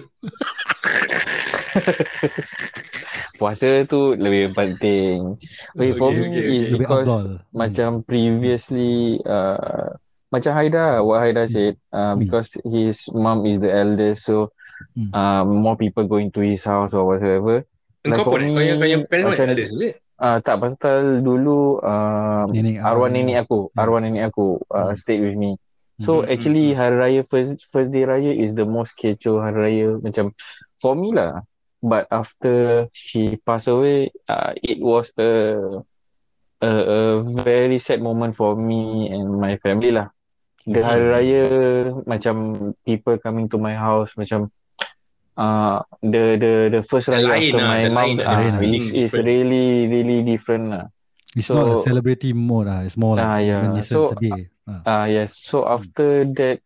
puasa 3.37 3.85
tu 3.85 4.17
lebih 4.17 4.53
penting. 4.57 5.37
Okay, 5.77 5.93
for 5.93 6.09
Okay, 6.09 6.17
me 6.17 6.25
okay, 6.33 6.41
is 6.41 6.65
okay. 6.65 6.71
Lebih 6.73 6.79
because 6.81 7.09
afdal. 7.09 7.27
Hmm. 7.37 7.53
macam 7.53 7.89
previously, 8.03 9.21
uh, 9.25 9.89
macam 10.27 10.51
Haida, 10.57 10.99
what 11.05 11.21
Haida 11.23 11.47
said, 11.47 11.77
uh, 11.93 12.13
Hmm. 12.13 12.19
because 12.19 12.57
his 12.65 13.07
mom 13.13 13.45
is 13.45 13.59
the 13.61 13.71
eldest, 13.71 14.25
so 14.25 14.49
Hmm. 14.93 15.09
uh, 15.09 15.41
more 15.41 15.73
people 15.73 16.05
going 16.05 16.29
to 16.33 16.41
his 16.41 16.61
house 16.61 16.93
or 16.93 17.05
whatsoever. 17.05 17.65
Like 18.07 18.17
Kau 18.19 18.25
for 18.25 18.39
pun 18.39 18.41
Kau 18.55 18.63
yang, 18.63 18.79
kau 18.79 18.89
yang 18.89 19.03
parent 19.05 19.25
macam- 19.31 19.49
ada? 19.51 19.63
is 19.67 19.81
it? 19.83 19.95
Uh, 20.17 20.37
tak 20.41 20.57
pasal 20.57 21.21
dulu 21.21 21.77
uh, 21.77 22.49
Nenek 22.49 22.81
arwah 22.81 23.05
nenek 23.05 23.45
aku, 23.45 23.69
Hmm. 23.69 23.77
arwah 23.77 24.01
nenek 24.01 24.33
aku 24.33 24.57
uh, 24.73 24.89
Hmm. 24.89 24.97
stayed 24.97 25.21
with 25.21 25.37
me. 25.37 25.61
So 25.97 26.21
Hmm, 26.21 26.29
actually 26.29 26.73
hmm, 26.73 26.77
hari 26.77 26.95
raya 26.97 27.21
first 27.21 27.57
first 27.69 27.89
day 27.89 28.05
raya 28.05 28.29
is 28.29 28.53
the 28.53 28.65
most 28.65 28.97
kecoh 28.97 29.41
hari 29.41 29.57
raya 29.81 29.87
macam 30.01 30.33
for 30.77 30.97
me 30.97 31.13
lah. 31.13 31.41
But 31.81 32.09
after 32.09 32.85
she 32.93 33.37
passed 33.37 33.69
away, 33.69 34.09
uh, 34.25 34.57
it 34.57 34.81
was 34.81 35.13
a, 35.21 35.29
a 36.61 36.69
a 36.69 36.99
very 37.21 37.77
sad 37.77 38.01
moment 38.01 38.33
for 38.33 38.57
me 38.57 39.09
and 39.09 39.37
my 39.37 39.57
family 39.61 39.93
lah. 39.93 40.09
The 40.65 40.81
hari 40.81 41.05
Hmm. 41.05 41.13
raya 41.13 41.43
macam 42.05 42.35
people 42.81 43.21
coming 43.21 43.45
to 43.49 43.61
my 43.61 43.77
house 43.77 44.17
macam 44.17 44.49
uh, 45.37 45.85
the 46.01 46.35
the 46.41 46.53
the 46.73 46.81
first 46.83 47.07
raya 47.07 47.23
lain 47.23 47.53
after 47.53 47.61
lah, 47.61 47.69
my 47.69 47.83
mom 47.93 48.09
lah, 48.17 48.25
uh, 48.25 48.41
the 48.41 48.51
feeling 48.59 48.83
is, 48.83 48.91
is 48.91 49.13
different. 49.13 49.25
really 49.29 49.67
really 49.87 50.19
different 50.25 50.65
lah. 50.73 50.85
It's 51.37 51.47
So- 51.47 51.55
not 51.55 51.69
a 51.69 51.77
celebrity 51.85 52.33
mode 52.33 52.67
lah. 52.67 52.81
It's 52.81 52.97
more 52.97 53.15
like 53.15 53.25
Ah, 53.25 53.39
yeah. 53.39 53.61
So, 53.85 54.11
sedih. 54.17 54.49
Ah. 54.65 54.81
Ah 54.83 55.05
yes. 55.05 55.37
So 55.37 55.63
after 55.69 56.25
that, 56.35 56.65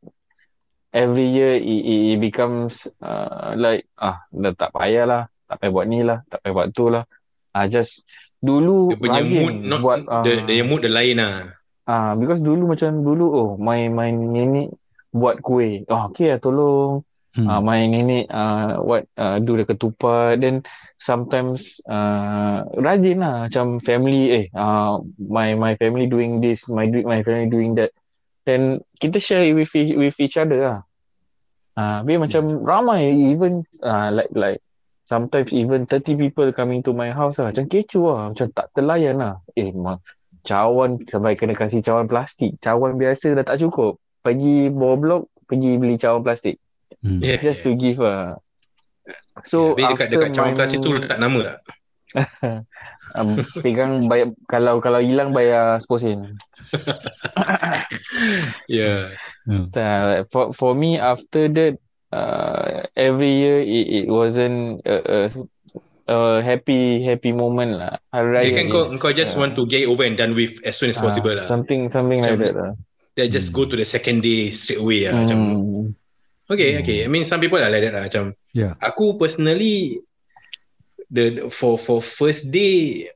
every 0.96 1.28
year 1.28 1.60
it, 1.60 1.82
it, 1.86 2.02
it 2.16 2.18
becomes 2.24 2.88
uh, 3.04 3.54
like 3.60 3.86
ah 4.00 4.24
dah 4.32 4.56
tak 4.56 4.72
payah 4.72 5.06
lah, 5.06 5.22
tak 5.52 5.60
payah 5.60 5.72
buat 5.76 5.86
ni 5.92 6.00
lah, 6.02 6.24
tak 6.32 6.40
payah 6.42 6.56
buat 6.56 6.68
tu 6.72 6.88
lah. 6.88 7.04
Ah 7.52 7.68
just 7.68 8.08
dulu 8.42 8.96
Dia 8.96 8.98
punya 8.98 9.22
rajin 9.22 9.38
mood 9.38 9.56
not 9.62 9.80
buat 9.86 10.00
ah, 10.10 10.24
the, 10.26 10.42
the 10.50 10.66
mood 10.66 10.82
the 10.82 10.90
lain 10.90 11.22
lah. 11.22 11.52
ah 11.86 12.16
because 12.18 12.42
dulu 12.42 12.74
macam 12.74 13.06
dulu 13.06 13.26
oh 13.28 13.50
my 13.60 13.86
my 13.92 14.10
nenek 14.10 14.72
buat 15.12 15.44
kuih. 15.44 15.84
Oh 15.92 16.08
okay 16.10 16.32
lah 16.32 16.40
tolong. 16.40 17.04
Hmm. 17.32 17.48
Uh, 17.48 17.62
my 17.64 17.80
nenek 17.88 18.28
uh, 18.28 18.84
what 18.84 19.08
uh, 19.16 19.40
do 19.40 19.56
the 19.56 19.64
ketupat. 19.64 20.44
Then 20.44 20.68
sometimes 21.00 21.80
uh, 21.88 22.68
rajin 22.76 23.24
lah. 23.24 23.48
Macam 23.48 23.80
family 23.80 24.24
eh 24.36 24.46
uh, 24.52 25.00
my 25.16 25.56
my 25.56 25.80
family 25.80 26.12
doing 26.12 26.44
this 26.44 26.68
my 26.68 26.92
my 26.92 27.24
family 27.24 27.48
doing 27.48 27.80
that. 27.80 27.96
Then 28.44 28.84
kita 29.00 29.24
share 29.24 29.48
it 29.48 29.56
with 29.56 29.72
each- 29.72 29.96
with 29.96 30.20
each 30.20 30.36
other 30.36 30.60
lah. 30.60 30.80
Uh, 31.80 32.04
tapi 32.04 32.20
macam 32.20 32.68
ramai 32.68 33.16
even 33.16 33.64
uh, 33.80 34.12
like 34.12 34.32
like 34.36 34.60
sometimes 35.08 35.56
even 35.56 35.88
30 35.88 36.20
people 36.20 36.52
coming 36.52 36.84
to 36.84 36.92
my 36.92 37.16
house 37.16 37.40
lah. 37.40 37.56
Macam 37.56 37.72
kecoh 37.72 38.12
lah. 38.12 38.26
Macam 38.36 38.48
tak 38.52 38.68
terlayan 38.76 39.24
lah. 39.24 39.40
Eh 39.56 39.72
ma- 39.72 40.04
cawan 40.44 41.00
sampai 41.08 41.40
kena 41.40 41.56
kasih 41.56 41.80
cawan 41.80 42.12
plastik. 42.12 42.60
Cawan 42.60 43.00
biasa 43.00 43.40
dah 43.40 43.48
tak 43.48 43.64
cukup. 43.64 43.96
Pergi 44.20 44.68
bawah 44.68 44.98
blok 45.00 45.24
pergi 45.48 45.80
beli 45.80 45.96
cawan 45.96 46.28
plastik 46.28 46.60
Hmm. 47.00 47.24
Yeah, 47.24 47.40
just 47.40 47.64
yeah. 47.64 47.72
to 47.72 47.80
give 47.80 48.00
uh, 48.04 48.36
so 49.48 49.74
Habis 49.80 49.96
dekat, 49.96 50.08
dekat 50.12 50.30
cawan 50.36 50.54
kelas 50.60 50.72
itu 50.76 50.90
letak 50.92 51.18
nama 51.18 51.40
tak? 51.40 51.58
um, 53.16 53.40
pegang 53.64 54.04
bayar 54.12 54.36
kalau 54.52 54.84
kalau 54.84 55.00
hilang 55.00 55.32
bayar 55.32 55.80
10 55.80 55.88
sen 56.04 56.20
Yeah. 58.68 59.16
Tak, 59.72 60.28
for 60.32 60.52
for 60.52 60.76
me 60.76 61.00
after 61.00 61.48
that 61.48 61.80
uh, 62.12 62.84
every 63.00 63.32
year 63.32 63.64
it, 63.64 64.06
it 64.06 64.08
wasn't 64.12 64.84
a, 64.84 64.96
a, 65.00 65.18
a 66.12 66.18
happy 66.44 67.00
happy 67.04 67.32
moment 67.32 67.80
lah 67.80 67.96
hari 68.12 68.30
raya 68.36 68.44
Yeah, 68.44 68.56
kan 68.60 68.66
kau, 68.72 68.84
is, 68.84 69.00
kau 69.00 69.12
just 69.16 69.34
uh, 69.36 69.40
want 69.40 69.56
to 69.56 69.64
get 69.68 69.88
over 69.88 70.04
and 70.04 70.20
done 70.20 70.36
with 70.36 70.60
as 70.68 70.76
soon 70.76 70.92
as 70.92 71.00
ah, 71.00 71.08
possible 71.08 71.32
lah. 71.32 71.48
something 71.48 71.88
something 71.88 72.20
like 72.20 72.36
Macam- 72.36 72.44
that 72.44 72.56
lah 72.56 72.74
Then 73.12 73.28
just 73.28 73.52
go 73.52 73.68
to 73.68 73.76
the 73.76 73.84
second 73.84 74.24
day 74.24 74.56
straight 74.56 74.80
away 74.80 75.04
lah. 75.04 75.28
Macam, 75.28 75.40
Hmm. 76.52 76.60
okay, 76.60 76.72
okay. 76.84 76.98
I 77.06 77.10
mean, 77.10 77.24
some 77.24 77.40
people 77.40 77.64
are 77.64 77.72
like 77.72 77.80
that 77.88 77.96
lah. 77.96 78.04
Macam, 78.04 78.36
Yeah. 78.52 78.76
aku 78.84 79.16
personally, 79.16 80.04
the 81.08 81.48
for 81.48 81.80
for 81.80 82.04
first 82.04 82.52
day, 82.52 83.08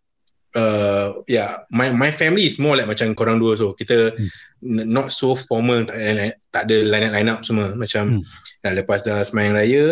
uh, 0.56 1.20
yeah, 1.28 1.68
my 1.68 1.92
my 1.92 2.16
family 2.16 2.48
is 2.48 2.56
more 2.56 2.80
like 2.80 2.88
macam 2.88 3.12
korang 3.12 3.40
dua 3.44 3.60
so 3.60 3.76
kita 3.76 4.16
Hmm. 4.16 4.32
n- 4.64 4.88
not 4.88 5.12
so 5.12 5.36
formal, 5.36 5.84
tak 5.84 6.00
ada 6.00 6.32
tak 6.52 6.64
ada 6.72 6.78
line 6.88 7.06
up 7.08 7.12
line 7.12 7.30
up 7.30 7.40
semua 7.44 7.76
macam 7.76 8.20
Hmm. 8.20 8.24
dah 8.64 8.72
lepas 8.72 9.04
dah 9.04 9.20
sembahyang 9.20 9.56
raya 9.56 9.86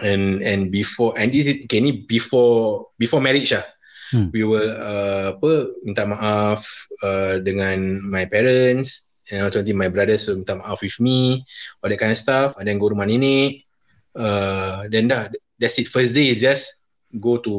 and 0.00 0.40
and 0.40 0.72
before 0.72 1.12
and 1.20 1.28
this 1.32 1.44
is 1.44 1.68
okay, 1.68 1.80
ni 1.84 2.04
before 2.08 2.88
before 2.96 3.20
marriage 3.20 3.52
lah. 3.52 3.68
Hmm. 4.12 4.28
We 4.28 4.44
will 4.44 4.68
uh, 4.68 5.36
apa 5.36 5.52
minta 5.84 6.04
maaf 6.04 6.68
uh, 7.00 7.40
dengan 7.40 8.00
my 8.00 8.28
parents 8.28 9.11
and 9.30 9.46
also 9.46 9.62
nanti 9.62 9.74
my 9.76 9.86
brothers 9.86 10.26
will 10.26 10.40
minta 10.40 10.58
maaf 10.58 10.82
with 10.82 10.98
me 10.98 11.46
all 11.82 11.90
that 11.90 12.00
kind 12.00 12.10
of 12.10 12.18
stuff. 12.18 12.56
And 12.58 12.66
then 12.66 12.78
go 12.78 12.90
rumah 12.90 13.06
nenek. 13.06 13.68
Uh, 14.12 14.88
then 14.90 15.08
dah 15.08 15.30
that's 15.60 15.78
it. 15.78 15.88
First 15.88 16.16
day 16.16 16.32
is 16.32 16.42
just 16.42 16.78
go 17.20 17.38
to 17.42 17.54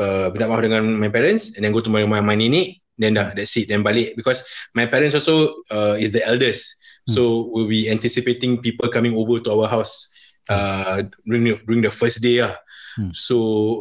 uh, 0.00 0.32
minta 0.34 0.50
maaf 0.50 0.64
dengan 0.64 0.82
my 0.98 1.12
parents 1.12 1.54
and 1.54 1.62
then 1.62 1.70
go 1.70 1.84
to 1.84 1.90
my, 1.90 2.02
my, 2.08 2.20
my 2.20 2.34
nenek. 2.34 2.80
Then 2.98 3.14
dah 3.14 3.36
that's 3.36 3.54
it. 3.54 3.70
Then 3.70 3.86
balik. 3.86 4.18
Because 4.18 4.42
my 4.74 4.86
parents 4.88 5.14
also 5.14 5.62
uh, 5.70 5.94
is 5.94 6.10
the 6.10 6.24
eldest. 6.26 6.74
So 7.08 7.48
we'll 7.48 7.72
be 7.72 7.88
anticipating 7.88 8.60
people 8.60 8.92
coming 8.92 9.16
over 9.16 9.40
to 9.40 9.48
our 9.48 9.64
house 9.64 10.12
uh, 10.52 11.08
during, 11.24 11.44
the, 11.44 11.56
during 11.64 11.80
the 11.80 11.90
first 11.90 12.20
day 12.20 12.44
lah. 12.44 12.52
Hmm. 12.98 13.14
so 13.14 13.36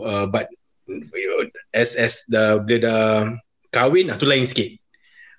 uh, 0.06 0.30
but 0.30 0.46
as 1.74 1.98
as 1.98 2.22
the 2.30 2.62
bila 2.62 2.78
dah 2.78 3.04
kahwin 3.74 4.14
ah 4.14 4.18
tu 4.22 4.30
lain 4.30 4.46
sikit 4.46 4.78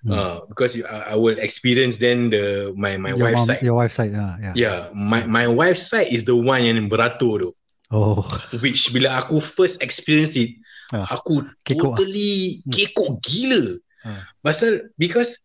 Hmm. 0.07 0.15
uh, 0.15 0.37
because 0.47 0.79
you, 0.79 0.87
I, 0.87 1.13
I 1.13 1.17
will 1.19 1.35
experience 1.43 1.99
then 1.99 2.31
the 2.31 2.71
my 2.79 2.95
my 2.95 3.19
your 3.19 3.19
wife's 3.19 3.43
mom, 3.43 3.47
side 3.51 3.63
your 3.67 3.75
wife's 3.75 3.97
side, 3.99 4.15
ah, 4.15 4.39
yeah. 4.39 4.55
Yeah, 4.55 4.79
my 4.95 5.27
my 5.27 5.51
wife's 5.51 5.91
side 5.91 6.15
is 6.15 6.23
the 6.23 6.39
one 6.39 6.63
yang 6.63 6.87
beratur 6.87 7.51
tu. 7.51 7.51
Oh, 7.91 8.23
Which 8.63 8.95
bila 8.95 9.27
aku 9.27 9.43
first 9.43 9.83
experience 9.83 10.39
it, 10.39 10.55
Ah, 10.89 11.21
aku 11.21 11.45
kekok 11.69 11.93
ah. 11.93 11.97
totally 12.01 12.65
Hmm. 12.65 12.73
kekok 12.73 13.11
gila. 13.21 13.77
Ah. 14.09 14.25
Pasal 14.41 14.89
because 14.97 15.37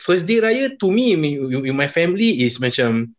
first 0.00 0.24
day 0.24 0.40
raya 0.40 0.72
to 0.80 0.88
me 0.88 1.12
in 1.12 1.76
my 1.76 1.90
family 1.90 2.46
is 2.46 2.56
macam 2.56 3.12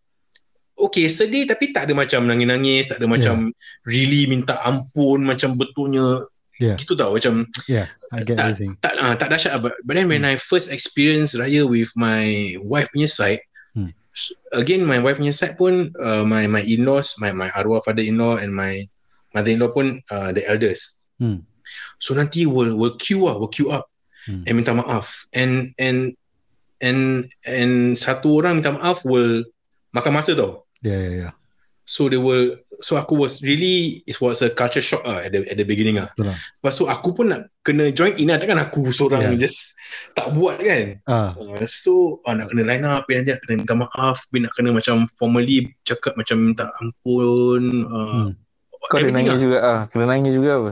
okay 0.74 1.06
sedih 1.06 1.46
tapi 1.46 1.70
tak 1.70 1.86
ada 1.90 1.94
macam 1.94 2.26
nangis-nangis, 2.26 2.90
tak 2.90 2.98
ada 2.98 3.06
macam 3.06 3.54
really 3.86 4.26
minta 4.26 4.58
ampun 4.66 5.22
macam 5.22 5.54
betulnya 5.54 6.26
Yeah. 6.62 6.78
gitu 6.78 6.94
tau 6.94 7.18
macam 7.18 7.50
yeah, 7.66 7.90
I 8.14 8.22
get 8.22 8.38
Tak- 8.38 8.54
everything. 8.54 8.78
tak 8.86 8.94
uh, 8.96 9.18
tak 9.18 9.34
dahsyat 9.34 9.58
but, 9.60 9.74
but 9.82 9.98
then 9.98 10.06
when 10.06 10.22
I 10.22 10.38
first 10.38 10.70
experience 10.70 11.34
raya 11.34 11.66
with 11.66 11.90
my 11.98 12.54
wife 12.62 12.86
punya 12.94 13.10
side 13.10 13.42
Hmm. 13.74 13.90
s- 14.14 14.36
again 14.54 14.86
my 14.86 15.02
wife 15.02 15.18
punya 15.18 15.34
side 15.34 15.58
pun 15.58 15.90
uh, 15.98 16.22
my 16.22 16.46
my 16.46 16.62
in-laws 16.62 17.18
my 17.18 17.34
my 17.34 17.50
arwah 17.58 17.82
father-in-law 17.82 18.38
and 18.38 18.54
my 18.54 18.86
mother-in-law 19.34 19.74
pun 19.74 20.06
uh, 20.08 20.30
the 20.30 20.46
elders 20.46 20.94
Hmm. 21.18 21.42
so 21.98 22.14
nanti 22.14 22.46
will 22.46 22.78
will 22.78 22.94
queue 23.02 23.26
lah 23.26 23.42
will 23.42 23.50
queue 23.50 23.74
up 23.74 23.90
Hmm. 24.30 24.46
and 24.46 24.54
minta 24.54 24.70
maaf 24.70 25.26
and 25.34 25.74
and 25.82 26.14
and 26.78 27.26
and 27.42 27.98
satu 27.98 28.38
orang 28.38 28.62
minta 28.62 28.70
maaf 28.70 29.02
will 29.02 29.42
makan 29.90 30.14
masa 30.14 30.38
tau 30.38 30.62
Yeah, 30.86 30.98
yeah, 30.98 31.14
yeah. 31.26 31.32
So 31.92 32.08
they 32.08 32.16
will 32.16 32.56
so 32.80 32.96
aku 32.96 33.20
was 33.20 33.44
really 33.44 34.00
it 34.08 34.16
was 34.24 34.40
a 34.40 34.48
culture 34.48 34.80
shock 34.80 35.04
ah 35.04 35.20
at 35.20 35.36
the 35.36 35.44
at 35.52 35.60
the 35.60 35.68
beginning 35.68 36.00
ah 36.00 36.08
Betul 36.16 36.32
lah. 36.32 36.38
Lepas 36.64 36.74
tu 36.80 36.88
aku 36.88 37.10
pun 37.12 37.26
nak 37.36 37.52
kena 37.68 37.92
join 37.92 38.16
in 38.16 38.32
lah. 38.32 38.40
Takkan 38.40 38.64
aku 38.64 38.96
seorang 38.96 39.36
Yeah. 39.36 39.44
just 39.44 39.76
tak 40.16 40.32
buat 40.32 40.64
kan. 40.64 41.04
Ah, 41.04 41.36
Uh, 41.36 41.60
so 41.68 42.24
uh, 42.24 42.32
nak 42.32 42.48
kena 42.48 42.64
line 42.64 42.88
up, 42.88 43.04
nak 43.12 43.44
kena 43.44 43.54
minta 43.60 43.76
maaf, 43.76 44.24
habis 44.24 44.40
nak 44.48 44.54
kena 44.56 44.72
macam 44.72 45.04
formally 45.20 45.68
cakap 45.84 46.16
macam 46.16 46.40
minta 46.56 46.72
ampun. 46.80 47.84
Uh, 47.86 48.32
Hmm. 48.32 48.32
kau 48.88 48.98
kena 48.98 49.20
nangis 49.20 49.36
lah. 49.36 49.44
juga 49.44 49.58
ah 49.62 49.80
kena 49.92 50.06
nangis 50.10 50.34
juga 50.34 50.52
apa 50.58 50.72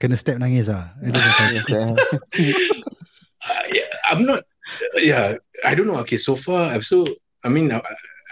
kena 0.00 0.14
step 0.16 0.38
nangis 0.38 0.70
ah. 0.70 0.94
Eh. 1.04 1.10
Uh, 1.74 1.92
yeah, 3.76 3.88
I'm 4.08 4.24
not, 4.24 4.44
yeah, 4.96 5.36
I 5.64 5.74
don't 5.74 5.88
know. 5.88 6.00
Okay, 6.04 6.16
so 6.16 6.36
far, 6.36 6.72
I'm 6.72 6.80
so, 6.80 7.04
I 7.44 7.48
mean, 7.48 7.68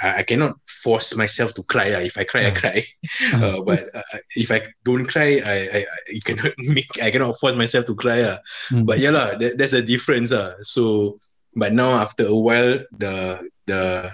I, 0.01 0.21
I 0.21 0.23
cannot 0.23 0.57
force 0.67 1.15
myself 1.15 1.55
to 1.55 1.63
cry. 1.63 1.91
lah. 1.91 2.01
If 2.01 2.17
I 2.19 2.25
cry, 2.25 2.47
I 2.49 2.53
cry. 2.53 2.79
Uh, 3.35 3.61
but 3.63 3.95
uh, 3.95 4.19
if 4.37 4.51
I 4.51 4.63
don't 4.85 5.07
cry, 5.07 5.43
I, 5.45 5.57
I, 5.83 5.87
I 5.87 6.21
cannot 6.25 6.55
make, 6.59 6.91
I 7.03 7.11
cannot 7.11 7.39
force 7.41 7.55
myself 7.55 7.85
to 7.87 7.95
cry. 7.95 8.23
lah. 8.23 8.39
Hmm. 8.71 8.85
But 8.85 8.99
yeah, 8.99 9.11
lah, 9.11 9.37
that, 9.39 9.59
that's 9.59 9.75
a 9.75 9.83
difference. 9.83 10.33
Ah, 10.33 10.55
So, 10.63 11.19
but 11.55 11.73
now 11.75 11.99
after 11.99 12.27
a 12.27 12.35
while, 12.35 12.79
the 12.97 13.43
the 13.67 14.13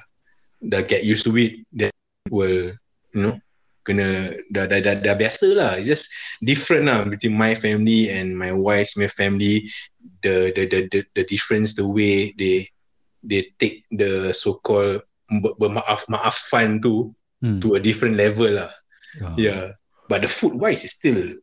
the 0.62 0.82
get 0.82 1.04
used 1.04 1.24
to 1.28 1.36
it, 1.36 1.64
that 1.76 1.92
will 2.30 2.72
you 3.12 3.20
know 3.20 3.36
kena 3.84 4.40
dah 4.48 4.64
dah 4.64 4.80
dah, 4.80 4.96
dah 4.96 5.14
biasa 5.14 5.52
lah. 5.52 5.72
It's 5.76 5.88
just 5.88 6.08
different 6.40 6.88
lah 6.88 7.04
between 7.04 7.36
my 7.36 7.52
family 7.52 8.08
and 8.08 8.32
my 8.32 8.50
wife's 8.50 8.96
my 8.96 9.08
family. 9.12 9.68
The 10.24 10.52
the 10.56 10.64
the 10.64 10.80
the, 10.88 11.00
the 11.12 11.24
difference, 11.28 11.76
the 11.76 11.84
way 11.84 12.32
they 12.32 12.72
they 13.20 13.52
take 13.60 13.84
the 13.92 14.32
so 14.32 14.56
called 15.26 15.56
bermaaf 15.56 16.04
maafan 16.06 16.78
tu 16.78 17.12
Hmm. 17.44 17.60
to 17.60 17.76
a 17.76 17.80
different 17.80 18.16
level 18.16 18.48
lah. 18.48 18.72
Yeah. 19.20 19.36
Yeah. 19.36 19.62
But 20.08 20.24
the 20.24 20.30
food 20.32 20.56
wise 20.56 20.80
is 20.80 20.96
still 20.96 21.36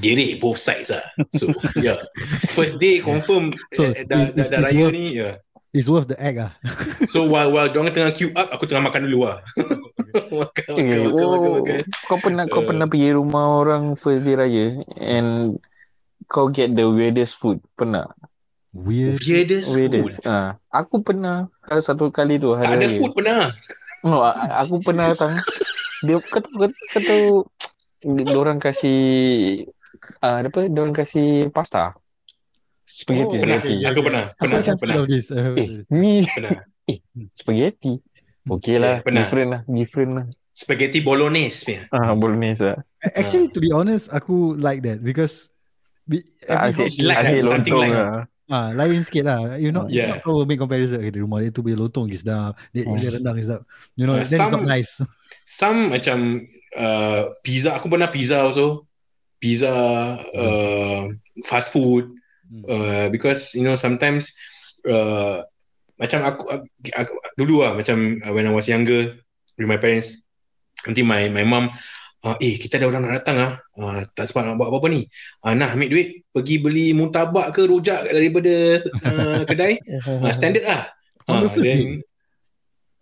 gerik 0.00 0.40
both 0.40 0.56
sides 0.56 0.88
lah. 0.88 1.04
So 1.36 1.52
yeah. 1.76 2.00
First 2.52 2.80
day 2.80 3.00
confirm 3.00 3.52
So, 3.72 3.92
eh, 3.92 4.08
dah, 4.08 4.32
it's- 4.32 4.32
dah, 4.32 4.44
dah 4.48 4.58
it's 4.58 4.72
raya 4.72 4.80
worth- 4.88 4.96
ni 4.96 5.06
yeah. 5.14 5.36
It's 5.68 5.84
worth 5.84 6.08
the 6.08 6.16
egg 6.16 6.40
ah. 6.40 6.56
So 7.12 7.28
while 7.28 7.52
while 7.52 7.68
diorang 7.68 7.92
tengah 7.92 8.16
queue 8.16 8.32
up 8.32 8.48
aku 8.48 8.64
tengah 8.64 8.88
makan 8.88 9.04
dulu 9.04 9.28
lah. 9.28 9.44
makan, 10.32 10.64
makan, 10.64 10.76
Eh, 10.80 10.96
makan, 10.96 11.12
makan, 11.12 11.28
oh, 11.44 11.54
makan. 11.60 11.78
kau 12.08 12.18
pernah 12.18 12.44
kau 12.48 12.62
Uh. 12.64 12.66
pernah 12.66 12.86
pergi 12.88 13.10
rumah 13.12 13.44
orang 13.60 13.92
first 13.94 14.24
day 14.24 14.32
raya 14.32 14.80
and 14.96 15.60
kau 16.24 16.48
get 16.48 16.72
the 16.72 16.88
weirdest 16.88 17.36
food 17.36 17.60
pernah 17.76 18.08
Weird. 18.70 19.18
Weirdest 19.18 19.70
food. 19.70 19.90
weirdest 19.90 20.20
ah 20.24 20.60
aku 20.68 21.00
pernah 21.00 21.48
uh, 21.64 21.80
satu 21.80 22.08
kali 22.08 22.36
tu 22.36 22.52
Tak 22.52 22.62
hari 22.62 22.74
ada 22.74 22.84
raya. 22.84 22.94
food 22.94 23.12
pernah. 23.12 23.42
no 24.00 24.20
aku 24.22 24.76
pernah 24.78 25.04
datang 25.08 25.40
dia 26.00 26.20
kata 26.20 26.46
kata, 26.52 26.70
kata 26.92 27.16
orang 28.30 28.58
kasih 28.58 29.00
ah 30.20 30.38
apa 30.38 30.68
orang 30.68 30.92
kasih 30.92 31.48
pasta 31.48 31.96
spaghetti 32.84 33.24
Oh, 33.26 33.32
Pernah. 33.34 33.58
spaghetti 33.58 33.74
okay, 33.74 33.88
Aku 33.88 34.00
pernah. 34.00 34.24
Aku 34.32 34.44
Pernah. 34.46 34.76
Pernah. 34.76 35.04
this. 35.04 35.26
Have 35.28 35.56
eh 35.56 35.68
ni 35.90 36.24
Pernah. 36.24 36.60
spaghetti 37.32 37.98
okay 38.46 38.76
lah 38.76 38.94
Yeah, 38.94 39.02
pernah. 39.02 39.20
different 39.22 39.48
lah 39.50 39.60
different 39.66 40.10
lah 40.12 40.26
Spaghetti 40.52 40.98
bolognese 41.00 41.58
punya. 41.62 41.82
ah 41.90 42.12
bolognese 42.12 42.62
lah 42.62 42.78
Actually, 43.14 43.48
to 43.48 43.58
be 43.58 43.70
honest, 43.70 44.10
aku 44.10 44.52
like 44.54 44.82
that 44.82 44.98
because 45.00 45.48
every 46.44 46.74
asyik 46.74 46.90
house- 46.90 47.00
like 47.00 47.18
asyik 47.22 47.42
something 47.42 47.72
lontong 47.72 47.82
like- 47.82 47.94
lah 47.94 48.12
Ah, 48.48 48.72
lain 48.72 49.04
sikit 49.04 49.28
lah. 49.28 49.60
You 49.60 49.68
know, 49.70 49.84
Yeah. 49.92 50.18
you 50.18 50.24
know 50.24 50.42
make 50.48 50.56
comparison. 50.56 51.04
Okay, 51.04 51.12
rumah 51.20 51.44
dia 51.44 51.52
tu 51.52 51.60
punya 51.60 51.76
lontong 51.76 52.08
is 52.08 52.24
sedap. 52.24 52.56
Dia, 52.72 52.88
Hmm. 52.88 52.96
dia 52.96 53.12
rendang 53.12 53.36
is 53.36 53.44
sedap. 53.44 53.62
You 53.92 54.08
know, 54.08 54.16
Uh, 54.16 54.24
then 54.24 54.28
it's 54.28 54.40
some- 54.40 54.54
not 54.56 54.64
nice. 54.64 54.92
Some 55.60 55.78
macam 55.92 56.18
uh, 56.76 57.32
pizza. 57.40 57.76
Aku 57.76 57.88
pernah 57.88 58.08
pizza 58.08 58.40
also. 58.40 58.88
Pizza, 59.36 59.70
uh, 60.34 61.12
fast 61.44 61.70
food. 61.70 62.08
Hmm. 62.48 62.64
uh, 62.64 63.06
because 63.12 63.52
you 63.52 63.60
know 63.60 63.76
sometimes 63.76 64.32
uh, 64.88 65.44
macam 66.00 66.24
aku, 66.24 66.48
aku, 66.48 66.64
aku 66.96 67.12
dulu 67.36 67.60
lah 67.60 67.76
macam 67.76 68.16
uh, 68.24 68.32
when 68.32 68.48
I 68.48 68.52
was 68.56 68.64
younger 68.64 69.20
with 69.60 69.68
my 69.68 69.76
parents 69.76 70.16
nanti 70.88 71.04
my 71.04 71.28
my 71.28 71.44
mum 71.44 71.68
uh, 72.22 72.36
eh 72.38 72.54
kita 72.54 72.76
ada 72.76 72.86
orang 72.86 73.02
nak 73.04 73.22
datang 73.22 73.36
ah 73.38 73.52
uh, 73.76 74.00
tak 74.12 74.26
sempat 74.26 74.42
nak 74.44 74.56
buat 74.56 74.70
apa-apa 74.70 74.88
ni 74.88 75.06
uh, 75.42 75.54
nah 75.54 75.70
ambil 75.70 75.88
duit 75.88 76.08
pergi 76.28 76.56
beli 76.58 76.86
mutabak 76.90 77.52
ke 77.52 77.62
rujak 77.64 78.06
daripada 78.06 78.78
uh, 79.04 79.42
kedai 79.48 79.78
uh, 80.04 80.32
standard 80.32 80.64
lah 80.64 80.82
On 81.28 81.44
the 81.44 81.48
Ah, 81.48 81.52
first 81.52 81.68
then- 81.68 82.00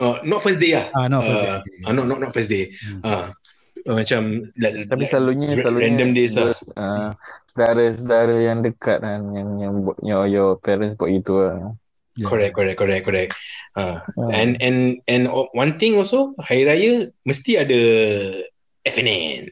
uh, 0.03 0.17
not 0.23 0.41
first 0.41 0.59
day 0.59 0.75
lah 0.75 0.91
Ah, 0.93 1.07
not 1.07 1.23
first 1.23 1.39
day. 1.39 1.51
Uh, 1.55 1.61
uh, 1.87 1.93
not 1.95 2.05
not 2.07 2.19
not 2.19 2.31
first 2.33 2.51
day 2.51 2.65
Hmm. 2.83 3.01
uh, 3.07 3.25
uh, 3.87 3.95
macam 3.95 4.23
like, 4.59 4.75
Tapi 4.91 4.99
like 5.01 5.09
selalunya 5.09 5.49
selalunya 5.55 5.85
random 5.87 6.11
days 6.11 6.35
lah 6.35 6.51
uh, 6.75 7.11
saudara-saudara 7.47 8.37
yang 8.43 8.59
dekat 8.61 8.99
kan 8.99 9.31
yang 9.31 9.49
yang 9.57 9.73
buat 9.81 9.97
your, 10.03 10.27
your 10.27 10.49
parents 10.59 10.99
buat 10.99 11.09
gitu 11.09 11.39
lah. 11.39 11.73
Yeah. 12.17 12.27
correct 12.27 12.57
correct 12.57 12.79
correct 12.81 13.05
correct 13.05 13.31
uh, 13.77 14.01
Hmm. 14.19 14.33
And 14.33 14.51
and 14.59 14.79
and 15.07 15.23
one 15.55 15.77
thing 15.77 15.95
also 15.95 16.35
hari 16.41 16.65
raya 16.65 16.91
mesti 17.23 17.61
ada 17.61 17.81
FNN. 18.87 19.51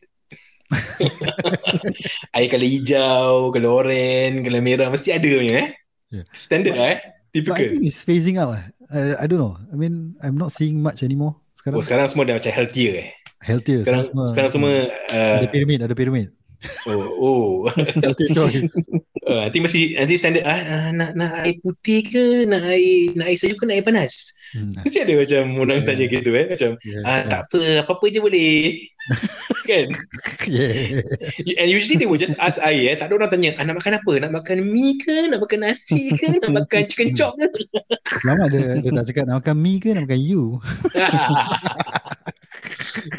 Air 2.37 2.49
colour 2.51 2.69
hijau, 2.71 3.51
colour 3.53 3.73
orange, 3.85 4.39
colour 4.47 4.63
merah 4.63 4.89
mesti 4.91 5.11
ada 5.15 5.27
punya 5.27 5.55
eh. 5.67 5.69
Yeah. 6.11 6.27
Standard 6.31 6.75
lah 6.79 6.89
eh. 6.95 7.01
But 7.03 7.11
I 7.11 7.35
Typical. 7.35 7.67
think 7.75 7.83
it's 7.91 8.03
phasing 8.07 8.39
out. 8.39 8.55
lah. 8.55 8.63
I, 8.95 9.01
I 9.23 9.27
don't 9.27 9.43
know. 9.43 9.59
I 9.59 9.75
mean, 9.75 10.15
I'm 10.23 10.39
not 10.39 10.55
seeing 10.55 10.79
much 10.79 11.03
anymore. 11.03 11.35
Sekarang 11.59 11.75
Oh 11.75 11.83
sekarang 11.83 12.07
semua 12.07 12.25
dah 12.29 12.37
macam 12.39 12.53
healthier 12.55 12.95
eh. 13.03 13.09
healthier. 13.43 13.83
Sekarang 13.83 14.03
sekarang 14.31 14.51
semua 14.53 14.73
uh, 15.11 15.37
ada 15.43 15.49
pyramid, 15.51 15.81
ada 15.83 15.95
pyramid. 15.97 16.29
oh 16.89 17.05
oh 17.21 17.49
Healthier 18.05 18.31
choice. 18.33 18.73
uh, 19.29 19.45
nanti 19.45 19.59
mesti 19.61 19.81
nanti 20.01 20.17
standard 20.17 20.49
ah 20.49 20.61
ah, 20.65 20.89
nak 20.97 21.13
nak 21.13 21.45
air 21.45 21.61
putih 21.61 22.01
ke 22.09 22.49
nak 22.49 22.65
air 22.65 23.13
nak 23.13 23.29
air 23.29 23.37
sejuk 23.37 23.61
ke 23.61 23.65
nak 23.69 23.77
air 23.81 23.85
panas. 23.85 24.33
Hmm. 24.55 24.71
Mesti 24.87 25.03
ada 25.03 25.19
macam 25.19 25.43
orang 25.59 25.83
Yeah. 25.83 25.89
tanya 25.91 26.05
gitu 26.07 26.31
eh 26.31 26.47
macam 26.47 26.71
Yeah, 26.87 27.03
ah 27.03 27.21
tak 27.27 27.41
apa 27.51 27.59
apa-apa 27.83 28.07
je 28.07 28.21
boleh. 28.23 28.55
kan? 29.69 29.85
yeah. 30.47 31.03
And 31.59 31.69
usually 31.69 31.99
they 31.99 32.07
will 32.07 32.21
just 32.21 32.39
ask 32.39 32.63
I 32.63 32.87
eh. 32.87 32.95
Tak 32.95 33.11
ada 33.11 33.19
orang 33.19 33.35
tanya, 33.35 33.59
ah, 33.59 33.67
nak 33.67 33.83
makan 33.83 33.99
apa? 33.99 34.13
Nak 34.23 34.31
makan 34.31 34.63
mi 34.63 34.95
ke? 35.03 35.27
Nak 35.27 35.43
makan 35.43 35.67
nasi 35.67 36.15
ke? 36.15 36.39
Nak 36.39 36.55
makan 36.63 36.87
chicken 36.87 37.11
chop 37.13 37.35
ke? 37.35 37.51
Lama 38.23 38.47
dia, 38.47 38.79
dia 38.79 38.91
tak 38.95 39.05
cakap 39.11 39.25
nak 39.27 39.43
makan 39.43 39.57
mi 39.59 39.83
ke 39.83 39.91
nak 39.91 40.07
makan 40.07 40.21
you. 40.23 40.63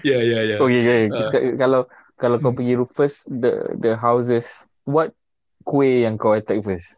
ya, 0.07 0.17
ya, 0.21 0.39
ya. 0.45 0.55
Okay, 0.61 0.79
okay. 0.81 1.01
Uh. 1.11 1.55
Kalau 1.59 1.81
kalau 2.15 2.37
kau 2.39 2.55
pergi 2.55 2.79
first 2.95 3.27
the 3.27 3.75
the 3.75 3.91
houses, 3.93 4.63
what 4.87 5.11
kuih 5.67 6.07
yang 6.07 6.15
kau 6.15 6.31
attack 6.31 6.63
first? 6.63 6.95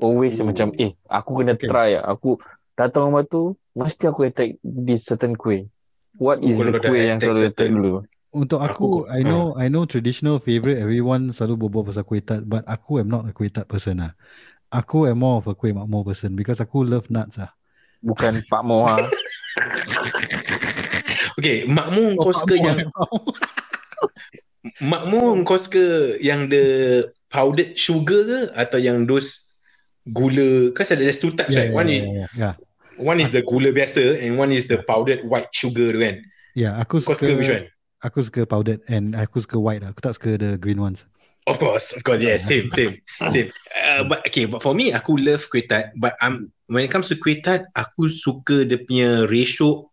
Always 0.00 0.40
Oh. 0.40 0.48
macam 0.48 0.72
eh 0.80 0.96
aku 1.08 1.40
kena 1.40 1.56
Okay. 1.56 1.68
try 1.68 1.90
ah. 1.96 2.12
Aku 2.12 2.36
datang 2.76 3.12
rumah 3.12 3.24
tu 3.24 3.56
mesti 3.74 4.04
aku 4.06 4.26
attack 4.26 4.58
this 4.62 5.06
certain 5.06 5.34
kuih. 5.34 5.66
What 6.18 6.42
Oh, 6.42 6.48
is 6.50 6.58
kalau 6.58 6.74
the 6.74 6.82
kuih 6.82 7.04
yang 7.06 7.18
selalu 7.22 7.40
attack 7.46 7.54
certain- 7.56 7.74
dulu? 7.78 7.92
Untuk 8.30 8.62
aku, 8.62 9.02
Aku- 9.02 9.10
I 9.10 9.26
know 9.26 9.50
I 9.58 9.66
know 9.66 9.82
traditional 9.90 10.38
favorite 10.38 10.78
everyone 10.78 11.34
selalu 11.34 11.66
berbual 11.66 11.90
pasal 11.90 12.06
kuih 12.06 12.22
tart 12.22 12.46
but 12.46 12.62
aku 12.62 13.02
am 13.02 13.10
not 13.10 13.26
a 13.26 13.34
kuih 13.34 13.50
tart 13.50 13.66
person 13.66 13.98
lah. 13.98 14.14
Aku 14.70 15.10
am 15.10 15.18
more 15.18 15.42
of 15.42 15.50
a 15.50 15.54
kuih 15.54 15.74
makmur 15.74 16.06
person 16.06 16.38
because 16.38 16.62
aku 16.62 16.86
love 16.86 17.10
nuts 17.10 17.42
lah. 17.42 17.50
Bukan 18.00 18.38
Pak 18.50 18.62
Moha. 18.62 19.02
Okay, 21.42 21.66
makmu 21.66 22.14
kau 22.22 22.30
suka 22.30 22.54
yang 22.54 22.78
makmu 24.78 25.42
kau 25.42 25.58
suka 25.58 26.14
yang 26.22 26.46
the 26.46 26.64
powdered 27.32 27.74
sugar 27.74 28.22
ke 28.22 28.40
atau 28.54 28.78
yang 28.78 29.10
those 29.10 29.58
gula 30.06 30.70
kan 30.70 30.86
ada 30.86 31.02
there's 31.02 31.18
two 31.18 31.32
types 31.34 31.50
yeah, 31.50 31.66
right 31.66 31.74
one 31.74 31.88
yeah, 31.90 32.04
yeah, 32.06 32.28
yeah. 32.38 32.54
One 33.00 33.18
is 33.18 33.32
the 33.32 33.42
gula 33.42 33.72
biasa 33.72 34.20
and 34.20 34.36
one 34.36 34.52
is 34.52 34.68
the 34.68 34.84
powdered 34.84 35.24
white 35.24 35.48
sugar 35.50 35.90
tu 35.90 36.00
kan 36.00 36.20
yeah, 36.54 36.76
aku 36.78 37.00
kau 37.00 37.16
suka 37.16 37.32
suka 37.32 37.34
which 37.40 37.52
one 37.52 37.66
aku 38.00 38.24
suka 38.24 38.48
powdered 38.48 38.80
and 38.88 39.12
aku 39.12 39.44
suka 39.44 39.60
white 39.60 39.84
lah. 39.84 39.92
Aku 39.92 40.00
tak 40.00 40.16
suka 40.16 40.40
the 40.40 40.56
green 40.56 40.80
ones. 40.80 41.04
Of 41.48 41.56
course, 41.56 41.96
of 41.96 42.04
course, 42.04 42.20
yeah, 42.20 42.36
same, 42.36 42.68
same, 42.76 43.00
same. 43.32 43.48
Uh, 43.72 44.04
but 44.04 44.20
okay, 44.28 44.44
but 44.44 44.60
for 44.60 44.76
me, 44.76 44.92
aku 44.92 45.16
love 45.16 45.48
kuih 45.48 45.64
tart. 45.64 45.92
But 45.96 46.14
I'm 46.20 46.52
when 46.68 46.84
it 46.84 46.92
comes 46.92 47.08
to 47.08 47.16
kuih 47.16 47.40
tart, 47.40 47.64
aku 47.74 48.06
suka 48.06 48.68
dia 48.68 48.84
punya 48.84 49.24
ratio 49.26 49.88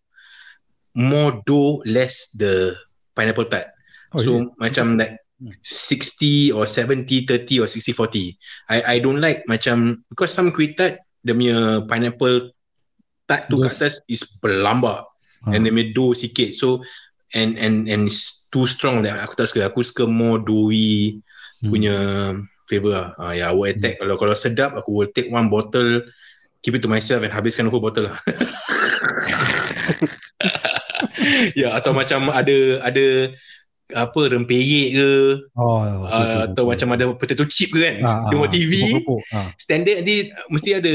more 0.91 1.39
dough, 1.47 1.79
less 1.87 2.29
the 2.35 2.75
pineapple 3.15 3.47
tart. 3.47 3.71
Oh, 4.11 4.19
so 4.19 4.31
it? 4.43 4.51
macam 4.59 4.99
like 4.99 5.19
Hmm. 5.37 5.53
60 5.61 6.49
or 6.57 6.65
70, 6.65 7.29
30 7.29 7.61
or 7.61 7.69
60, 7.69 7.93
40. 7.93 8.33
I 8.73 8.77
I 8.81 8.95
don't 8.97 9.21
like 9.21 9.45
macam 9.45 10.01
because 10.09 10.33
some 10.33 10.49
kuih 10.49 10.73
tart, 10.73 10.97
dia 11.21 11.37
punya 11.37 11.85
pineapple 11.85 12.56
tart 13.27 13.45
tu 13.47 13.59
kat 13.59 13.75
atas 13.75 13.99
is 14.07 14.23
berlambak 14.39 15.03
Ah. 15.45 15.53
and 15.53 15.63
dia 15.63 15.69
punya 15.69 15.87
dough 15.93 16.11
sikit. 16.11 16.57
So 16.57 16.81
and 17.31 17.55
and 17.55 17.85
and 17.85 18.09
it's 18.09 18.49
too 18.49 18.65
strong 18.65 19.05
that 19.05 19.21
aku 19.21 19.37
tak 19.37 19.45
suka. 19.45 19.69
Aku 19.69 19.85
suka 19.85 20.03
more 20.03 20.39
doughy 20.39 21.21
Hmm. 21.57 21.69
punya 21.69 21.95
flavor 22.65 22.91
lah. 22.91 23.07
Ah, 23.17 23.33
ya, 23.33 23.49
I 23.49 23.53
will 23.53 23.65
attack. 23.65 23.97
Kalau 23.97 24.13
kalau 24.13 24.33
sedap, 24.33 24.73
aku 24.73 24.93
will 24.93 25.09
take 25.09 25.29
one 25.29 25.47
bottle, 25.47 26.05
keep 26.61 26.73
it 26.73 26.81
to 26.81 26.89
myself 26.89 27.21
and 27.21 27.33
habiskan 27.33 27.65
whole 27.65 27.81
bottle 27.81 28.05
lah. 28.09 28.17
ya, 31.57 31.73
atau 31.73 31.91
macam 31.93 32.29
ada 32.29 32.81
ada 32.83 33.33
apa 33.87 34.19
rempeyek 34.27 34.99
ke 34.99 35.09
Oh, 35.55 35.79
uh, 35.79 36.43
atau 36.45 36.67
macam 36.67 36.91
ada 36.91 37.07
potato 37.15 37.47
chip 37.47 37.71
ke 37.71 37.79
kan 37.79 37.95
ah, 38.03 38.27
tengok 38.27 38.51
TV 38.51 38.71
Keropok-keropok. 38.75 39.21
Ah. 39.31 39.49
standard 39.55 40.03
nanti 40.03 40.15
mesti 40.51 40.69
ada 40.75 40.93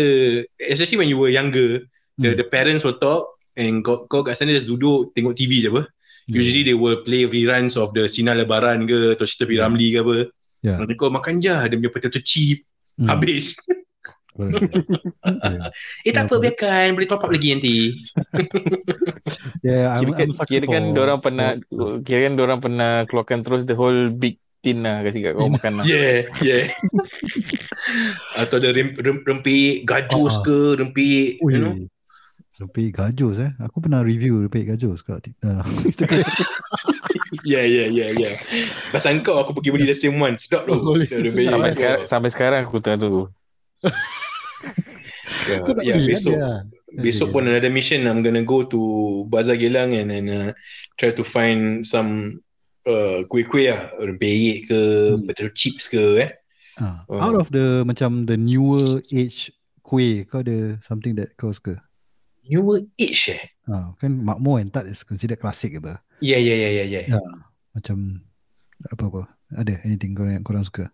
especially 0.61 1.01
when 1.01 1.09
you 1.09 1.17
were 1.17 1.33
younger 1.33 1.89
the 2.23 2.31
Hmm. 2.33 2.39
the 2.39 2.47
parents 2.47 2.83
will 2.83 2.97
talk 2.97 3.35
and 3.55 3.83
kau, 3.83 4.07
kau 4.07 4.23
kat 4.23 4.33
sana 4.33 4.55
just 4.55 4.65
duduk 4.65 5.11
tengok 5.13 5.35
TV 5.35 5.61
je 5.61 5.69
apa 5.69 5.85
Yeah. 6.23 6.39
usually 6.39 6.63
they 6.63 6.77
will 6.79 7.03
play 7.03 7.27
reruns 7.27 7.75
of 7.75 7.91
the 7.93 8.07
Sinar 8.07 8.39
Lebaran 8.39 8.87
ke 8.87 9.19
atau 9.19 9.27
cerita 9.27 9.43
P. 9.43 9.59
Ramlee 9.59 9.91
ke 9.91 9.99
apa 10.01 10.17
Yeah. 10.63 10.79
nanti 10.79 10.95
kau 10.95 11.11
makan 11.11 11.43
je 11.43 11.51
dia 11.51 11.75
punya 11.75 11.91
potato 11.91 12.23
chip 12.23 12.63
Hmm. 12.95 13.09
habis 13.11 13.59
yeah. 14.39 15.67
eh 16.07 16.13
tak 16.13 16.29
apa 16.29 16.35
Yeah, 16.35 16.43
biarkan 16.47 16.87
boleh 16.95 17.09
top 17.09 17.25
up 17.25 17.33
lagi 17.33 17.49
nanti 17.51 17.77
yeah, 19.67 19.97
I'm, 19.99 20.09
Kira 20.09 20.13
kan, 20.15 20.29
I'm 20.29 20.33
sucker 20.33 20.49
kira 20.49 20.67
kan 20.69 20.85
for- 20.87 21.03
orang 21.03 21.19
pernah 21.21 21.49
for- 21.69 21.99
kira 22.01 22.19
kan 22.25 22.33
orang 22.39 22.61
pernah 22.61 22.93
keluarkan 23.09 23.39
terus 23.43 23.63
the 23.65 23.75
whole 23.75 24.09
big 24.09 24.37
tin 24.63 24.87
lah 24.87 25.03
kasi 25.03 25.19
kat 25.21 25.35
kau 25.35 25.51
makan 25.51 25.83
lah. 25.83 25.85
yeah 25.85 26.23
yeah 26.41 26.65
atau 28.41 28.57
ada 28.57 28.71
rem, 28.71 28.95
rem, 28.95 29.19
rempeyek 29.27 29.83
gajus 29.83 30.39
ah. 30.39 30.43
ke 30.47 30.57
rempeyek 30.79 31.43
Ui, 31.43 31.51
you 31.51 31.59
know 31.59 31.75
Rempeyek 32.63 32.95
gajus 32.95 33.43
eh. 33.43 33.51
Aku 33.59 33.83
pernah 33.83 34.01
review 34.01 34.39
rempeyek 34.47 34.75
gajus 34.75 35.03
kat 35.03 35.27
uh, 35.43 35.63
Instagram. 35.89 36.23
yeah 37.43 37.65
yeah 37.65 37.89
yeah 37.89 38.11
yeah 38.13 38.35
pasal 38.95 39.19
kau 39.25 39.41
aku 39.41 39.57
pergi 39.57 39.73
beli 39.73 39.87
the 39.89 39.97
same 39.97 40.15
one 40.17 40.39
sedap 40.39 40.63
tu 40.65 40.75
rempeyek 41.11 41.51
Sampai 41.51 41.73
sekarang 41.75 42.01
sampai 42.07 42.31
sekarang 42.31 42.61
aku 42.65 42.79
tengah 42.79 42.99
tu. 43.03 43.13
yeah, 45.49 45.59
Kau 45.65 45.73
tak 45.75 45.85
yeah, 45.85 45.97
beli 45.99 46.09
besok 46.15 46.35
kan 46.39 46.39
dia? 46.39 47.03
Besok 47.03 47.33
Okay. 47.33 47.35
pun 47.35 47.45
another 47.49 47.73
mission 47.73 48.05
I'm 48.05 48.21
gonna 48.21 48.45
go 48.45 48.63
to 48.69 48.81
Bazaar 49.27 49.57
Gelang 49.57 49.97
and 49.97 50.13
then 50.13 50.27
uh, 50.29 50.51
try 51.01 51.09
to 51.09 51.25
find 51.25 51.83
some 51.83 52.45
uh, 52.85 53.25
kuih-kuih 53.27 53.73
lah 53.73 53.91
rempeyek 53.97 54.69
ke 54.69 54.81
Hmm. 55.17 55.25
potato 55.25 55.51
chips 55.57 55.89
ke 55.89 56.05
eh 56.21 56.31
Ah, 56.77 57.05
Oh. 57.05 57.21
Out 57.21 57.37
of 57.37 57.49
the 57.53 57.85
macam 57.85 58.25
the 58.25 58.37
newer 58.37 59.01
age 59.13 59.53
kuih, 59.85 60.25
kau 60.25 60.41
ada 60.41 60.81
something 60.81 61.13
that 61.17 61.33
kau 61.37 61.53
suka? 61.53 61.77
Newer 62.47 62.83
age 62.99 63.35
eh 63.39 63.43
Ah, 63.71 63.95
kan 64.03 64.11
makmur 64.11 64.59
and 64.59 64.75
tart 64.75 64.91
is 64.91 65.07
considered 65.07 65.39
classic 65.39 65.79
apa? 65.79 66.03
yeah 66.19 66.39
yeah 66.39 66.57
yeah 66.59 66.73
yeah 66.83 66.87
yeah 66.87 67.05
Yeah. 67.15 67.33
Macam 67.73 68.21
apa-apa. 68.91 69.31
Ada 69.55 69.81
anything 69.87 70.13
kau 70.13 70.27
yang 70.29 70.43
korang 70.45 70.61
suka? 70.67 70.91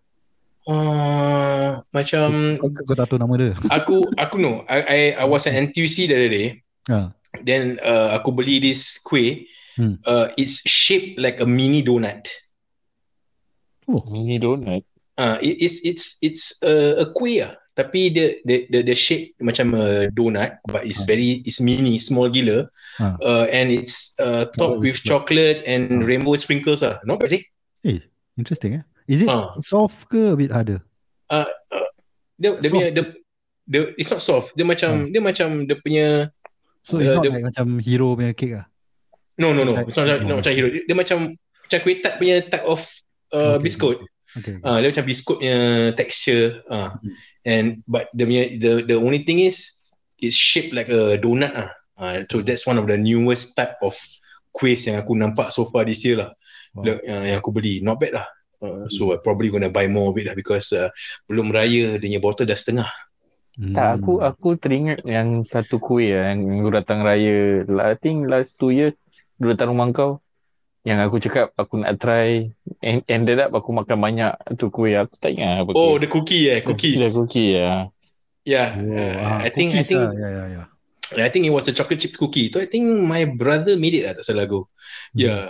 uh, 0.69 1.81
macam 1.89 2.55
Kau, 2.61 2.69
kau 2.85 2.95
tak 2.95 3.09
tahu 3.09 3.17
nama 3.19 3.33
dia? 3.35 3.51
aku 3.77 4.05
aku 4.15 4.35
know 4.37 4.61
I 4.69 4.77
I, 4.85 4.99
I 5.21 5.25
was 5.25 5.49
at 5.49 5.57
NTUC 5.57 6.07
the 6.07 6.15
other 6.15 6.31
day 6.31 6.47
Ah. 6.87 7.11
then 7.45 7.77
uh, 7.81 8.13
aku 8.15 8.31
beli 8.33 8.61
this 8.61 8.97
kuih 9.01 9.45
Hmm. 9.79 9.95
uh, 10.03 10.27
it's 10.35 10.59
shaped 10.67 11.15
like 11.15 11.39
a 11.39 11.47
mini 11.47 11.79
donut 11.79 12.27
Oh, 13.87 14.03
Mini 14.11 14.35
donut. 14.37 14.83
uh, 15.15 15.39
it, 15.39 15.55
it's 15.63 15.77
it's 15.87 16.05
it's 16.21 16.43
a, 16.61 17.03
a 17.03 17.05
kuih 17.15 17.47
lah 17.47 17.55
tapi 17.79 18.11
the 18.11 18.43
the 18.43 18.67
the, 18.67 18.79
the 18.83 18.91
shape 18.91 19.31
macam 19.39 19.71
a 19.71 20.11
donut 20.11 20.59
but 20.67 20.83
it's 20.83 21.07
Ah. 21.07 21.15
very 21.15 21.39
it's 21.47 21.63
mini 21.63 21.95
small 21.95 22.27
gila 22.27 22.67
Ah. 22.99 23.15
uh, 23.23 23.45
and 23.47 23.71
it's 23.71 24.19
uh, 24.19 24.51
topped 24.59 24.83
with 24.83 24.99
chocolate 24.99 25.63
and 25.63 26.03
Ah. 26.03 26.03
rainbow 26.03 26.35
sprinkles 26.35 26.83
lah 26.83 26.99
not 27.07 27.23
bad 27.23 27.31
sih 27.31 27.41
eh, 27.87 28.03
interesting 28.35 28.83
eh. 28.83 28.83
Is 29.07 29.23
it 29.23 29.31
Ah. 29.31 29.55
soft 29.63 30.11
ke 30.11 30.19
a 30.19 30.35
bit 30.35 30.51
harder? 30.51 30.83
dia 32.39 32.55
dia 32.55 32.55
Soft. 32.55 32.71
punya 32.71 32.87
dia, 32.91 33.03
dia 33.67 33.81
it's 33.95 34.07
not 34.07 34.19
soft 34.19 34.51
dia 34.55 34.63
macam 34.63 35.11
dia 35.11 35.21
macam 35.23 35.47
dia 35.63 35.75
punya 35.79 36.07
So 36.79 36.95
it's 36.99 37.11
Uh, 37.11 37.19
not 37.19 37.23
the- 37.27 37.33
like 37.35 37.43
macam 37.51 37.67
hero 37.83 38.15
punya 38.15 38.31
cake 38.31 38.55
ah. 38.55 38.65
no 39.35 39.51
no 39.51 39.63
no 39.63 39.75
Like- 39.75 39.91
it's 39.91 39.99
not, 39.99 40.07
Oh. 40.07 40.23
not 40.23 40.37
macam 40.43 40.53
hero 40.55 40.67
dia, 40.71 40.83
dia 40.87 40.95
macam 40.95 41.17
macam 41.35 41.77
kuih 41.83 41.99
tart 41.99 42.15
punya 42.19 42.35
type 42.43 42.63
of 42.63 42.81
uh, 43.31 43.55
Okay. 43.59 43.63
biskut 43.67 43.97
Okay. 44.29 44.61
Ah, 44.61 44.77
dia 44.77 44.93
macam 44.93 45.09
biskut 45.09 45.41
punya 45.41 45.57
texture. 45.97 46.61
Ah. 46.69 47.01
Hmm. 47.01 47.17
And 47.45 47.83
but 47.87 48.11
the 48.15 48.25
the 48.59 48.83
the 48.83 48.97
only 48.97 49.23
thing 49.23 49.39
is 49.39 49.71
it's 50.19 50.35
shaped 50.35 50.75
like 50.75 50.89
a 50.91 51.19
donut 51.19 51.53
ah. 51.55 51.69
Uh, 51.99 52.23
so 52.31 52.39
that's 52.39 52.63
one 52.63 52.79
of 52.79 52.87
the 52.87 52.95
newest 52.95 53.59
type 53.59 53.75
of 53.83 53.91
kuih 54.55 54.79
yang 54.79 55.03
aku 55.03 55.19
nampak 55.19 55.51
so 55.51 55.67
far 55.67 55.83
this 55.83 55.99
year 56.07 56.23
lah. 56.23 56.31
Wow. 56.71 56.95
Uh, 56.95 57.23
yang 57.27 57.37
aku 57.43 57.51
beli 57.51 57.83
not 57.83 57.99
bad 57.99 58.15
lah. 58.15 58.27
Uh, 58.63 58.87
so 58.87 59.11
I 59.11 59.19
probably 59.19 59.51
gonna 59.51 59.71
buy 59.71 59.87
more 59.91 60.11
of 60.11 60.15
it 60.15 60.27
lah 60.27 60.35
because 60.35 60.71
uh, 60.71 60.87
belum 61.27 61.51
raya 61.51 61.99
dia 61.99 62.19
botol 62.19 62.47
dah 62.47 62.55
setengah. 62.55 62.87
Hmm. 63.59 63.75
Tak, 63.75 63.99
aku 63.99 64.23
aku 64.23 64.55
teringat 64.55 65.03
yang 65.03 65.43
satu 65.43 65.83
kuih 65.83 66.15
yang 66.15 66.63
aku 66.63 66.71
datang 66.71 67.03
raya. 67.03 67.67
I 67.67 67.95
think 67.99 68.31
last 68.31 68.55
two 68.55 68.71
years, 68.71 68.95
dulu 69.35 69.51
datang 69.51 69.75
rumah 69.75 69.91
kau. 69.91 70.23
Yang 70.87 70.99
aku 71.05 71.15
cakap 71.19 71.45
aku 71.59 71.83
nak 71.83 71.99
try. 71.99 72.47
And, 72.79 73.03
ended 73.11 73.39
up 73.43 73.51
aku 73.51 73.75
makan 73.75 73.99
banyak 73.99 74.31
tu 74.55 74.71
kuih. 74.71 74.95
Aku 75.03 75.13
tak 75.19 75.35
ingat 75.35 75.67
apa 75.67 75.71
Oh, 75.75 75.95
kuih. 75.95 76.03
the 76.03 76.07
cookie 76.07 76.43
eh, 76.47 76.59
cookies. 76.63 76.99
The 76.99 77.11
cookie 77.11 77.59
ya. 77.59 77.91
Yeah. 78.47 78.69
Oh, 78.79 78.87
Uh, 78.87 79.13
ah, 79.19 79.39
I 79.43 79.49
think 79.51 79.75
I 79.75 79.83
cookies 79.83 79.87
think 79.91 79.99
lah. 80.01 80.11
Yeah, 80.15 80.31
yeah, 80.31 80.47
yeah. 80.55 80.65
I 81.25 81.29
think 81.33 81.43
it 81.45 81.53
was 81.53 81.65
a 81.67 81.73
chocolate 81.73 81.99
chip 81.99 82.13
cookie. 82.15 82.53
So 82.53 82.61
I 82.61 82.69
think 82.69 82.85
my 82.85 83.25
brother 83.25 83.73
made 83.75 83.97
it 83.97 84.05
lah, 84.05 84.13
tak 84.13 84.23
salah 84.29 84.45
aku. 84.45 84.65
Hmm. 85.13 85.19
Yeah. 85.19 85.43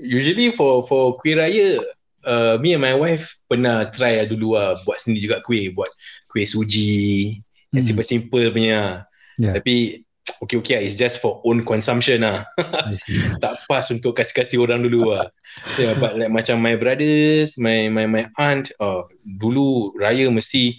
Usually 0.00 0.54
for 0.56 0.86
for 0.88 1.18
kuih 1.20 1.36
raya, 1.36 1.82
uh, 2.24 2.56
me 2.56 2.72
and 2.72 2.80
my 2.80 2.96
wife 2.96 3.36
pernah 3.44 3.90
try 3.92 4.16
lah 4.16 4.26
dulu 4.30 4.56
lah 4.56 4.80
buat 4.86 4.96
sendiri 4.96 5.28
juga 5.28 5.38
kuih, 5.44 5.74
buat 5.76 5.90
kuih 6.30 6.48
suji, 6.48 7.36
yang 7.70 7.84
Hmm. 7.84 7.88
simple-simple 7.92 8.48
punya. 8.54 9.04
Yeah. 9.36 9.54
Tapi 9.60 10.06
okay-okay 10.40 10.80
lah, 10.80 10.82
it's 10.84 10.96
just 10.96 11.20
for 11.20 11.40
own 11.44 11.64
consumption 11.64 12.24
lah. 12.24 12.44
Tak 13.44 13.64
pas 13.68 13.84
untuk 13.92 14.16
kasih-kasih 14.16 14.60
orang 14.60 14.84
dulu 14.84 15.16
lah. 15.16 15.28
yeah, 15.76 15.96
but 15.96 16.16
like 16.16 16.32
macam 16.32 16.60
my 16.60 16.76
brothers, 16.76 17.56
my 17.60 17.88
my 17.92 18.06
my 18.08 18.24
aunt, 18.40 18.72
uh, 18.80 19.04
dulu 19.24 19.92
raya 19.96 20.28
mesti 20.32 20.76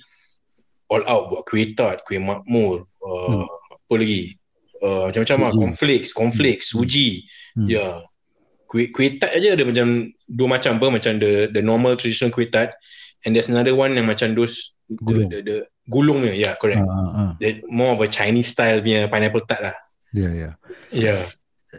all 0.92 1.04
out 1.08 1.32
buat 1.32 1.44
kuih 1.48 1.74
tart, 1.78 2.04
kuih 2.06 2.20
makmur, 2.20 2.86
uh, 3.04 3.46
Hmm. 3.46 3.48
apa 3.48 3.94
lagi? 3.96 4.36
Uh, 4.82 5.08
macam-macam 5.14 5.38
lah, 5.46 5.52
cornflakes, 5.54 6.10
cornflakes, 6.12 6.74
Hmm. 6.74 6.82
suji. 6.82 7.10
Hmm. 7.54 7.68
Ya. 7.70 7.76
Yeah. 7.78 7.96
Kuih, 8.72 8.88
kuih 8.96 9.20
tart 9.20 9.36
aja 9.36 9.60
ada 9.60 9.68
macam 9.68 10.16
dua 10.32 10.48
macam 10.48 10.80
apa, 10.80 10.88
macam 10.96 11.20
the 11.20 11.52
the 11.52 11.60
normal 11.60 12.00
traditional 12.00 12.32
kuih 12.32 12.48
tart 12.48 12.72
and 13.28 13.36
there's 13.36 13.52
another 13.52 13.76
one 13.76 13.94
yang 14.00 14.08
macam 14.08 14.32
those 14.32 14.72
the, 14.88 15.28
the, 15.28 15.40
the 15.44 15.56
gulung 15.90 16.22
ya, 16.26 16.34
yeah, 16.34 16.54
correct. 16.58 16.82
Ah. 16.86 17.34
That 17.42 17.66
more 17.66 17.94
of 17.96 18.02
a 18.02 18.10
Chinese 18.10 18.54
style 18.54 18.82
punya 18.82 19.10
pineapple 19.10 19.46
tart 19.46 19.62
lah. 19.72 19.76
Yeah, 20.12 20.34
yeah. 20.34 20.54
Yeah. 20.92 21.22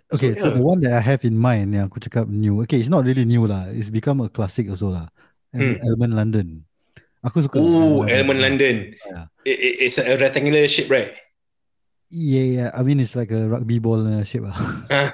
Okay, 0.09 0.33
so, 0.41 0.41
So, 0.41 0.47
yeah. 0.49 0.57
the 0.57 0.65
one 0.65 0.81
that 0.81 0.97
I 0.97 1.03
have 1.05 1.21
in 1.29 1.37
mind 1.37 1.77
yang 1.77 1.93
aku 1.93 2.01
cakap 2.01 2.25
new. 2.25 2.65
Okay, 2.65 2.81
it's 2.81 2.89
not 2.89 3.05
really 3.05 3.29
new 3.29 3.45
lah. 3.45 3.69
It's 3.69 3.93
become 3.93 4.25
a 4.25 4.29
classic 4.33 4.73
also 4.73 4.89
lah. 4.89 5.13
Hmm. 5.53 5.77
Elman 5.85 6.17
London. 6.17 6.65
Aku 7.23 7.45
suka. 7.45 7.61
Oh, 7.61 8.03
Element 8.09 8.41
London. 8.41 8.97
Yeah. 8.97 9.25
It, 9.45 9.59
it, 9.61 9.75
it's 9.87 10.01
a 10.01 10.17
rectangular 10.17 10.65
shape, 10.67 10.89
right? 10.89 11.13
Yeah, 12.09 12.47
yeah. 12.49 12.69
I 12.73 12.83
mean, 12.83 12.99
it's 13.01 13.15
like 13.15 13.31
a 13.31 13.47
rugby 13.49 13.79
ball 13.79 14.01
uh, 14.01 14.25
shape 14.25 14.49
lah. 14.49 14.57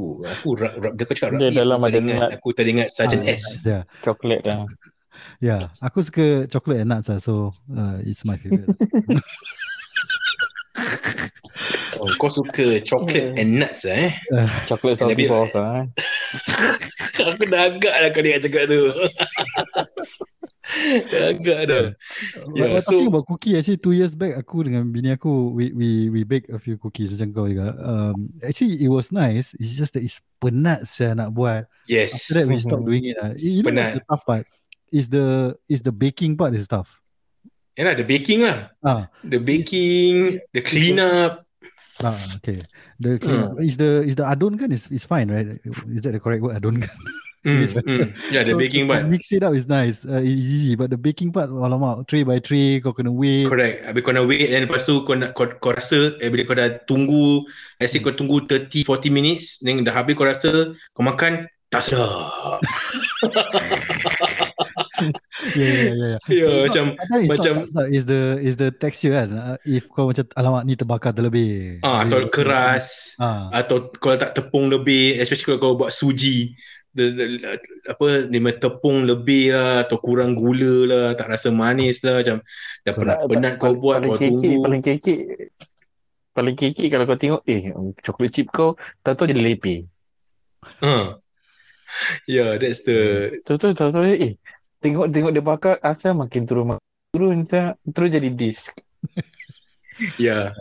Oh, 0.00 0.24
aku 0.24 0.56
rap, 0.56 0.80
rap, 0.80 0.96
dia 0.96 1.04
kau 1.04 1.12
cakap 1.12 1.36
Dia 1.36 1.52
rugby, 1.52 1.60
dalam 1.60 1.78
aku 1.84 1.92
ada 1.92 2.00
teringat, 2.00 2.30
aku 2.40 2.48
teringat 2.56 2.88
Sergeant 2.88 3.24
Ah, 3.28 3.36
S. 3.36 3.44
Yeah, 3.68 3.84
Coklat 4.00 4.40
lah. 4.48 4.64
Yeah. 5.40 5.68
Aku 5.80 6.00
suka 6.00 6.46
chocolate 6.46 6.80
and 6.82 6.90
nuts 6.90 7.08
lah, 7.08 7.18
so 7.18 7.52
uh, 7.70 7.98
it's 8.02 8.24
my 8.24 8.36
favorite. 8.36 8.66
lah. 8.66 9.22
Oh, 11.98 12.06
kau 12.22 12.30
suka 12.30 12.78
chocolate 12.86 13.34
Hmm. 13.34 13.40
and 13.42 13.50
nuts 13.58 13.82
eh? 13.82 14.14
Coklat 14.70 15.02
salty 15.02 15.26
bit- 15.26 15.26
balls 15.26 15.50
lah. 15.58 15.82
eh. 15.82 15.90
aku 17.34 17.42
dah 17.50 17.74
agak 17.74 17.90
lah 17.90 18.08
kau 18.14 18.22
dengar 18.22 18.38
cakap 18.38 18.70
tu. 18.70 18.86
dah 21.10 21.24
agak 21.34 21.60
dah. 21.66 21.84
Yeah, 22.54 22.78
but 22.78 22.86
talking 22.86 23.02
so- 23.02 23.10
about 23.10 23.26
cookie, 23.26 23.58
actually 23.58 23.82
two 23.82 23.98
years 23.98 24.14
back, 24.14 24.38
aku 24.38 24.62
dengan 24.62 24.86
bini 24.94 25.10
aku, 25.10 25.50
we 25.50 25.74
we 25.74 26.06
we 26.06 26.22
bake 26.22 26.46
a 26.54 26.62
few 26.62 26.78
cookies 26.78 27.10
macam 27.10 27.34
kau 27.34 27.50
juga. 27.50 27.74
Um, 27.82 28.30
actually, 28.46 28.78
it 28.78 28.86
was 28.92 29.10
nice. 29.10 29.58
It's 29.58 29.74
just 29.74 29.98
that 29.98 30.06
it's 30.06 30.22
penat 30.38 30.86
saya 30.86 31.18
nak 31.18 31.34
buat. 31.34 31.66
Yes. 31.90 32.14
After 32.14 32.32
that, 32.38 32.46
we 32.46 32.62
stopped 32.62 32.86
doing 32.86 33.10
it. 33.10 33.18
lah. 33.18 33.34
You 33.34 33.66
know 33.66 33.74
Penat. 33.74 33.98
the 33.98 34.06
tough 34.06 34.22
part? 34.22 34.46
Is 34.88 35.08
the 35.08 35.56
is 35.68 35.84
the 35.84 35.92
baking 35.92 36.36
part 36.36 36.54
is 36.56 36.64
tough. 36.68 36.88
Yalah, 37.78 37.94
the 37.94 38.06
baking 38.08 38.42
lah. 38.42 38.72
Ah, 38.82 39.06
The 39.22 39.38
baking, 39.38 40.40
the 40.50 40.62
clean 40.64 40.98
up. 40.98 41.46
ah, 42.02 42.18
okay. 42.40 42.66
The 42.98 43.22
clean 43.22 43.38
up. 43.38 43.60
is 43.62 43.76
the 43.78 44.02
is 44.02 44.16
the 44.18 44.26
adon 44.26 44.58
kan 44.58 44.72
is 44.74 44.90
is 44.90 45.06
fine, 45.06 45.30
right? 45.30 45.60
Is 45.92 46.02
that 46.02 46.16
the 46.16 46.22
correct 46.22 46.42
word? 46.42 46.56
Adon 46.58 46.82
kan? 46.82 46.90
Mm, 47.46 47.70
mm. 47.70 48.06
Yeah, 48.34 48.42
the 48.42 48.50
So, 48.52 48.58
baking 48.58 48.90
part. 48.90 49.06
Mix 49.06 49.30
it 49.30 49.46
up 49.46 49.54
is 49.54 49.70
nice. 49.70 50.02
Uh, 50.02 50.18
it's 50.18 50.42
easy, 50.42 50.74
but 50.74 50.90
the 50.90 50.98
baking 50.98 51.30
part, 51.30 51.46
alamak, 51.48 52.02
tray 52.10 52.26
by 52.26 52.42
tray, 52.42 52.82
kau 52.82 52.90
kena 52.90 53.14
wait. 53.14 53.46
Correct. 53.46 53.86
Habis 53.86 54.02
kau 54.02 54.10
nak 54.10 54.26
wait 54.26 54.50
and 54.50 54.66
lepas 54.66 54.82
tu 54.84 55.06
kau, 55.06 55.14
nak, 55.14 55.38
kau, 55.38 55.46
kau 55.62 55.70
rasa 55.70 56.18
eh, 56.18 56.28
bila 56.34 56.42
kau 56.44 56.58
dah 56.58 56.82
tunggu, 56.90 57.46
let's 57.78 57.94
say 57.94 58.02
kau 58.02 58.10
tunggu 58.10 58.42
30-40 58.42 58.90
minutes 59.14 59.62
then 59.62 59.86
dah 59.86 59.94
habis 59.94 60.18
kau 60.18 60.26
rasa 60.26 60.74
kau 60.92 61.06
makan, 61.06 61.46
Yeah, 65.54 65.68
yeah, 65.68 65.92
yeah. 65.92 65.94
yeah. 65.94 66.16
Ya, 66.26 66.46
It's 66.48 66.64
macam 66.64 66.84
not, 66.96 67.20
macam 67.28 67.54
not, 67.60 67.68
not, 67.76 67.86
is 67.92 68.04
the 68.08 68.22
is 68.40 68.54
the 68.56 68.72
texture 68.72 69.12
kan. 69.12 69.28
Uh, 69.30 69.56
if 69.68 69.84
kau 69.86 70.08
macam 70.08 70.24
alamak 70.32 70.62
ni 70.64 70.74
terbakar 70.74 71.12
terlebih. 71.12 71.78
ah 71.84 72.02
atau 72.02 72.24
keras 72.26 73.14
Ah, 73.20 73.52
atau 73.52 73.92
kalau 74.00 74.16
tak 74.16 74.32
tepung 74.32 74.72
lebih 74.72 75.20
especially 75.20 75.44
kalau 75.44 75.60
kau 75.60 75.74
buat 75.76 75.92
suji 75.92 76.56
the, 76.96 77.04
the, 77.12 77.24
apa 77.86 78.26
dia 78.26 78.40
punya 78.40 78.56
tepung 78.58 79.04
lebih 79.04 79.52
lah 79.54 79.84
atau 79.84 80.00
kurang 80.00 80.32
gula 80.34 80.88
lah 80.88 81.06
tak 81.14 81.30
rasa 81.30 81.52
manis 81.52 82.00
lah 82.02 82.24
macam 82.24 82.40
dah 82.82 82.92
penat-penat 82.96 83.52
kau 83.60 83.76
Paling- 83.76 83.80
buat 83.84 83.96
paling 84.00 84.08
kau 84.08 84.18
kekek, 84.18 84.30
tunggu 84.32 84.62
paling 84.64 84.82
kekek 84.82 85.18
paling 86.32 86.56
kekek 86.56 86.88
kalau 86.90 87.04
kau 87.04 87.18
tengok 87.20 87.42
eh 87.44 87.60
coklat 88.02 88.30
chip 88.32 88.48
kau 88.50 88.74
tahu 89.04 89.28
jadi 89.28 89.42
lepeh 89.42 89.84
ha. 90.82 91.18
Yeah 92.28 92.56
that's 92.60 92.84
the 92.84 93.30
tahu-tahu 93.44 93.72
tahu-tahu 93.74 94.04
eh 94.16 94.34
tengok 94.84 95.10
tengok 95.10 95.32
dia 95.34 95.42
bakar 95.44 95.74
asal 95.82 96.14
makin 96.14 96.44
turun 96.46 96.76
makin 96.76 96.86
turun 97.14 97.38
tak 97.48 97.76
terus 97.92 98.10
jadi 98.12 98.30
disk 98.32 98.78
yeah 100.20 100.52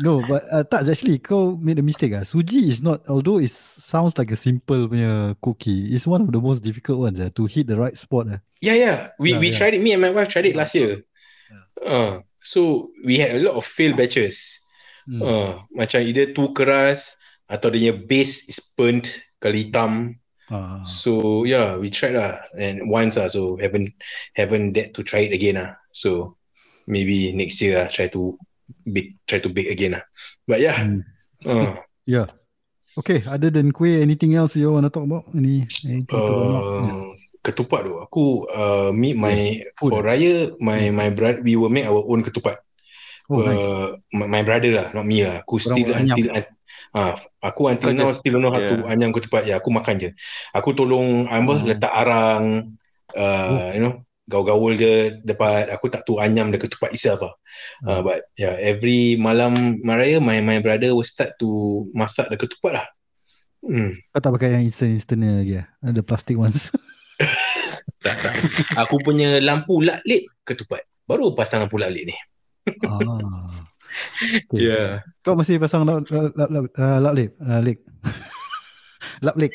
no, 0.00 0.24
but 0.24 0.40
uh, 0.48 0.64
tak 0.64 0.88
actually 0.88 1.20
kau 1.20 1.52
made 1.60 1.76
a 1.76 1.84
mistake 1.84 2.16
ah. 2.16 2.24
Suji 2.24 2.72
is 2.72 2.80
not 2.80 3.04
although 3.12 3.36
it 3.36 3.52
sounds 3.52 4.16
like 4.16 4.32
a 4.32 4.40
simple 4.40 4.88
punya 4.88 5.36
cookie, 5.44 5.92
it's 5.92 6.08
one 6.08 6.24
of 6.24 6.32
the 6.32 6.40
most 6.40 6.64
difficult 6.64 6.96
ones 7.04 7.20
ah, 7.20 7.28
to 7.36 7.44
hit 7.44 7.68
the 7.68 7.76
right 7.76 7.92
spot 7.92 8.24
ah. 8.32 8.40
yeah 8.64 8.72
yeah 8.72 8.96
we 9.20 9.36
Yeah, 9.36 9.40
we 9.44 9.48
yeah. 9.52 9.58
tried 9.60 9.76
it 9.76 9.84
me 9.84 9.92
and 9.92 10.00
my 10.00 10.08
wife 10.08 10.32
tried 10.32 10.48
it 10.48 10.56
last 10.56 10.72
year 10.72 11.04
Yeah. 11.52 11.64
uh, 11.84 12.12
so 12.40 12.88
we 13.04 13.20
had 13.20 13.36
a 13.36 13.44
lot 13.44 13.60
of 13.60 13.68
failed 13.68 14.00
batches 14.00 14.56
Hmm. 15.02 15.18
uh, 15.18 15.52
macam 15.74 15.98
either 16.06 16.30
too 16.30 16.54
keras 16.54 17.18
atau 17.50 17.74
dia 17.74 17.90
punya 17.90 18.06
base 18.06 18.46
is 18.46 18.62
burnt 18.78 19.18
kali 19.42 19.66
hitam 19.66 20.14
Ah. 20.52 20.84
So 20.84 21.42
yeah, 21.48 21.80
we 21.80 21.88
tried 21.88 22.12
lah, 22.12 22.44
and 22.52 22.84
once 22.92 23.16
lah. 23.16 23.32
So 23.32 23.56
haven't 23.56 23.96
haven't 24.36 24.76
dared 24.76 24.92
to 24.92 25.00
try 25.00 25.24
it 25.24 25.32
again 25.32 25.56
lah. 25.56 25.80
So 25.96 26.36
maybe 26.84 27.32
next 27.32 27.56
year 27.64 27.80
lah, 27.80 27.88
try 27.88 28.12
to 28.12 28.36
bake 28.84 29.16
try 29.24 29.40
to 29.40 29.48
bake 29.48 29.72
again 29.72 29.96
lah. 29.96 30.04
But 30.44 30.60
yeah, 30.60 30.76
Hmm. 30.76 31.08
uh, 31.48 31.80
Yeah. 32.04 32.28
Okay, 32.92 33.24
other 33.24 33.48
than 33.48 33.72
kuih, 33.72 34.04
anything 34.04 34.36
else 34.36 34.52
you 34.52 34.68
want 34.68 34.84
to 34.84 34.92
talk 34.92 35.08
about? 35.08 35.24
Any, 35.32 35.64
anything 35.88 36.12
to 36.12 36.20
talk 36.20 36.44
about? 36.44 36.52
Yeah. 36.60 36.92
uh, 36.92 37.10
ketupat 37.40 37.80
tu. 37.88 37.94
Aku 38.04 38.24
uh, 38.52 38.92
me 38.92 39.16
my 39.16 39.64
Food. 39.80 39.96
for 39.96 40.00
raya 40.04 40.52
my 40.60 40.92
my 40.92 41.08
brother 41.08 41.40
we 41.40 41.56
will 41.56 41.72
make 41.72 41.88
our 41.88 42.04
own 42.04 42.20
ketupat. 42.20 42.60
Oh, 43.32 43.40
nice. 43.40 43.64
uh, 43.64 43.96
my, 44.12 44.28
my 44.28 44.42
brother 44.44 44.76
lah, 44.76 44.86
not 44.92 45.08
me 45.08 45.24
lah. 45.24 45.40
Aku 45.40 45.56
still 45.56 45.88
until 45.96 46.36
ah 46.92 47.12
aku 47.40 47.72
until 47.72 47.92
now 47.92 48.04
just- 48.04 48.20
still 48.20 48.36
don't 48.36 48.44
know 48.44 48.52
how 48.52 48.60
to 48.60 48.84
yeah. 48.84 48.92
anyam 48.92 49.10
ketupat. 49.10 49.48
Ya, 49.48 49.56
aku 49.58 49.72
makan 49.72 49.96
je. 49.96 50.10
Aku 50.52 50.76
tolong 50.76 51.24
apa 51.26 51.52
Hmm. 51.56 51.64
letak 51.64 51.92
arang 51.92 52.44
uh, 53.12 53.72
you 53.72 53.80
know 53.80 54.00
gaul-gaul 54.30 54.78
je 54.78 55.18
depan 55.26 55.66
aku 55.68 55.90
tak 55.90 56.06
tu 56.06 56.16
anyam 56.16 56.48
the 56.48 56.56
ketupat 56.56 56.94
itself 56.94 57.20
lah. 57.20 57.34
Uh, 57.84 58.00
Hmm. 58.00 58.02
but 58.06 58.18
yeah, 58.36 58.54
every 58.56 59.16
malam 59.16 59.80
raya 59.82 60.20
my 60.20 60.38
my 60.40 60.60
brother 60.60 60.92
will 60.92 61.04
start 61.04 61.32
to 61.36 61.48
masak 61.92 62.28
the 62.28 62.36
ketupat 62.36 62.80
lah. 62.80 62.86
Hmm. 63.62 63.94
Kau 64.10 64.20
tak 64.20 64.32
pakai 64.34 64.58
yang 64.58 64.64
instant-instant 64.66 65.22
lagi 65.22 65.62
ah? 65.62 65.66
The 65.80 66.02
plastic 66.02 66.36
ones. 66.36 66.68
Tak, 68.02 68.18
tak. 68.18 68.34
Aku 68.82 68.98
punya 68.98 69.38
lampu 69.38 69.78
lat 69.78 70.02
led 70.02 70.26
ketupat. 70.42 70.82
Baru 71.06 71.38
pasang 71.38 71.62
lampu 71.62 71.78
lat 71.78 71.94
led 71.94 72.10
ni. 72.10 72.16
ah. 72.82 73.61
Okay. 74.22 74.58
Yeah. 74.72 75.04
Kau 75.20 75.36
masih 75.36 75.60
pasang 75.60 75.84
lap 75.84 76.06
lap 76.08 76.32
lap 76.34 76.48
lap 76.48 76.64
uh, 76.78 76.98
lap 77.02 77.14
lip 77.14 77.30
uh, 77.40 77.60
leg. 77.60 77.78
lap 79.26 79.36
leg. 79.36 79.52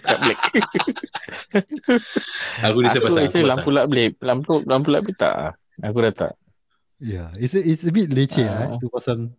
kat 0.00 0.16
black 0.24 0.40
Aku 2.64 2.80
dia 2.80 2.90
aku 2.90 3.04
pasang. 3.06 3.24
Aku 3.28 3.44
lampu 3.44 3.68
lap 3.70 3.86
blip 3.92 4.12
lampu 4.24 4.64
lampu 4.64 4.88
lap 4.88 5.02
blip 5.04 5.16
tak 5.20 5.54
aku 5.84 6.00
dah 6.08 6.14
tak 6.14 6.32
Yeah, 7.00 7.32
it's 7.40 7.56
a, 7.56 7.60
it's 7.64 7.84
a 7.88 7.92
bit 7.92 8.12
leceh 8.12 8.44
ah 8.44 8.72
Ah. 8.72 8.76
tu 8.76 8.92
pasang. 8.92 9.32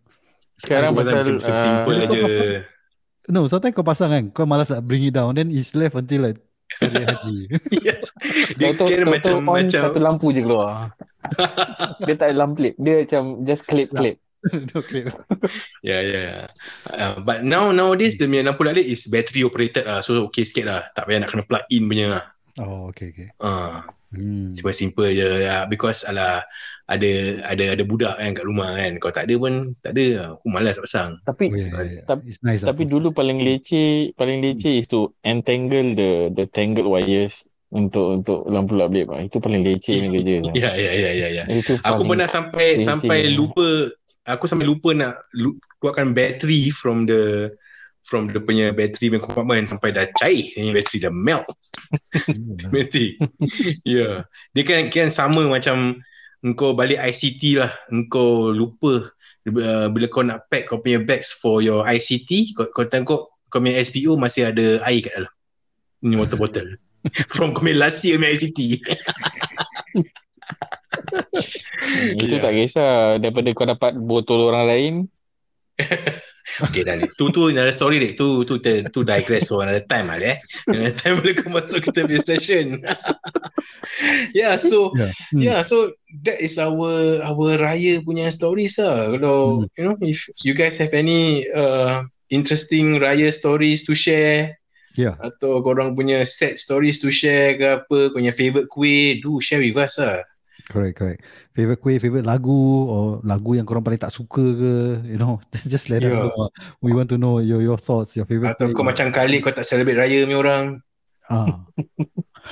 sekarang 0.58 0.98
pasal 0.98 1.22
simple, 1.22 1.46
simple 1.58 1.94
uh, 1.94 2.04
aje. 2.06 2.18
pasang? 2.18 2.50
No, 3.30 3.40
sometimes 3.46 3.74
kau 3.74 3.86
pasang 3.86 4.10
kan, 4.10 4.24
kau 4.34 4.46
malas 4.46 4.66
nak 4.66 4.82
bring 4.82 5.06
it 5.06 5.14
down, 5.14 5.30
then 5.30 5.46
it's 5.50 5.70
left 5.78 5.94
until 5.94 6.26
like 6.26 6.42
hari 6.82 7.06
haji. 7.06 7.38
Dia 8.58 8.74
Tahu-tahu 8.74 8.88
kira 8.90 9.06
macam 9.06 9.34
macam 9.46 9.78
satu 9.78 9.98
lampu 10.02 10.34
je 10.34 10.42
keluar 10.42 10.90
Dia 12.06 12.14
tak 12.14 12.26
ada 12.30 12.34
lamp 12.36 12.58
plate. 12.58 12.76
Dia 12.78 13.02
macam 13.02 13.22
just 13.44 13.64
clip-clip. 13.66 14.16
no 14.74 14.82
clip. 14.82 15.06
Yeah, 15.86 16.02
yeah. 16.12 16.50
Uh, 16.90 17.22
but 17.22 17.46
now 17.46 17.70
nowadays 17.70 18.18
the 18.18 18.26
punya 18.26 18.42
lampu 18.42 18.66
lalit 18.66 18.86
is 18.86 19.06
battery 19.06 19.46
operated 19.46 19.86
lah. 19.86 20.02
So 20.02 20.26
okay 20.26 20.42
sikit 20.42 20.66
lah. 20.66 20.90
Tak 20.92 21.06
payah 21.06 21.22
nak 21.22 21.30
kena 21.30 21.46
plug 21.46 21.64
in 21.70 21.86
punya 21.86 22.06
lah. 22.18 22.24
Oh, 22.58 22.90
okay, 22.90 23.14
okay. 23.14 23.28
Uh, 23.38 23.82
Hmm. 24.12 24.52
simple 24.52 24.76
simple 24.76 25.08
je 25.08 25.24
ya. 25.24 25.64
Because 25.64 26.04
ala 26.04 26.44
ada 26.84 27.10
ada 27.48 27.64
ada 27.72 27.80
budak 27.80 28.20
kan 28.20 28.36
kat 28.36 28.44
rumah 28.44 28.76
kan. 28.76 29.00
Kalau 29.00 29.08
tak 29.16 29.24
ada 29.24 29.34
pun 29.40 29.72
tak 29.80 29.96
ada. 29.96 30.36
Aku 30.36 30.52
malas 30.52 30.76
nak 30.76 30.84
pasang. 30.84 31.10
Tapi 31.24 31.44
Oh, 31.48 31.56
yeah, 31.56 31.68
yeah, 31.72 31.84
yeah. 31.88 32.04
Tapi- 32.04 32.28
It's 32.28 32.40
nice. 32.44 32.60
tapi 32.60 32.84
lah. 32.84 32.90
dulu 32.92 33.16
paling 33.16 33.40
leceh, 33.40 34.12
paling 34.12 34.44
leceh 34.44 34.76
is 34.76 34.84
to 34.92 35.16
entangle 35.24 35.96
the 35.96 36.28
the 36.36 36.44
tangled 36.44 36.84
wires 36.84 37.48
untuk 37.72 38.20
untuk 38.20 38.38
lampu 38.52 38.76
lap 38.76 38.92
lip. 38.92 39.08
Itu 39.08 39.40
paling 39.40 39.64
leceh 39.64 39.96
ni 40.04 40.08
kerja. 40.12 40.34
Ya, 40.52 40.70
ya, 40.76 40.92
ya, 40.92 41.10
ya, 41.16 41.28
ya. 41.40 41.44
Aku 41.88 42.04
pernah 42.04 42.28
sampai 42.28 42.76
penting. 42.76 42.86
sampai 42.86 43.18
lupa 43.32 43.88
aku 44.28 44.44
sampai 44.44 44.68
lupa 44.68 44.92
nak 44.92 45.24
lu, 45.32 45.56
keluarkan 45.80 46.12
bateri 46.12 46.68
from 46.68 47.08
the 47.08 47.50
from 48.04 48.28
the 48.30 48.38
punya 48.38 48.70
bateri 48.76 49.08
punya 49.08 49.24
compartment 49.24 49.66
sampai 49.72 49.90
dah 49.96 50.06
cair 50.20 50.52
ni 50.54 50.76
bateri 50.76 51.00
dah 51.00 51.12
melt 51.12 51.48
bateri. 52.74 53.16
ya. 53.82 53.88
Yeah. 53.88 54.14
Dia 54.52 54.62
kan 54.68 54.92
kan 54.92 55.08
sama 55.08 55.48
macam 55.48 56.04
engkau 56.44 56.76
balik 56.76 57.00
ICT 57.00 57.56
lah. 57.56 57.72
Engkau 57.88 58.52
lupa 58.52 59.08
uh, 59.48 59.86
bila 59.88 60.06
kau 60.12 60.22
nak 60.22 60.46
pack 60.52 60.68
kau 60.68 60.84
punya 60.84 61.00
bags 61.00 61.32
for 61.32 61.64
your 61.64 61.88
ICT, 61.88 62.52
kau 62.52 62.68
kau 62.68 62.84
tengok 62.84 63.32
kau 63.48 63.58
punya 63.58 63.80
SPO 63.80 64.20
masih 64.20 64.52
ada 64.52 64.84
air 64.84 65.00
kat 65.00 65.12
dalam. 65.16 65.32
Ni 66.04 66.20
water 66.20 66.36
bottle. 66.36 66.76
From 67.34 67.52
punya 67.52 67.74
last 67.78 68.02
year 68.06 68.18
punya 68.18 68.34
ICT. 68.38 68.58
Itu 72.18 72.34
Ya. 72.38 72.42
tak 72.42 72.52
kisah 72.54 73.18
daripada 73.18 73.48
kau 73.54 73.66
dapat 73.66 73.92
botol 73.98 74.50
orang 74.52 74.64
lain. 74.68 74.94
Okay 76.42 76.82
dah 76.82 76.98
ni. 76.98 77.06
Tu 77.16 77.30
tu 77.30 77.48
another 77.48 77.70
story 77.70 78.02
dek. 78.02 78.18
Tu 78.18 78.26
tu 78.44 78.58
tu, 78.58 78.70
tu 78.90 79.00
digress 79.06 79.46
for 79.48 79.62
another 79.62 79.86
time 79.86 80.10
lah 80.10 80.18
eh. 80.20 80.36
Another 80.68 80.92
time 80.98 81.14
boleh 81.22 81.32
kau 81.38 81.48
masuk 81.48 81.80
kita 81.80 82.02
punya 82.04 82.18
session. 82.20 82.82
yeah, 84.36 84.58
so 84.58 84.90
Yeah. 84.92 85.14
Hmm. 85.32 85.38
yeah, 85.40 85.60
so 85.62 85.94
that 86.26 86.42
is 86.42 86.58
our 86.58 87.22
our 87.24 87.56
raya 87.56 88.02
punya 88.02 88.28
stories 88.34 88.74
lah. 88.76 89.06
Kalau 89.16 89.64
you 89.78 89.82
know 89.86 89.94
if 90.02 90.28
you 90.42 90.52
guys 90.52 90.76
have 90.76 90.92
any 90.92 91.46
uh, 91.54 92.04
interesting 92.28 92.98
raya 93.00 93.30
stories 93.32 93.86
to 93.86 93.94
share 93.94 94.58
Yeah. 94.92 95.16
atau 95.24 95.64
korang 95.64 95.96
punya 95.96 96.20
sad 96.28 96.60
stories 96.60 97.00
to 97.00 97.08
share 97.08 97.56
ke 97.56 97.66
apa, 97.80 98.12
punya 98.12 98.28
favorite 98.28 98.68
kuih, 98.68 99.24
do 99.24 99.40
share 99.40 99.64
with 99.64 99.80
us 99.80 99.96
lah. 99.96 100.20
Correct, 100.68 100.94
correct. 100.94 101.20
Favorite 101.56 101.80
kuih, 101.80 101.96
favorite 101.96 102.28
lagu 102.28 102.86
or 102.86 103.24
lagu 103.24 103.56
yang 103.56 103.64
korang 103.64 103.82
paling 103.82 103.98
tak 103.98 104.12
suka 104.12 104.40
ke, 104.40 104.72
you 105.08 105.16
know, 105.16 105.40
just 105.72 105.88
let 105.88 106.04
us 106.04 106.12
Yeah. 106.12 106.28
know. 106.28 106.52
We 106.84 106.92
want 106.92 107.08
to 107.12 107.18
know 107.18 107.40
your 107.40 107.64
your 107.64 107.80
thoughts, 107.80 108.14
your 108.14 108.28
favorite. 108.28 108.54
Atau 108.54 108.70
kuih. 108.70 108.76
kau 108.76 108.84
macam 108.86 109.08
kali 109.10 109.40
kau 109.40 109.50
tak 109.50 109.64
celebrate 109.64 109.96
raya 109.96 110.28
ni 110.28 110.36
orang. 110.36 110.84
ah. 111.32 111.64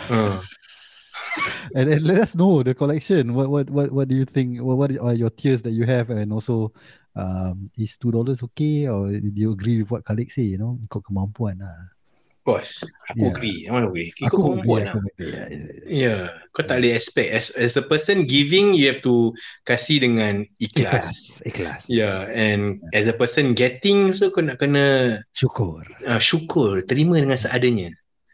Uh. 0.09 0.41
and, 1.75 1.89
and 1.91 2.03
let 2.03 2.19
us 2.19 2.35
know 2.35 2.63
the 2.63 2.75
collection. 2.75 3.35
What 3.35 3.51
what 3.51 3.67
what 3.71 3.89
what 3.93 4.07
do 4.09 4.17
you 4.17 4.25
think? 4.25 4.59
What 4.63 4.79
what 4.79 4.91
are 4.99 5.15
your 5.15 5.31
tiers 5.31 5.63
that 5.63 5.73
you 5.73 5.85
have, 5.87 6.11
and 6.11 6.33
also 6.33 6.73
um, 7.15 7.71
is 7.77 7.99
two 7.99 8.11
dollars 8.11 8.43
okay, 8.53 8.89
or 8.89 9.11
do 9.13 9.31
you 9.35 9.53
agree 9.53 9.83
with 9.83 9.91
what 9.91 10.05
Khalid 10.05 10.31
say? 10.33 10.43
You 10.43 10.59
know, 10.59 10.73
kau 10.91 11.03
kemampuan 11.03 11.61
lah. 11.63 11.79
Course, 12.51 12.73
aku 13.11 13.23
Yeah. 13.23 13.33
agree. 13.35 13.59
Memang 13.71 13.85
agree. 13.91 14.09
Ikut 14.19 14.27
Aku 14.27 14.37
kemampuan 14.43 14.83
agree, 14.83 14.87
lah. 14.87 14.93
aku 14.93 14.99
agree. 15.15 15.31
Yeah, 15.31 15.47
yeah, 15.51 15.65
yeah. 15.87 15.89
Ya, 15.91 16.17
kau 16.55 16.63
tak 16.67 16.77
boleh 16.83 16.93
expect 16.99 17.31
as 17.31 17.47
as 17.55 17.75
a 17.79 17.85
person 17.85 18.27
giving 18.27 18.75
you 18.75 18.91
have 18.91 19.03
to 19.03 19.31
kasih 19.67 20.03
dengan 20.03 20.47
ikhlas. 20.59 21.39
Ikhlas, 21.43 21.43
ikhlas. 21.47 21.83
Yeah, 21.91 22.27
and 22.31 22.79
as 22.91 23.07
a 23.07 23.15
person 23.15 23.55
getting 23.55 24.15
so 24.15 24.31
kau 24.35 24.43
nak 24.43 24.59
kena 24.59 25.19
Syukur. 25.35 25.87
uh, 26.07 26.19
syukur, 26.23 26.83
terima 26.87 27.19
dengan 27.23 27.39
seadanya. 27.39 27.91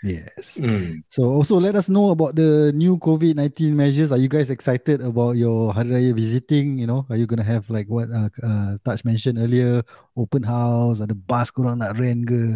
Yes. 0.06 0.54
Hmm. 0.54 1.02
So 1.10 1.26
also 1.26 1.58
let 1.58 1.74
us 1.74 1.90
know 1.90 2.14
about 2.14 2.38
the 2.38 2.70
new 2.70 2.94
COVID-19 3.02 3.74
measures. 3.74 4.14
Are 4.14 4.22
you 4.22 4.30
guys 4.30 4.54
excited 4.54 5.02
about 5.02 5.34
your 5.34 5.74
Hari 5.74 5.90
Raya 5.90 6.12
visiting? 6.14 6.78
You 6.78 6.86
know, 6.86 7.02
are 7.10 7.18
you 7.18 7.26
gonna 7.26 7.42
have 7.42 7.66
like 7.66 7.90
what 7.90 8.06
uh, 8.14 8.30
uh, 8.38 8.78
Touch 8.86 9.02
mentioned 9.02 9.42
earlier, 9.42 9.82
open 10.14 10.46
house, 10.46 11.02
ada 11.02 11.18
bus 11.18 11.50
korang 11.50 11.82
nak 11.82 11.98
rent 11.98 12.22
ke? 12.22 12.54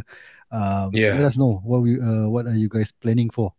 Um, 0.54 0.94
Yeah. 0.94 1.18
Let 1.18 1.34
us 1.34 1.36
know 1.36 1.58
what 1.66 1.82
we 1.82 1.98
uh, 1.98 2.30
what 2.30 2.46
are 2.46 2.54
you 2.54 2.70
guys 2.70 2.94
planning 2.94 3.34
for? 3.34 3.50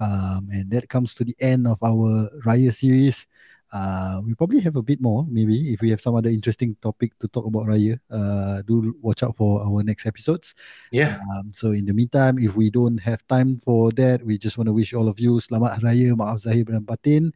Um, 0.00 0.48
and 0.48 0.72
that 0.72 0.88
comes 0.88 1.12
to 1.20 1.24
the 1.24 1.36
end 1.36 1.68
of 1.68 1.76
our 1.84 2.32
Raya 2.44 2.72
series. 2.72 3.28
Uh, 3.72 4.22
we 4.24 4.34
probably 4.34 4.60
have 4.60 4.76
a 4.76 4.82
bit 4.82 5.00
more, 5.00 5.26
maybe 5.28 5.74
if 5.74 5.80
we 5.80 5.90
have 5.90 6.00
some 6.00 6.14
other 6.14 6.30
interesting 6.30 6.76
topic 6.80 7.18
to 7.18 7.28
talk 7.28 7.46
about 7.46 7.66
Raya. 7.66 7.98
Uh, 8.10 8.62
do 8.62 8.94
watch 9.02 9.22
out 9.22 9.36
for 9.36 9.62
our 9.62 9.82
next 9.82 10.06
episodes. 10.06 10.54
Yeah. 10.92 11.18
Um, 11.34 11.52
so 11.52 11.72
in 11.72 11.84
the 11.84 11.92
meantime, 11.92 12.38
if 12.38 12.54
we 12.54 12.70
don't 12.70 12.98
have 12.98 13.26
time 13.26 13.58
for 13.58 13.90
that, 13.92 14.24
we 14.24 14.38
just 14.38 14.56
want 14.56 14.68
to 14.68 14.72
wish 14.72 14.94
all 14.94 15.08
of 15.08 15.18
you 15.18 15.42
Selamat 15.42 15.80
Raya, 15.82 16.14
Maaf 16.14 16.38
Zahir 16.46 16.64
dan 16.64 16.86
Batin. 16.86 17.34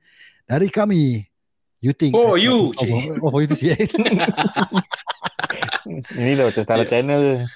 Dari 0.48 0.70
kami, 0.70 1.28
you 1.80 1.92
think... 1.92 2.14
Oh, 2.14 2.34
you, 2.36 2.74
Oh, 2.78 2.86
oh, 2.86 3.18
oh, 3.22 3.30
for 3.30 3.40
you 3.42 3.48
to 3.48 3.56
see 3.56 3.74
it. 3.74 3.90
Ini 6.14 6.38
dah 6.38 6.44
macam 6.50 6.64
salah 6.70 6.86
channel. 6.86 7.46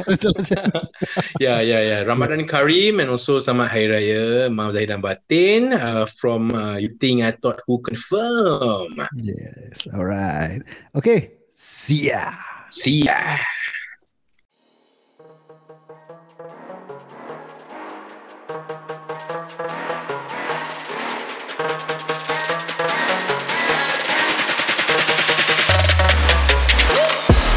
Ya, 1.42 1.60
ya, 1.60 1.78
ya. 1.82 1.98
Ramadan 2.06 2.46
Karim 2.46 2.98
and 2.98 3.10
also 3.10 3.38
selamat 3.38 3.68
Hari 3.70 3.86
Raya, 3.90 4.24
Maaf 4.50 4.74
Zahir 4.74 4.90
dan 4.90 5.00
Batin 5.02 5.74
uh, 5.74 6.06
from 6.06 6.50
uh, 6.54 6.78
You 6.78 6.94
Think 6.98 7.22
I 7.22 7.32
Thought 7.38 7.62
Who 7.66 7.82
Confirm. 7.82 8.98
yes, 9.18 9.86
all 9.94 10.06
right. 10.06 10.62
Okay, 10.94 11.34
see 11.54 12.10
ya. 12.10 12.34
See 12.74 13.06
ya. 13.06 13.38